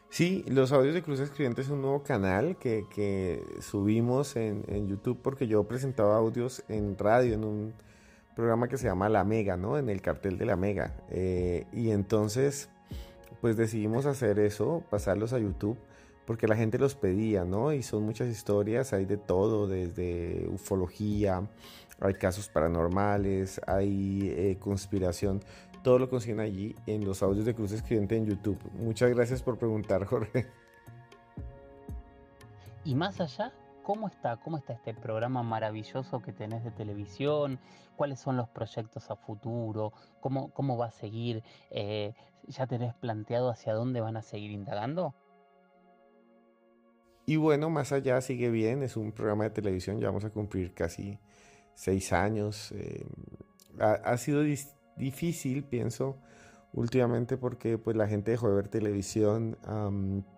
Sí, 0.10 0.46
los 0.48 0.72
audios 0.72 0.94
de 0.94 1.04
Cruz 1.04 1.20
Escribiente 1.20 1.64
es 1.64 1.68
un 1.68 1.82
nuevo 1.82 2.02
canal 2.02 2.56
que, 2.56 3.44
subimos 3.60 4.38
en, 4.38 4.88
YouTube 4.88 5.20
porque 5.22 5.48
yo 5.48 5.66
presentaba 5.66 6.16
audios 6.16 6.64
en 6.70 6.98
radio 6.98 7.34
en 7.34 7.44
un 7.44 7.74
programa 8.38 8.70
que 8.70 8.78
se 8.78 8.88
llama 8.88 9.10
La 9.10 9.26
Mega, 9.26 9.58
¿no? 9.58 9.78
En 9.78 9.90
el 9.90 10.02
cartel 10.02 10.38
de 10.38 10.46
La 10.46 10.56
Mega. 10.56 10.96
Eh, 11.10 11.68
y 11.74 11.92
entonces, 11.92 12.70
pues 13.42 13.58
decidimos 13.58 14.06
hacer 14.06 14.40
eso, 14.40 14.82
pasarlos 14.90 15.34
a 15.34 15.40
YouTube 15.40 15.78
porque 16.26 16.48
la 16.48 16.56
gente 16.56 16.78
los 16.78 16.96
pedía, 16.96 17.44
¿no? 17.44 17.74
Y 17.74 17.84
son 17.84 18.04
muchas 18.04 18.30
historias, 18.30 18.94
hay 18.94 19.06
de 19.06 19.18
todo, 19.18 19.68
desde 19.68 20.48
ufología, 20.50 21.50
hay 22.00 22.14
casos 22.14 22.50
paranormales, 22.50 23.62
hay 23.68 24.34
eh, 24.36 24.58
conspiración. 24.60 25.42
Todo 25.84 26.00
lo 26.00 26.10
consiguen 26.10 26.40
allí 26.40 26.76
en 26.86 27.06
los 27.06 27.22
audios 27.24 27.46
de 27.46 27.54
Cruz 27.54 27.72
Escribiente 27.72 28.16
en 28.16 28.26
YouTube. 28.26 28.60
Muchas 28.74 29.10
gracias 29.10 29.44
por 29.44 29.58
preguntar, 29.58 30.06
Jorge. 30.06 30.48
Y 32.86 32.96
más 32.96 33.20
allá, 33.22 33.54
¿cómo 33.84 34.08
está? 34.08 34.38
¿Cómo 34.38 34.58
está 34.58 34.74
este 34.74 34.94
programa 34.94 35.44
maravilloso 35.44 36.22
que 36.22 36.34
tenés 36.34 36.64
de 36.64 36.72
televisión? 36.72 37.60
¿Cuáles 37.96 38.20
son 38.20 38.38
los 38.38 38.50
proyectos 38.50 39.10
a 39.12 39.16
futuro? 39.16 39.94
¿Cómo, 40.20 40.52
cómo 40.54 40.78
va 40.78 40.88
a 40.88 40.92
seguir? 40.92 41.44
Eh, 41.70 42.14
¿Ya 42.48 42.68
tenés 42.68 42.94
planteado 42.96 43.50
hacia 43.50 43.74
dónde 43.74 44.02
van 44.02 44.18
a 44.18 44.22
seguir 44.22 44.52
indagando? 44.52 45.14
Y 47.26 47.38
bueno, 47.38 47.70
más 47.70 47.94
allá 47.94 48.20
sigue 48.20 48.50
bien, 48.50 48.84
es 48.84 48.98
un 48.98 49.14
programa 49.14 49.46
de 49.46 49.52
televisión, 49.52 50.00
ya 50.00 50.08
vamos 50.08 50.26
a 50.26 50.30
cumplir 50.30 50.74
casi 50.74 51.20
seis 51.76 52.14
años. 52.14 52.72
Eh, 52.74 53.06
ha, 53.80 54.18
sido 54.18 54.44
difícil, 54.96 55.64
pienso, 55.64 56.18
últimamente 56.74 57.38
porque 57.38 57.78
pues, 57.78 57.96
la 57.96 58.08
gente 58.08 58.32
dejó 58.32 58.50
de 58.50 58.56
ver 58.56 58.68
televisión. 58.68 59.58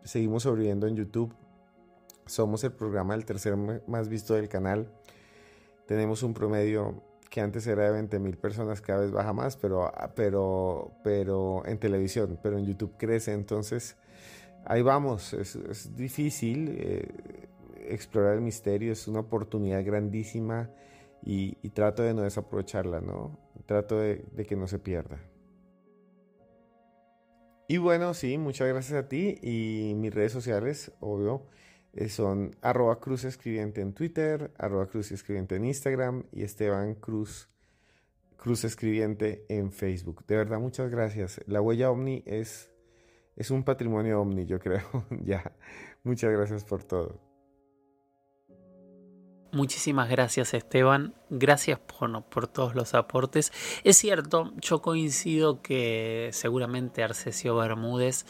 seguimos 0.03 0.43
sobreviviendo 0.43 0.87
en 0.87 0.95
YouTube. 0.95 1.33
Somos 2.25 2.63
el 2.63 2.71
programa 2.71 3.13
el 3.13 3.25
tercer 3.25 3.55
más 3.87 4.09
visto 4.09 4.33
del 4.33 4.49
canal. 4.49 4.91
Tenemos 5.85 6.23
un 6.23 6.33
promedio 6.33 7.03
que 7.29 7.41
antes 7.41 7.67
era 7.67 7.83
de 7.83 7.91
20 7.91 8.19
mil 8.19 8.37
personas, 8.37 8.81
cada 8.81 9.01
vez 9.01 9.11
baja 9.11 9.33
más, 9.33 9.57
pero, 9.57 9.91
pero, 10.15 10.93
pero 11.03 11.65
en 11.65 11.77
televisión, 11.77 12.39
pero 12.41 12.57
en 12.57 12.65
YouTube 12.65 12.93
crece, 12.97 13.33
entonces 13.33 13.97
ahí 14.65 14.81
vamos, 14.81 15.33
es, 15.33 15.95
difícil 15.95 16.75
eh, 16.77 17.09
explorar 17.89 18.35
el 18.35 18.41
misterio, 18.41 18.93
es 18.93 19.07
una 19.07 19.19
oportunidad 19.19 19.83
grandísima 19.83 20.69
y, 21.25 21.69
trato 21.71 22.03
de 22.03 22.13
no 22.13 22.21
desaprovecharla, 22.21 23.01
¿no? 23.01 23.37
Trato 23.65 23.97
de, 23.97 24.23
que 24.47 24.55
no 24.55 24.67
se 24.67 24.77
pierda. 24.77 25.19
Y 27.67 27.77
bueno, 27.77 28.13
sí, 28.13 28.37
muchas 28.37 28.67
gracias 28.67 29.03
a 29.03 29.07
ti 29.09 29.39
y 29.41 29.93
mis 29.95 30.13
redes 30.13 30.31
sociales, 30.31 30.91
obvio. 30.99 31.47
Eh, 31.93 32.09
son 32.09 32.55
arroba 32.61 32.99
cruz 32.99 33.23
escribiente 33.23 33.81
en 33.81 33.93
Twitter, 33.93 34.53
arroba 34.57 34.85
cruz 34.87 35.11
escribiente 35.11 35.55
en 35.55 35.65
Instagram 35.65 36.25
y 36.31 36.43
Esteban 36.43 36.93
Cruz, 36.93 37.49
cruz 38.37 38.63
escribiente 38.65 39.45
en 39.49 39.71
Facebook. 39.71 40.25
De 40.27 40.35
verdad, 40.35 40.59
muchas 40.59 40.91
gracias. 40.91 41.41
La 41.47 41.61
huella 41.61 41.89
Omni 41.89 42.21
es, 42.27 42.71
es 43.35 43.49
un 43.49 43.63
patrimonio 43.63 44.21
Omni, 44.21 44.45
yo 44.45 44.59
creo. 44.59 44.83
ya, 45.23 45.53
muchas 46.03 46.31
gracias 46.31 46.63
por 46.65 46.83
todo. 46.83 47.24
Muchísimas 49.55 50.09
gracias 50.09 50.53
Esteban, 50.53 51.13
gracias 51.29 51.79
por, 51.79 52.23
por, 52.23 52.45
todos 52.45 52.75
los 52.75 52.93
aportes. 52.93 53.53
Es 53.85 53.95
cierto, 53.97 54.51
yo 54.57 54.81
coincido 54.81 55.61
que 55.61 56.29
seguramente 56.33 57.03
Arcesio 57.03 57.55
Bermúdez 57.55 58.25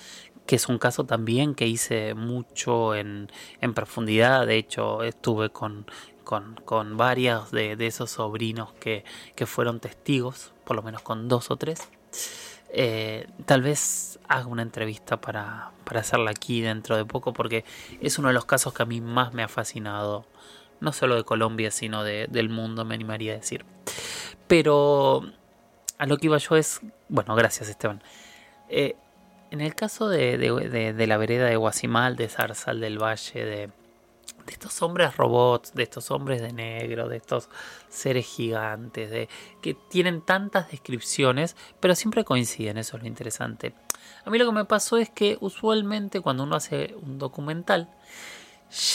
que 0.45 0.55
es 0.57 0.69
un 0.69 0.77
caso 0.77 1.05
también 1.05 1.55
que 1.55 1.65
hice 1.65 2.13
mucho 2.13 2.93
en, 2.93 3.27
profundidad. 3.73 4.45
De 4.45 4.57
hecho, 4.57 5.01
estuve 5.01 5.49
con, 5.49 5.87
con, 6.23 6.95
varios 6.95 7.49
de, 7.49 7.75
esos 7.79 8.11
sobrinos 8.11 8.73
que, 8.73 9.03
fueron 9.47 9.79
testigos, 9.79 10.53
por 10.63 10.75
lo 10.75 10.83
menos 10.83 11.01
con 11.01 11.27
dos 11.27 11.49
o 11.49 11.55
tres. 11.55 11.89
Eh, 12.69 13.27
tal 13.47 13.63
vez 13.63 14.19
haga 14.27 14.45
una 14.45 14.61
entrevista 14.61 15.19
para, 15.19 15.71
para 15.85 16.01
hacerla 16.01 16.29
aquí 16.29 16.61
dentro 16.61 16.97
de 16.97 17.05
poco 17.05 17.31
porque 17.31 17.63
es 18.01 18.19
uno 18.19 18.27
de 18.27 18.33
los 18.33 18.45
casos 18.45 18.73
que 18.73 18.83
a 18.83 18.85
mí 18.85 18.99
más 19.01 19.33
me 19.33 19.43
ha 19.43 19.47
fascinado, 19.47 20.25
no 20.85 20.93
solo 20.93 21.15
de 21.15 21.25
Colombia, 21.25 21.71
sino 21.71 22.03
del 22.03 22.49
mundo, 22.49 22.85
me 22.85 22.95
animaría 22.95 23.33
a 23.33 23.35
decir. 23.35 23.65
Pero 24.47 25.23
a 25.97 26.05
lo 26.05 26.17
que 26.17 26.27
iba 26.27 26.37
yo 26.37 26.55
es, 26.55 26.79
bueno, 27.09 27.35
gracias 27.35 27.67
Esteban. 27.67 28.01
Eh, 28.69 28.95
en 29.51 29.61
el 29.61 29.75
caso 29.75 30.07
de, 30.07 30.37
la 31.07 31.17
vereda 31.17 31.45
de 31.45 31.55
Guasimal, 31.55 32.15
de 32.15 32.29
Zarzal 32.29 32.79
del 32.79 33.01
Valle, 33.01 33.45
de, 33.45 33.69
estos 34.47 34.81
hombres 34.83 35.17
robots, 35.17 35.73
de 35.73 35.83
estos 35.83 36.11
hombres 36.11 36.41
de 36.41 36.53
negro, 36.53 37.09
de 37.09 37.17
estos 37.17 37.49
seres 37.89 38.27
gigantes, 38.27 39.09
de 39.09 39.27
que 39.61 39.73
tienen 39.89 40.21
tantas 40.21 40.69
descripciones, 40.69 41.55
pero 41.79 41.95
siempre 41.95 42.23
coinciden, 42.23 42.77
eso 42.77 42.97
es 42.97 43.03
lo 43.03 43.07
interesante. 43.07 43.73
A 44.23 44.29
mí 44.29 44.37
lo 44.37 44.45
que 44.45 44.51
me 44.51 44.65
pasó 44.65 44.97
es 44.97 45.09
que 45.09 45.37
usualmente 45.41 46.21
cuando 46.21 46.43
uno 46.43 46.55
hace 46.55 46.95
un 47.01 47.17
documental, 47.17 47.89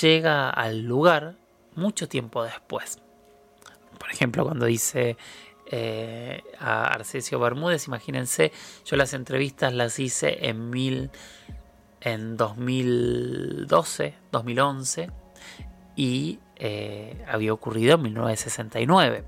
llega 0.03 0.51
al 0.51 0.82
lugar 0.82 1.36
mucho 1.74 2.08
tiempo 2.08 2.42
después. 2.44 2.98
Por 3.98 4.10
ejemplo, 4.10 4.44
cuando 4.44 4.66
dice 4.66 5.16
eh, 5.72 6.42
a 6.58 6.88
Arcesio 6.88 7.38
Bermúdez. 7.38 7.86
Imagínense, 7.86 8.50
yo 8.84 8.96
las 8.96 9.14
entrevistas 9.14 9.72
las 9.72 10.00
hice 10.00 10.48
en, 10.48 10.68
mil, 10.68 11.10
en 12.00 12.36
2012, 12.36 14.14
2011 14.32 15.10
y 15.94 16.40
eh, 16.56 17.24
había 17.28 17.52
ocurrido 17.52 17.94
en 17.94 18.02
1969. 18.02 19.22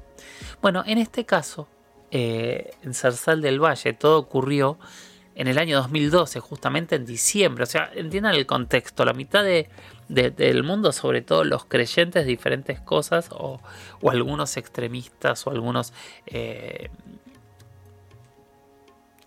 Bueno, 0.60 0.82
en 0.84 0.98
este 0.98 1.24
caso, 1.24 1.68
eh, 2.10 2.72
en 2.82 2.92
Zarzal 2.92 3.40
del 3.40 3.62
Valle, 3.62 3.92
todo 3.92 4.18
ocurrió 4.18 4.80
en 5.36 5.46
el 5.46 5.58
año 5.58 5.76
2012, 5.76 6.40
justamente 6.40 6.96
en 6.96 7.06
diciembre. 7.06 7.62
O 7.62 7.66
sea, 7.66 7.92
entiendan 7.94 8.34
el 8.34 8.46
contexto. 8.46 9.04
La 9.04 9.12
mitad 9.12 9.44
de, 9.44 9.68
del 10.12 10.62
mundo, 10.62 10.92
sobre 10.92 11.22
todo 11.22 11.44
los 11.44 11.64
creyentes 11.64 12.24
de 12.24 12.30
diferentes 12.30 12.80
cosas, 12.80 13.30
o, 13.32 13.60
algunos 14.08 14.56
extremistas, 14.56 15.46
o 15.46 15.50
algunos 15.50 15.92
eh, 16.26 16.90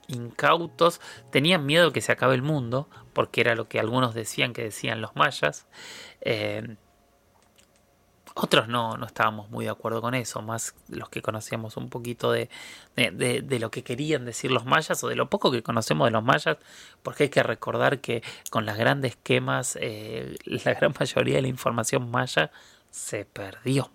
incautos, 0.08 1.02
tenían 1.32 1.66
miedo 1.66 1.92
que 1.92 2.02
se 2.02 2.12
acabe 2.12 2.36
el 2.36 2.42
mundo, 2.42 2.88
porque 3.14 3.42
era 3.42 3.56
lo 3.56 3.68
que 3.68 3.80
algunos 3.80 4.14
decían 4.14 4.54
que 4.54 4.64
decían 4.64 5.02
los 5.02 5.16
mayas. 5.16 5.68
Eh, 6.22 6.76
otros 8.36 8.68
no, 8.68 8.98
no 8.98 9.06
estábamos 9.06 9.50
muy 9.50 9.66
de 9.66 9.72
acuerdo 9.72 10.02
con 10.02 10.14
eso, 10.14 10.42
más 10.42 10.76
los 10.90 11.10
que 11.10 11.22
conocíamos 11.22 11.78
un 11.78 11.90
poquito 11.90 12.34
de, 12.34 12.50
de, 12.96 13.60
lo 13.60 13.72
que 13.72 13.82
querían 13.82 14.26
decir 14.26 14.52
los 14.52 14.66
mayas 14.66 15.02
o 15.04 15.08
de 15.08 15.16
lo 15.16 15.30
poco 15.30 15.52
que 15.52 15.64
conocemos 15.64 16.08
de 16.08 16.12
los 16.12 16.24
mayas, 16.24 16.58
porque 17.02 17.24
hay 17.24 17.30
que 17.30 17.44
recordar 17.44 18.02
que 18.02 18.24
con 18.52 18.66
las 18.66 18.78
grandes 18.78 19.16
quemas 19.16 19.78
eh, 19.82 20.36
la 20.46 20.74
gran 20.74 20.94
mayoría 21.00 21.36
de 21.38 21.44
la 21.44 21.48
información 21.48 22.12
maya 22.12 22.52
se 22.92 23.24
perdió 23.24 23.90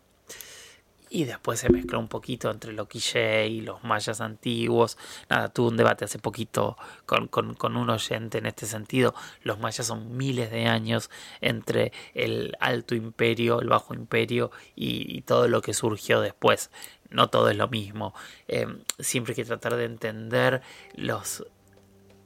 y 1.11 1.24
después 1.24 1.58
se 1.58 1.68
mezcló 1.68 1.98
un 1.98 2.06
poquito 2.06 2.50
entre 2.50 2.72
lo 2.72 2.88
y 2.92 3.61
los 3.61 3.82
mayas 3.82 4.20
antiguos. 4.20 4.96
Nada, 5.28 5.48
tuve 5.48 5.68
un 5.68 5.76
debate 5.76 6.04
hace 6.04 6.20
poquito 6.20 6.76
con, 7.04 7.26
con, 7.26 7.76
un 7.76 7.90
oyente 7.90 8.38
en 8.38 8.46
este 8.46 8.66
sentido. 8.66 9.14
Los 9.42 9.58
mayas 9.58 9.86
son 9.86 10.16
miles 10.16 10.50
de 10.52 10.66
años 10.66 11.11
entre 11.40 11.92
el 12.14 12.56
alto 12.61 12.94
imperio, 12.94 13.61
el 13.61 13.68
bajo 13.68 13.92
imperio 13.92 14.52
y, 14.76 15.20
todo 15.22 15.48
lo 15.48 15.61
que 15.62 15.74
surgió 15.74 16.20
después. 16.20 16.70
No 17.11 17.28
todo 17.28 17.50
es 17.50 17.56
lo 17.56 17.68
mismo. 17.68 18.14
Eh, 18.46 18.66
siempre 19.00 19.32
hay 19.32 19.36
que 19.36 19.44
tratar 19.44 19.76
de 19.76 19.84
entender 19.84 20.62
los 20.94 21.44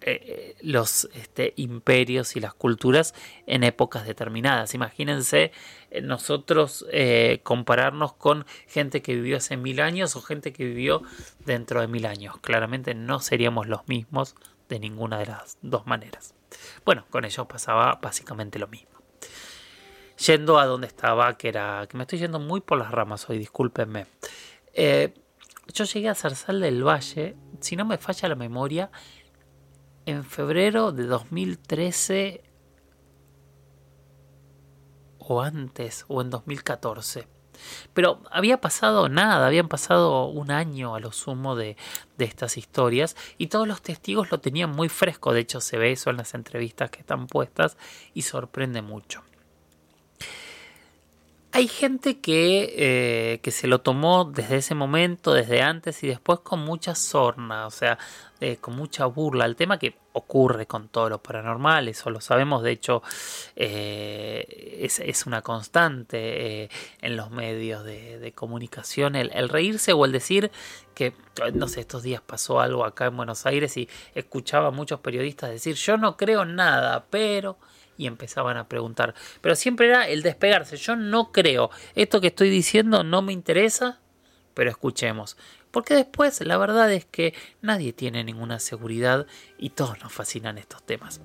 eh, 0.07 0.55
los 0.61 1.09
este, 1.15 1.55
imperios 1.57 2.37
y 2.37 2.41
las 2.41 2.53
culturas 2.53 3.15
en 3.47 3.65
épocas 3.65 4.07
determinadas. 4.07 4.75
Imagínense 4.75 5.51
eh, 5.91 6.03
nosotros 6.03 6.85
eh, 6.93 7.41
compararnos 7.43 8.13
con 8.13 8.45
gente 8.67 9.01
que 9.01 9.15
vivió 9.15 9.39
hace 9.39 9.57
mil 9.57 9.81
años 9.81 10.15
o 10.15 10.21
gente 10.21 10.53
que 10.53 10.67
vivió 10.67 11.01
dentro 11.47 11.81
de 11.81 11.89
mil 11.89 12.05
años. 12.05 12.37
Claramente 12.43 12.95
no 12.95 13.21
seríamos 13.21 13.67
los 13.67 13.89
mismos 13.89 14.35
de 14.69 14.79
ninguna 14.79 15.19
de 15.19 15.25
las 15.25 15.57
dos 15.63 15.87
maneras. 15.87 16.35
Bueno, 16.85 17.07
con 17.09 17.25
ellos 17.25 17.47
pasaba 17.47 17.99
básicamente 18.03 18.59
lo 18.59 18.69
mismo. 18.69 18.91
Yendo 20.27 20.59
a 20.59 20.67
donde 20.67 20.87
estaba, 20.87 21.39
que 21.39 21.49
era. 21.49 21.87
que 21.89 21.97
me 21.97 22.03
estoy 22.03 22.19
yendo 22.19 22.39
muy 22.39 22.61
por 22.61 22.77
las 22.77 22.91
ramas 22.91 23.31
hoy, 23.31 23.39
discúlpenme. 23.39 24.05
yo 24.77 25.85
llegué 25.85 26.11
a 26.11 26.15
Zarzal 26.15 26.61
del 26.61 26.87
Valle, 26.87 27.37
si 27.61 27.75
no 27.75 27.87
me 27.87 27.97
falla 27.97 28.29
la 28.29 28.35
memoria, 28.35 28.91
en 30.07 30.25
febrero 30.25 30.93
de 30.93 31.05
2013 31.05 32.43
o 35.19 35.41
antes 35.41 36.05
o 36.09 36.21
en 36.21 36.31
2014. 36.31 37.27
Pero 37.95 38.21
había 38.31 38.61
pasado 38.61 39.09
nada, 39.09 39.47
habían 39.47 39.69
pasado 39.69 40.27
un 40.27 40.51
año 40.51 40.95
a 40.95 41.01
lo 41.01 41.13
sumo 41.13 41.57
de, 41.57 41.77
de, 42.19 42.25
estas 42.25 42.59
historias 42.59 43.17
y 43.39 43.47
todos 43.47 43.67
los 43.67 43.81
testigos 43.81 44.31
lo 44.31 44.41
tenían 44.41 44.71
muy 44.71 44.89
fresco, 44.89 45.33
de 45.33 45.41
hecho 45.41 45.61
se 45.61 45.79
ve 45.79 45.93
eso 45.93 46.11
en 46.11 46.17
las 46.17 46.35
entrevistas 46.35 46.91
que 46.91 47.01
están 47.01 47.27
puestas 47.27 47.77
y 48.13 48.23
sorprende 48.23 48.83
mucho. 48.83 49.23
Hay 51.57 51.69
gente 51.69 52.19
que, 52.19 52.75
eh, 52.77 53.39
que, 53.41 53.53
se 53.53 53.69
lo 53.69 53.81
tomó 53.81 54.25
desde 54.25 54.57
ese 54.57 54.75
momento, 54.75 55.33
desde 55.33 55.63
antes 55.63 56.03
y 56.03 56.09
después 56.09 56.41
con 56.41 56.59
mucha 56.59 56.97
sorna, 56.97 57.69
o 57.69 57.71
sea, 57.71 57.97
eh, 58.41 58.57
con 58.57 58.75
mucha 58.75 59.07
burla. 59.07 59.45
El 59.45 59.55
tema 59.55 59.79
que 59.79 59.97
ocurre 60.15 60.67
con 60.67 60.89
todos 60.89 61.11
los 61.11 61.21
paranormales, 61.21 62.01
eso 62.01 62.11
lo 62.11 62.21
sabemos, 62.21 62.65
de 62.65 62.73
hecho, 62.73 63.05
eh, 63.55 64.81
es, 64.81 65.27
una 65.27 65.43
constante 65.43 66.71
en 67.01 67.17
los 67.17 67.31
medios 67.31 67.85
de, 67.85 68.33
comunicación, 68.35 69.15
el, 69.15 69.31
el, 69.33 69.49
reírse 69.49 69.93
o 69.93 70.05
el 70.07 70.11
decir 70.11 70.51
que, 70.93 71.15
no 71.53 71.69
sé, 71.69 71.83
estos 71.83 72.03
días 72.03 72.21
pasó 72.21 72.59
algo 72.59 72.85
acá 72.85 73.07
en 73.07 73.17
Buenos 73.17 73.47
Aires 73.47 73.77
y 73.77 73.89
escuchaba 74.17 74.69
a 74.69 74.73
muchos 74.73 74.99
periodistas 74.99 75.51
decir, 75.51 75.77
yo 75.77 75.99
no 75.99 76.17
creo 76.17 76.45
nada, 76.45 77.07
pero 77.11 77.59
y 77.97 78.07
empezaban 78.07 78.57
a 78.57 78.69
preguntar. 78.69 79.15
Pero 79.41 79.55
siempre 79.57 79.89
era 79.89 80.09
el 80.09 80.23
despegarse. 80.23 80.77
Yo 80.77 80.97
no 80.97 81.33
creo. 81.33 81.71
Esto 81.95 82.21
que 82.21 82.29
estoy 82.29 82.51
diciendo 82.51 83.05
no 83.05 83.23
me 83.23 83.33
interesa, 83.33 84.01
pero 84.55 84.71
escuchemos. 84.71 85.37
Porque 85.71 85.95
después 85.95 86.41
la 86.43 86.57
verdad 86.57 86.93
es 86.93 87.05
que 87.05 87.35
nadie 87.61 87.93
tiene 87.93 88.23
ninguna 88.23 88.61
seguridad 88.61 89.27
y 89.59 89.71
todos 89.71 90.01
nos 90.03 90.13
fascinan 90.13 90.59
estos 90.59 90.85
temas. 90.85 91.21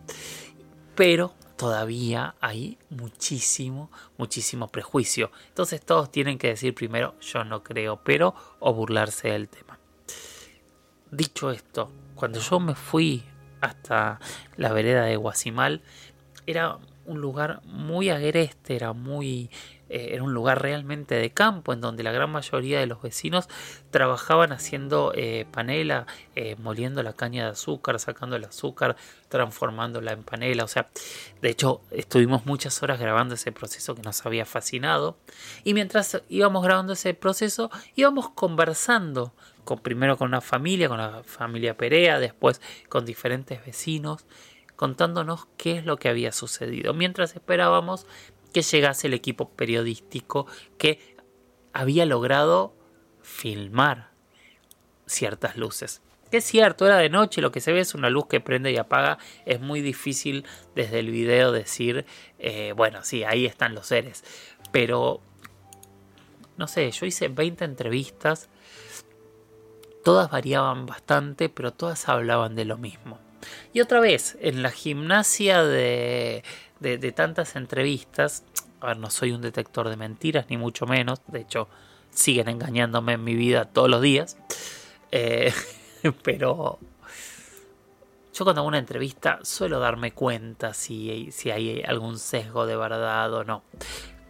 Pero 0.95 1.36
todavía 1.55 2.36
hay 2.41 2.78
muchísimo, 2.89 3.91
muchísimo 4.17 4.70
prejuicio. 4.70 5.32
Entonces 5.49 5.82
todos 5.86 6.11
tienen 6.11 6.38
que 6.38 6.47
decir 6.47 6.74
primero 6.74 7.15
yo 7.20 7.43
no 7.43 7.63
creo, 7.63 8.01
pero 8.03 8.34
o 8.59 8.74
burlarse 8.74 9.30
del 9.30 9.49
tema. 9.49 9.78
Dicho 11.11 11.51
esto, 11.51 11.91
cuando 12.15 12.39
yo 12.39 12.59
me 12.59 12.76
fui 12.76 13.24
hasta 13.61 14.20
la 14.55 14.72
vereda 14.74 15.03
de 15.03 15.15
Guasimal, 15.15 15.82
era 16.50 16.78
un 17.06 17.22
lugar 17.22 17.62
muy 17.66 18.10
agreste, 18.10 18.76
era 18.76 18.93
muy 18.93 19.50
eh, 19.89 20.10
era 20.14 20.24
un 20.24 20.34
lugar 20.34 20.62
realmente 20.62 21.16
de 21.16 21.32
campo 21.32 21.74
en 21.74 21.82
donde 21.82 22.04
la 22.04 22.12
gran 22.12 22.30
mayoría 22.32 22.80
de 22.80 22.86
los 22.86 23.02
vecinos 23.02 23.50
trabajaban 23.89 24.52
haciendo 24.52 25.12
eh, 25.16 25.47
panela, 25.52 26.06
eh, 26.36 26.56
moliendo 26.60 27.02
la 27.02 27.14
caña 27.14 27.45
de 27.45 27.52
azúcar, 27.52 28.00
sacando 28.00 28.36
el 28.36 28.45
azúcar, 28.45 28.95
transformándola 29.30 30.12
en 30.12 30.24
panela. 30.24 30.64
O 30.64 30.68
sea, 30.68 30.89
de 31.41 31.50
hecho, 31.50 31.82
estuvimos 31.89 32.45
muchas 32.45 32.82
horas 32.84 33.00
grabando 33.00 33.34
ese 33.34 33.52
proceso 33.52 33.95
que 33.95 34.04
nos 34.04 34.24
había 34.26 34.45
fascinado. 34.45 35.18
Y 35.64 35.74
mientras 35.74 36.22
íbamos 36.30 36.64
grabando 36.64 36.93
ese 36.93 37.14
proceso, 37.16 37.72
íbamos 37.95 38.30
conversando. 38.30 39.34
Con, 39.66 39.80
primero 39.80 40.18
con 40.18 40.30
una 40.30 40.41
familia, 40.41 40.88
con 40.88 40.97
la 40.97 41.22
familia 41.24 41.78
Perea, 41.78 42.18
después 42.18 42.60
con 42.88 43.06
diferentes 43.06 43.64
vecinos, 43.64 44.26
contándonos 44.80 45.45
qué 45.57 45.77
es 45.77 45.86
lo 45.86 45.97
que 45.97 46.07
había 46.07 46.32
sucedido. 46.32 46.93
Mientras 46.93 47.36
esperábamos 47.36 48.07
que 48.53 48.61
llegase 48.61 49.07
el 49.07 49.13
equipo 49.13 49.49
periodístico 49.49 50.47
que 50.77 51.17
había 51.73 52.05
logrado 52.05 52.73
filmar 53.21 54.11
ciertas 55.05 55.57
luces. 55.57 56.01
Que 56.32 56.38
es 56.38 56.45
cierto, 56.45 56.86
era 56.86 56.95
de 56.95 57.09
noche, 57.09 57.41
lo 57.41 57.51
que 57.51 57.59
se 57.59 57.73
ve 57.73 57.82
es 57.82 57.93
una 57.93 58.09
luz 58.09 58.27
que 58.27 58.39
prende 58.39 58.71
y 58.71 58.77
apaga. 58.77 59.17
Es 59.45 59.59
muy 59.59 59.82
difícil 59.82 60.45
desde 60.75 60.99
el 60.99 61.11
video 61.11 61.51
decir, 61.51 62.05
eh, 62.38 62.71
bueno, 62.73 63.03
sí, 63.03 63.25
ahí 63.25 63.45
están 63.45 63.75
los 63.75 63.88
seres. 63.88 64.23
Pero, 64.71 65.19
no 66.55 66.69
sé, 66.69 66.89
yo 66.91 67.05
hice 67.05 67.27
20 67.27 67.65
entrevistas. 67.65 68.47
Todas 70.05 70.32
variaban 70.32 70.86
bastante, 70.86 71.49
pero 71.49 71.73
todas 71.73 72.07
hablaban 72.07 72.55
de 72.55 72.63
lo 72.63 72.77
mismo. 72.77 73.19
Y 73.74 73.82
otra 73.82 74.00
vez, 74.00 74.38
en 74.41 74.62
la 74.62 74.72
gimnasia 74.72 75.64
de, 75.64 76.43
de, 76.80 77.12
tantas 77.12 77.56
entrevistas, 77.56 78.43
no 78.97 79.10
soy 79.10 79.32
un 79.32 79.41
detector 79.41 79.89
de 79.89 79.97
mentiras, 79.97 80.45
ni 80.50 80.58
mucho 80.58 80.86
menos, 80.86 81.22
de 81.28 81.41
hecho, 81.41 81.68
siguen 82.12 82.50
engañándome 82.50 83.14
en 83.14 83.24
mi 83.24 83.36
vida 83.36 83.66
todos 83.66 83.89
los 83.89 84.02
días, 84.02 84.38
eh, 85.12 85.54
pero 86.24 86.80
yo 88.34 88.45
cuando 88.45 88.62
hago 88.62 88.68
una 88.70 88.78
entrevista 88.78 89.39
suelo 89.43 89.80
darme 89.80 90.14
cuenta 90.14 90.74
si, 90.74 91.30
si 91.32 91.52
hay 91.52 91.84
algún 91.86 92.18
sesgo 92.18 92.66
de 92.66 92.78
verdad 92.78 93.34
o 93.34 93.43
no. 93.43 93.64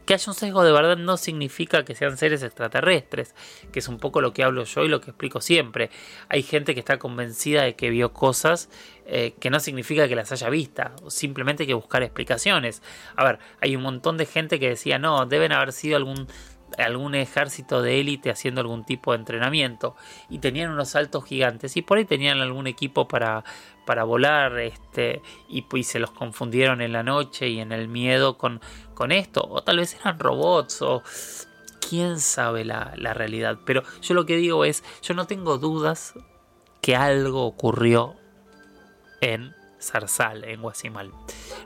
Que 0.10 0.16
haya 0.16 0.32
un 0.32 0.34
sesgo 0.34 0.64
de 0.64 0.72
verdad 0.72 0.98
no 0.98 1.18
significa 1.18 1.86
que 1.86 1.94
sean 1.94 2.18
seres 2.18 2.42
extraterrestres, 2.42 3.36
que 3.72 3.78
es 3.78 3.88
un 3.88 4.00
poco 4.00 4.22
lo 4.22 4.34
que 4.34 4.44
hablo 4.44 4.64
yo 4.64 4.84
y 4.84 4.88
lo 4.88 5.02
que 5.02 5.12
explico 5.12 5.40
siempre. 5.40 5.92
Hay 6.30 6.42
gente 6.42 6.74
que 6.74 6.80
está 6.80 6.98
convencida 6.98 7.62
de 7.62 7.76
que 7.76 7.92
vio 7.92 8.12
cosas 8.12 8.72
eh, 9.06 9.36
que 9.40 9.52
no 9.52 9.60
significa 9.60 10.08
que 10.08 10.16
las 10.16 10.32
haya 10.32 10.50
vista, 10.50 10.96
simplemente 11.10 11.62
hay 11.62 11.68
que 11.68 11.76
buscar 11.76 12.02
explicaciones. 12.02 12.82
A 13.16 13.24
ver, 13.24 13.38
hay 13.62 13.76
un 13.76 13.84
montón 13.84 14.18
de 14.18 14.26
gente 14.26 14.60
que 14.60 14.70
decía, 14.70 14.98
no, 14.98 15.28
deben 15.28 15.52
haber 15.52 15.74
sido 15.74 15.96
algún 15.96 16.28
algún 16.78 17.16
ejército 17.16 17.82
de 17.82 18.00
élite 18.00 18.30
haciendo 18.30 18.62
algún 18.62 18.86
tipo 18.86 19.12
de 19.12 19.20
entrenamiento 19.20 19.96
y 20.30 20.40
tenían 20.40 20.72
unos 20.72 20.90
saltos 20.90 21.26
gigantes 21.26 21.76
y 21.78 21.82
por 21.82 21.98
ahí 21.98 22.06
tenían 22.06 22.40
algún 22.40 22.68
equipo 22.68 23.08
para, 23.08 23.44
para 23.86 24.04
volar 24.04 24.60
este 24.60 25.22
y 25.48 25.64
pues 25.64 25.88
se 25.88 26.00
los 26.00 26.12
confundieron 26.12 26.82
en 26.82 26.94
la 26.94 27.04
noche 27.04 27.50
y 27.50 27.60
en 27.60 27.72
el 27.72 27.88
miedo 27.88 28.38
con, 28.38 28.62
con 28.94 29.12
esto. 29.12 29.46
O 29.50 29.64
tal 29.64 29.78
vez 29.78 29.96
eran 30.00 30.20
robots 30.20 30.82
o 30.82 31.04
quién 31.88 32.20
sabe 32.20 32.66
la, 32.66 32.94
la 32.98 33.14
realidad. 33.14 33.60
Pero 33.66 33.84
yo 34.02 34.14
lo 34.14 34.26
que 34.26 34.38
digo 34.38 34.66
es 34.66 34.84
yo 35.02 35.14
no 35.14 35.28
tengo 35.28 35.58
dudas 35.58 36.14
que 36.82 36.96
algo 36.96 37.46
ocurrió 37.46 38.16
en 39.22 39.56
Zarzal, 39.82 40.44
en 40.44 40.62
Guasimal. 40.62 41.12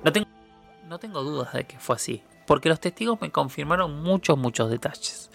No 0.04 0.12
tengo, 0.12 0.28
no 0.88 1.00
tengo 1.00 1.24
dudas 1.24 1.54
de 1.54 1.66
que 1.66 1.80
fue 1.80 1.96
así, 1.96 2.24
porque 2.46 2.70
los 2.70 2.80
testigos 2.80 3.20
me 3.22 3.32
confirmaron 3.32 4.02
muchos, 4.04 4.38
muchos 4.38 4.70
detalles. 4.70 5.30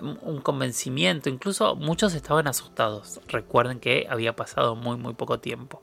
Un 0.00 0.40
convencimiento, 0.42 1.30
incluso 1.30 1.74
muchos 1.74 2.14
estaban 2.14 2.46
asustados. 2.46 3.20
Recuerden 3.28 3.80
que 3.80 4.06
había 4.10 4.36
pasado 4.36 4.76
muy, 4.76 4.96
muy 4.98 5.14
poco 5.14 5.40
tiempo. 5.40 5.82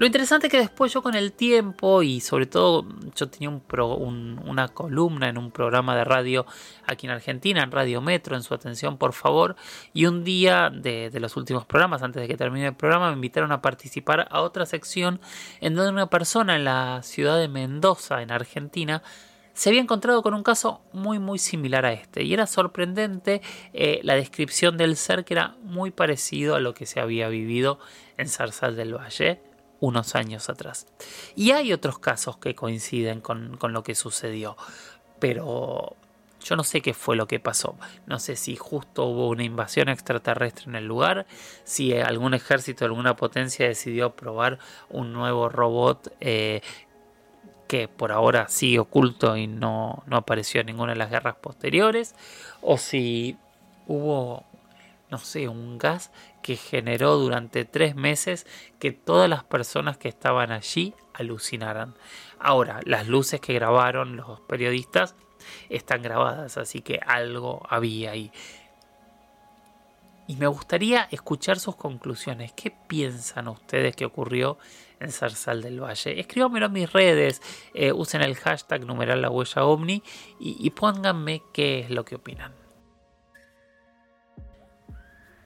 Lo 0.00 0.06
interesante 0.06 0.46
es 0.46 0.50
que 0.50 0.58
después 0.58 0.94
yo 0.94 1.02
con 1.02 1.14
el 1.14 1.32
tiempo 1.32 2.02
y 2.02 2.20
sobre 2.20 2.46
todo 2.46 2.86
yo 3.14 3.28
tenía 3.28 3.50
un 3.50 4.40
una 4.46 4.68
columna 4.68 5.28
en 5.28 5.36
un 5.36 5.50
programa 5.50 5.94
de 5.94 6.04
radio 6.04 6.46
aquí 6.86 7.06
en 7.06 7.12
Argentina, 7.12 7.62
en 7.62 7.70
Radio 7.70 8.00
Metro, 8.00 8.34
en 8.34 8.42
su 8.42 8.54
atención 8.54 8.96
por 8.96 9.12
favor, 9.12 9.56
y 9.92 10.06
un 10.06 10.24
día 10.24 10.70
de, 10.70 11.10
de 11.10 11.20
los 11.20 11.36
últimos 11.36 11.66
programas, 11.66 12.02
antes 12.02 12.22
de 12.22 12.28
que 12.28 12.38
termine 12.38 12.68
el 12.68 12.74
programa, 12.74 13.08
me 13.08 13.16
invitaron 13.16 13.52
a 13.52 13.60
participar 13.60 14.26
a 14.30 14.40
otra 14.40 14.64
sección 14.64 15.20
en 15.60 15.74
donde 15.74 15.92
una 15.92 16.08
persona 16.08 16.56
en 16.56 16.64
la 16.64 17.02
ciudad 17.02 17.38
de 17.38 17.48
Mendoza, 17.48 18.22
en 18.22 18.30
Argentina, 18.30 19.02
se 19.54 19.68
había 19.68 19.80
encontrado 19.80 20.22
con 20.22 20.34
un 20.34 20.42
caso 20.42 20.80
muy 20.92 21.18
muy 21.18 21.38
similar 21.38 21.84
a 21.84 21.92
este 21.92 22.22
y 22.22 22.32
era 22.32 22.46
sorprendente 22.46 23.42
eh, 23.72 24.00
la 24.02 24.14
descripción 24.14 24.76
del 24.76 24.96
ser 24.96 25.24
que 25.24 25.34
era 25.34 25.56
muy 25.62 25.90
parecido 25.90 26.54
a 26.54 26.60
lo 26.60 26.74
que 26.74 26.86
se 26.86 27.00
había 27.00 27.28
vivido 27.28 27.78
en 28.16 28.28
Zarzal 28.28 28.76
del 28.76 28.94
Valle 28.94 29.40
unos 29.80 30.14
años 30.14 30.48
atrás. 30.48 30.86
Y 31.34 31.50
hay 31.50 31.72
otros 31.72 31.98
casos 31.98 32.36
que 32.36 32.54
coinciden 32.54 33.20
con, 33.20 33.58
lo 33.60 33.82
que 33.82 33.94
sucedió, 33.94 34.56
pero 35.18 35.96
yo 36.42 36.56
no 36.56 36.64
sé 36.64 36.80
qué 36.80 36.94
fue 36.94 37.16
lo 37.16 37.26
que 37.26 37.40
pasó. 37.40 37.76
No 38.06 38.18
sé 38.18 38.36
si 38.36 38.56
justo 38.56 39.06
hubo 39.06 39.28
una 39.28 39.42
invasión 39.42 39.88
extraterrestre 39.88 40.66
en 40.66 40.76
el 40.76 40.86
lugar, 40.86 41.26
si 41.64 41.94
algún 41.94 42.34
ejército, 42.34 42.84
alguna 42.84 43.16
potencia 43.16 43.66
decidió 43.66 44.14
probar 44.14 44.58
un 44.90 45.12
nuevo 45.12 45.48
robot 45.48 46.14
eh, 46.20 46.62
que 47.70 47.86
por 47.86 48.10
ahora 48.10 48.48
sigue 48.48 48.80
oculto 48.80 49.36
y 49.36 49.46
no, 49.46 50.02
no 50.06 50.16
apareció 50.16 50.60
en 50.60 50.66
ninguna 50.66 50.90
de 50.90 50.98
las 50.98 51.08
guerras 51.08 51.36
posteriores, 51.36 52.16
o 52.62 52.78
si 52.78 53.36
hubo 53.86 54.44
no 55.08 55.18
sé, 55.18 55.46
un 55.46 55.78
gas 55.78 56.10
que 56.42 56.56
generó 56.56 57.14
durante 57.14 57.64
tres 57.64 57.94
meses 57.94 58.44
que 58.80 58.90
todas 58.90 59.30
las 59.30 59.44
personas 59.44 59.98
que 59.98 60.08
estaban 60.08 60.50
allí 60.50 60.94
alucinaran. 61.14 61.94
Ahora, 62.40 62.80
las 62.86 63.06
luces 63.06 63.40
que 63.40 63.54
grabaron 63.54 64.16
los 64.16 64.40
periodistas 64.40 65.14
están 65.68 66.02
grabadas, 66.02 66.56
así 66.56 66.80
que 66.80 66.98
algo 67.06 67.64
había 67.70 68.10
ahí. 68.10 68.32
Y 70.30 70.36
me 70.36 70.46
gustaría 70.46 71.08
escuchar 71.10 71.58
sus 71.58 71.74
conclusiones. 71.74 72.52
¿Qué 72.52 72.70
piensan 72.70 73.48
ustedes 73.48 73.96
que 73.96 74.04
ocurrió 74.04 74.58
en 75.00 75.10
Zarzal 75.10 75.60
del 75.60 75.82
Valle? 75.82 76.20
Escríbanmelo 76.20 76.66
en 76.66 76.72
mis 76.72 76.92
redes, 76.92 77.42
eh, 77.74 77.90
usen 77.90 78.22
el 78.22 78.36
hashtag 78.36 78.86
numeral 78.86 79.22
la 79.22 79.30
y 80.38 80.70
pónganme 80.70 81.42
qué 81.52 81.80
es 81.80 81.90
lo 81.90 82.04
que 82.04 82.14
opinan. 82.14 82.52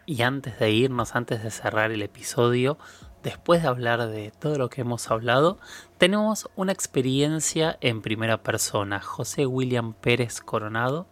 Y 0.05 0.21
antes 0.21 0.59
de 0.59 0.71
irnos, 0.71 1.17
antes 1.17 1.43
de 1.43 1.51
cerrar 1.51 1.91
el 1.91 2.03
episodio, 2.03 2.77
después 3.23 3.63
de 3.63 3.69
hablar 3.69 4.07
de 4.07 4.33
todo 4.33 4.59
lo 4.59 4.69
que 4.69 4.83
hemos 4.83 5.11
hablado, 5.11 5.59
tenemos 5.97 6.51
una 6.57 6.73
experiencia 6.73 7.79
en 7.81 8.03
primera 8.03 8.43
persona. 8.43 9.01
José 9.01 9.47
William 9.47 9.95
Pérez 9.95 10.43
Coronado 10.43 11.07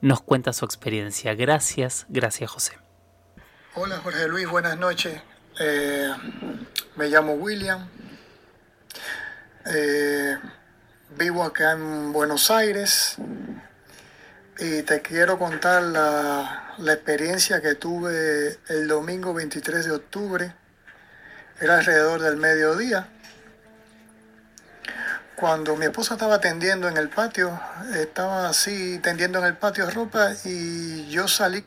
nos 0.00 0.22
cuenta 0.22 0.54
su 0.54 0.64
experiencia. 0.64 1.34
Gracias, 1.34 2.06
gracias 2.08 2.50
José. 2.50 2.82
Hola 3.74 3.96
Jorge 4.00 4.28
Luis, 4.28 4.46
buenas 4.46 4.76
noches. 4.76 5.18
Eh, 5.58 6.12
me 6.96 7.08
llamo 7.08 7.32
William. 7.32 7.88
Eh, 9.64 10.36
vivo 11.16 11.42
acá 11.42 11.72
en 11.72 12.12
Buenos 12.12 12.50
Aires 12.50 13.16
y 14.58 14.82
te 14.82 15.00
quiero 15.00 15.38
contar 15.38 15.84
la, 15.84 16.74
experiencia 16.92 17.62
que 17.62 17.74
tuve 17.74 18.58
el 18.68 18.88
domingo 18.88 19.32
23 19.32 19.86
de 19.86 19.92
octubre. 19.92 20.54
Era 21.58 21.78
alrededor 21.78 22.20
del 22.20 22.36
mediodía. 22.36 23.08
Cuando 25.34 25.76
mi 25.76 25.86
esposa 25.86 26.12
estaba 26.16 26.40
tendiendo 26.40 26.88
en 26.88 26.98
el 26.98 27.08
patio, 27.08 27.58
estaba 27.94 28.50
así 28.50 28.98
tendiendo 28.98 29.38
en 29.38 29.46
el 29.46 29.56
patio 29.56 29.88
ropa 29.90 30.32
y 30.44 31.08
yo 31.08 31.26
salí 31.26 31.64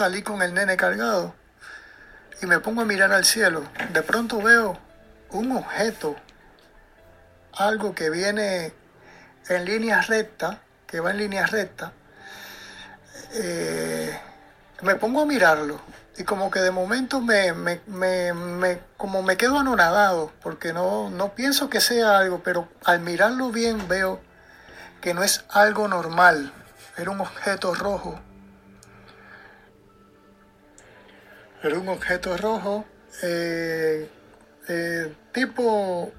salí 0.00 0.22
con 0.22 0.40
el 0.40 0.54
nene 0.54 0.78
cargado 0.78 1.34
y 2.40 2.46
me 2.46 2.58
pongo 2.58 2.80
a 2.80 2.84
mirar 2.86 3.12
al 3.12 3.26
cielo. 3.26 3.64
De 3.92 4.02
pronto 4.02 4.40
veo 4.40 4.78
un 5.28 5.52
objeto, 5.52 6.16
algo 7.52 7.94
que 7.94 8.08
viene 8.08 8.72
en 9.50 9.66
línea 9.66 10.00
recta, 10.00 10.62
que 10.86 11.00
va 11.00 11.10
en 11.10 11.18
línea 11.18 11.44
recta, 11.44 11.92
eh, 13.34 14.18
me 14.80 14.94
pongo 14.94 15.20
a 15.20 15.26
mirarlo 15.26 15.78
y 16.16 16.24
como 16.24 16.50
que 16.50 16.60
de 16.60 16.70
momento 16.70 17.20
me, 17.20 17.52
como 18.96 19.22
me 19.22 19.36
quedo 19.36 19.58
anonadado 19.58 20.32
porque 20.40 20.72
no, 20.72 21.10
no 21.10 21.34
pienso 21.34 21.68
que 21.68 21.82
sea 21.82 22.16
algo, 22.16 22.42
pero 22.42 22.70
al 22.86 23.00
mirarlo 23.00 23.50
bien 23.50 23.86
veo 23.86 24.18
que 25.02 25.12
no 25.12 25.22
es 25.22 25.44
algo 25.50 25.88
normal, 25.88 26.54
era 26.96 27.10
un 27.10 27.20
objeto 27.20 27.74
rojo. 27.74 28.18
Era 31.62 31.78
un 31.78 31.90
objeto 31.90 32.38
rojo, 32.38 32.86
eh, 33.22 34.08
eh, 34.66 35.14
tipo 35.30 36.10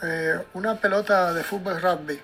eh, 0.00 0.40
una 0.54 0.80
pelota 0.80 1.34
de 1.34 1.42
fútbol 1.42 1.82
rugby. 1.82 2.22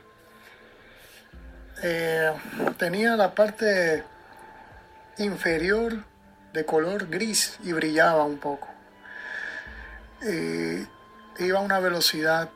Tenía 2.79 3.17
la 3.17 3.35
parte 3.35 4.05
inferior 5.19 6.05
de 6.53 6.65
color 6.65 7.09
gris 7.09 7.59
y 7.65 7.73
brillaba 7.73 8.23
un 8.25 8.39
poco. 8.39 8.69
iba 10.21 11.59
a 11.59 11.63
una 11.63 11.81
velocidad, 11.81 12.49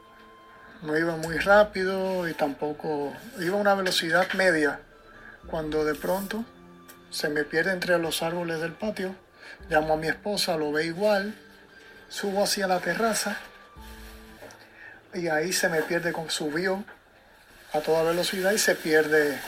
no 0.82 0.96
iba 0.96 1.16
muy 1.16 1.38
rápido 1.38 2.28
y 2.28 2.34
tampoco 2.34 3.12
iba 3.40 3.56
a 3.56 3.60
una 3.60 3.74
velocidad 3.74 4.32
media. 4.34 4.78
Cuando 5.48 5.84
de 5.84 5.96
pronto 5.96 6.44
se 7.10 7.28
me 7.28 7.42
pierde 7.42 7.72
entre 7.72 7.98
los 7.98 8.22
árboles 8.22 8.60
del 8.60 8.72
patio, 8.72 9.16
llamo 9.68 9.94
a 9.94 9.96
mi 9.96 10.08
esposa, 10.08 10.56
lo 10.56 10.72
ve 10.72 10.86
igual, 10.86 11.34
subo 12.08 12.44
hacia 12.44 12.66
la 12.66 12.80
terraza 12.80 13.36
y 15.14 15.28
ahí 15.28 15.52
se 15.52 15.68
me 15.68 15.82
pierde 15.82 16.12
con 16.12 16.30
subió 16.30 16.84
a 17.72 17.80
toda 17.80 18.02
velocidad 18.02 18.52
y 18.52 18.58
se 18.58 18.74
pierde, 18.74 19.38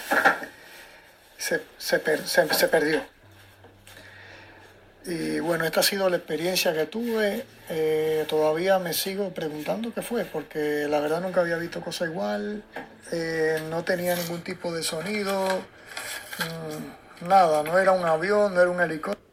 se, 1.36 1.62
se, 1.78 2.68
perdió. 2.68 3.02
Y 5.04 5.40
bueno, 5.40 5.64
esta 5.64 5.80
ha 5.80 5.82
sido 5.82 6.10
la 6.10 6.16
experiencia 6.16 6.72
que 6.72 6.86
tuve. 6.86 7.44
Eh, 7.70 8.24
todavía 8.28 8.78
me 8.78 8.92
sigo 8.92 9.30
preguntando 9.30 9.92
qué 9.94 10.02
fue, 10.02 10.24
porque 10.24 10.86
la 10.88 11.00
verdad 11.00 11.20
nunca 11.20 11.40
había 11.40 11.56
visto 11.56 11.80
cosa 11.80 12.04
igual. 12.04 12.62
Eh, 13.12 13.62
no 13.70 13.84
tenía 13.84 14.14
ningún 14.16 14.42
tipo 14.42 14.72
de 14.74 14.82
sonido. 14.82 15.46
Mm, 16.38 17.28
nada, 17.28 17.62
no 17.62 17.78
era 17.78 17.92
un 17.92 18.04
avión, 18.04 18.54
no 18.54 18.60
era 18.60 18.70
un 18.70 18.80
helicóptero. 18.80 19.27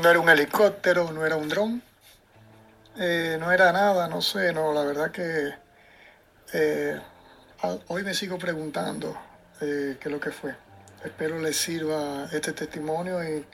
No 0.00 0.08
era 0.08 0.18
un 0.18 0.30
helicóptero, 0.30 1.12
no 1.12 1.26
era 1.26 1.36
un 1.36 1.50
dron, 1.50 1.82
eh, 2.96 3.36
no 3.38 3.52
era 3.52 3.70
nada, 3.70 4.08
no 4.08 4.22
sé, 4.22 4.50
no, 4.50 4.72
la 4.72 4.82
verdad 4.82 5.10
que 5.10 5.52
eh, 6.54 6.98
hoy 7.88 8.02
me 8.02 8.14
sigo 8.14 8.38
preguntando 8.38 9.14
eh, 9.60 9.98
qué 10.00 10.08
es 10.08 10.12
lo 10.12 10.18
que 10.18 10.30
fue. 10.30 10.54
Espero 11.04 11.38
les 11.38 11.54
sirva 11.54 12.26
este 12.32 12.54
testimonio 12.54 13.22
y, 13.22 13.44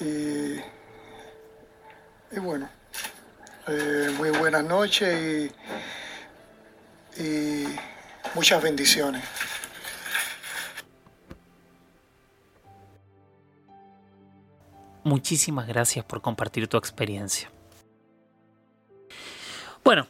y, 0.00 0.60
bueno, 2.40 2.68
muy 4.16 4.30
buenas 4.30 4.64
noches 4.64 5.52
y, 7.16 7.22
y 7.22 7.78
muchas 8.34 8.60
bendiciones. 8.60 9.22
Muchísimas 15.04 15.66
gracias 15.66 16.04
por 16.04 16.20
compartir 16.20 16.68
tu 16.68 16.76
experiencia. 16.76 17.50
Bueno, 19.82 20.06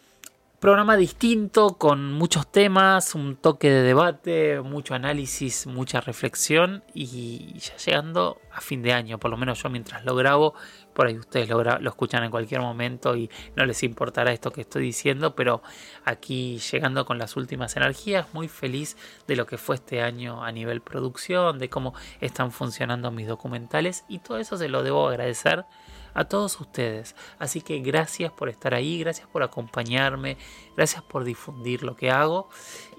programa 0.59 0.97
distinto 0.97 1.79
con 1.79 2.13
muchos 2.13 2.51
temas, 2.51 3.15
un 3.15 3.37
toque 3.37 3.71
de 3.71 3.83
debate, 3.83 4.61
mucho 4.61 4.95
análisis, 4.95 5.67
mucha 5.67 6.01
reflexión 6.01 6.83
y 6.93 7.55
ya 7.59 7.77
llegando 7.77 8.41
a 8.53 8.61
fin 8.61 8.83
de 8.83 8.93
año, 8.93 9.19
por 9.19 9.31
lo 9.31 9.37
menos 9.37 9.63
yo 9.63 9.71
mientras 9.71 10.05
lo 10.05 10.15
grabo, 10.17 10.55
por 11.01 11.07
ahí 11.07 11.17
ustedes 11.17 11.49
lo, 11.49 11.63
escuchan 11.89 12.25
en 12.25 12.31
cualquier 12.31 12.61
momento 12.61 13.17
y 13.17 13.31
no 13.57 13.65
les 13.65 13.83
importará 13.85 14.35
esto 14.35 14.53
que 14.53 14.61
estoy 14.61 14.83
diciendo, 14.83 15.35
pero 15.35 15.63
aquí 16.05 16.59
llegando 16.59 17.07
con 17.07 17.17
las 17.17 17.37
últimas 17.37 17.75
energías, 17.75 18.27
muy 18.35 18.49
feliz 18.49 18.99
de 19.27 19.35
lo 19.35 19.47
que 19.47 19.57
fue 19.57 19.77
este 19.77 20.03
año 20.03 20.45
a 20.45 20.53
nivel 20.53 20.83
producción, 20.83 21.59
de 21.59 21.71
cómo 21.71 21.95
están 22.21 22.53
funcionando 22.53 23.11
mis 23.11 23.27
documentales 23.27 24.05
y 24.09 24.19
todo 24.19 24.37
eso 24.37 24.59
se 24.59 24.69
lo 24.69 24.83
debo 24.83 25.09
agradecer 25.09 25.65
a 26.13 26.25
todos 26.27 26.61
ustedes. 26.61 27.17
Así 27.39 27.63
que 27.63 27.79
gracias 27.79 28.31
por 28.31 28.51
estar 28.51 28.75
ahí, 28.75 28.99
gracias 28.99 29.27
por 29.27 29.43
acompañarme, 29.43 30.37
gracias 30.77 31.03
por 31.03 31.25
difundir 31.25 31.83
lo 31.83 31.97
que 31.97 32.11
hago 32.11 32.51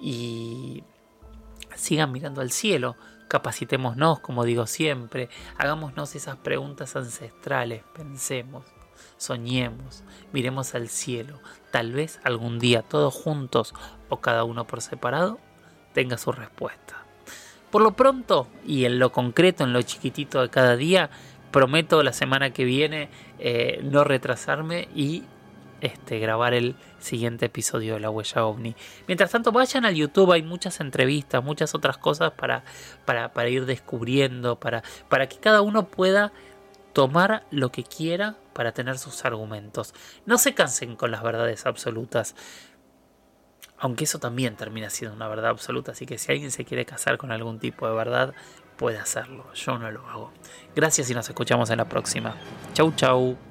y 0.02 0.84
sigan 1.76 2.12
mirando 2.12 2.42
al 2.42 2.50
cielo 2.50 2.96
Capacitémonos, 3.32 4.20
como 4.20 4.44
digo 4.44 4.68
siempre, 4.68 5.30
hagámonos 5.58 6.16
esas 6.16 6.36
preguntas 6.36 6.98
ancestrales, 6.98 7.82
pensemos, 7.96 8.66
soñemos, 9.16 10.04
miremos 10.34 10.76
al 10.76 10.90
cielo. 10.90 11.40
Tal 11.72 11.94
vez 11.94 12.20
algún 12.26 12.60
día 12.60 12.82
todos 12.82 13.14
juntos 13.14 13.74
o 14.10 14.20
cada 14.20 14.44
uno 14.44 14.68
por 14.68 14.82
separado 14.82 15.40
tenga 15.94 16.18
su 16.18 16.34
respuesta. 16.34 17.06
Por 17.72 17.82
lo 17.82 17.94
pronto 17.94 18.50
y 18.66 18.84
en 18.84 19.00
lo 19.00 19.14
concreto, 19.14 19.64
en 19.64 19.72
lo 19.72 19.82
chiquitito 19.82 20.42
de 20.42 20.50
cada 20.50 20.76
día, 20.76 21.10
prometo 21.52 22.04
la 22.04 22.12
semana 22.12 22.50
que 22.50 22.66
viene 22.66 23.08
eh, 23.40 23.80
no 23.82 24.04
retrasarme 24.04 24.90
y 24.94 25.24
este, 25.82 26.20
grabar 26.20 26.54
el 26.54 26.76
siguiente 27.00 27.48
episodio 27.48 27.96
de 27.96 28.00
La 28.00 28.10
Huella 28.10 28.46
OVNI. 28.46 28.76
Mientras 29.08 29.32
tanto, 29.32 29.52
vayan 29.52 29.86
al 29.86 29.96
YouTube, 29.96 30.32
hay 30.32 30.44
muchas 30.44 30.80
entrevistas, 30.80 31.44
muchas 31.44 31.76
otras 31.76 31.98
cosas 31.98 32.32
para, 32.32 32.64
para, 33.06 33.50
ir 33.50 33.66
descubriendo, 33.66 34.60
para, 34.60 34.84
para 35.10 35.28
que 35.28 35.38
cada 35.38 35.62
uno 35.62 35.88
pueda 35.88 36.32
tomar 36.94 37.46
lo 37.52 37.72
que 37.72 37.84
quiera 37.84 38.36
para 38.54 38.72
tener 38.72 38.98
sus 38.98 39.26
argumentos. 39.26 39.94
No 40.26 40.38
se 40.38 40.54
cansen 40.54 40.96
con 40.96 41.12
las 41.12 41.24
verdades 41.24 41.66
absolutas. 41.66 42.36
Aunque 43.78 44.04
eso 44.04 44.20
también 44.20 44.56
termina 44.56 44.92
siendo 44.92 45.16
una 45.16 45.28
verdad 45.28 45.50
absoluta, 45.50 45.94
así 45.94 46.06
que 46.06 46.20
si 46.20 46.32
alguien 46.32 46.52
se 46.52 46.66
quiere 46.66 46.86
casar 46.86 47.18
con 47.18 47.32
algún 47.32 47.58
tipo 47.58 47.88
de 47.88 47.96
verdad, 47.96 48.36
puede 48.78 49.00
hacerlo. 49.00 49.52
Yo 49.54 49.80
no 49.80 49.90
lo 49.90 50.08
hago. 50.08 50.32
Gracias 50.76 51.10
y 51.10 51.16
nos 51.16 51.28
escuchamos 51.28 51.72
en 51.72 51.78
la 51.78 51.86
próxima. 51.86 52.36
Chau, 52.74 52.92
chau. 52.96 53.51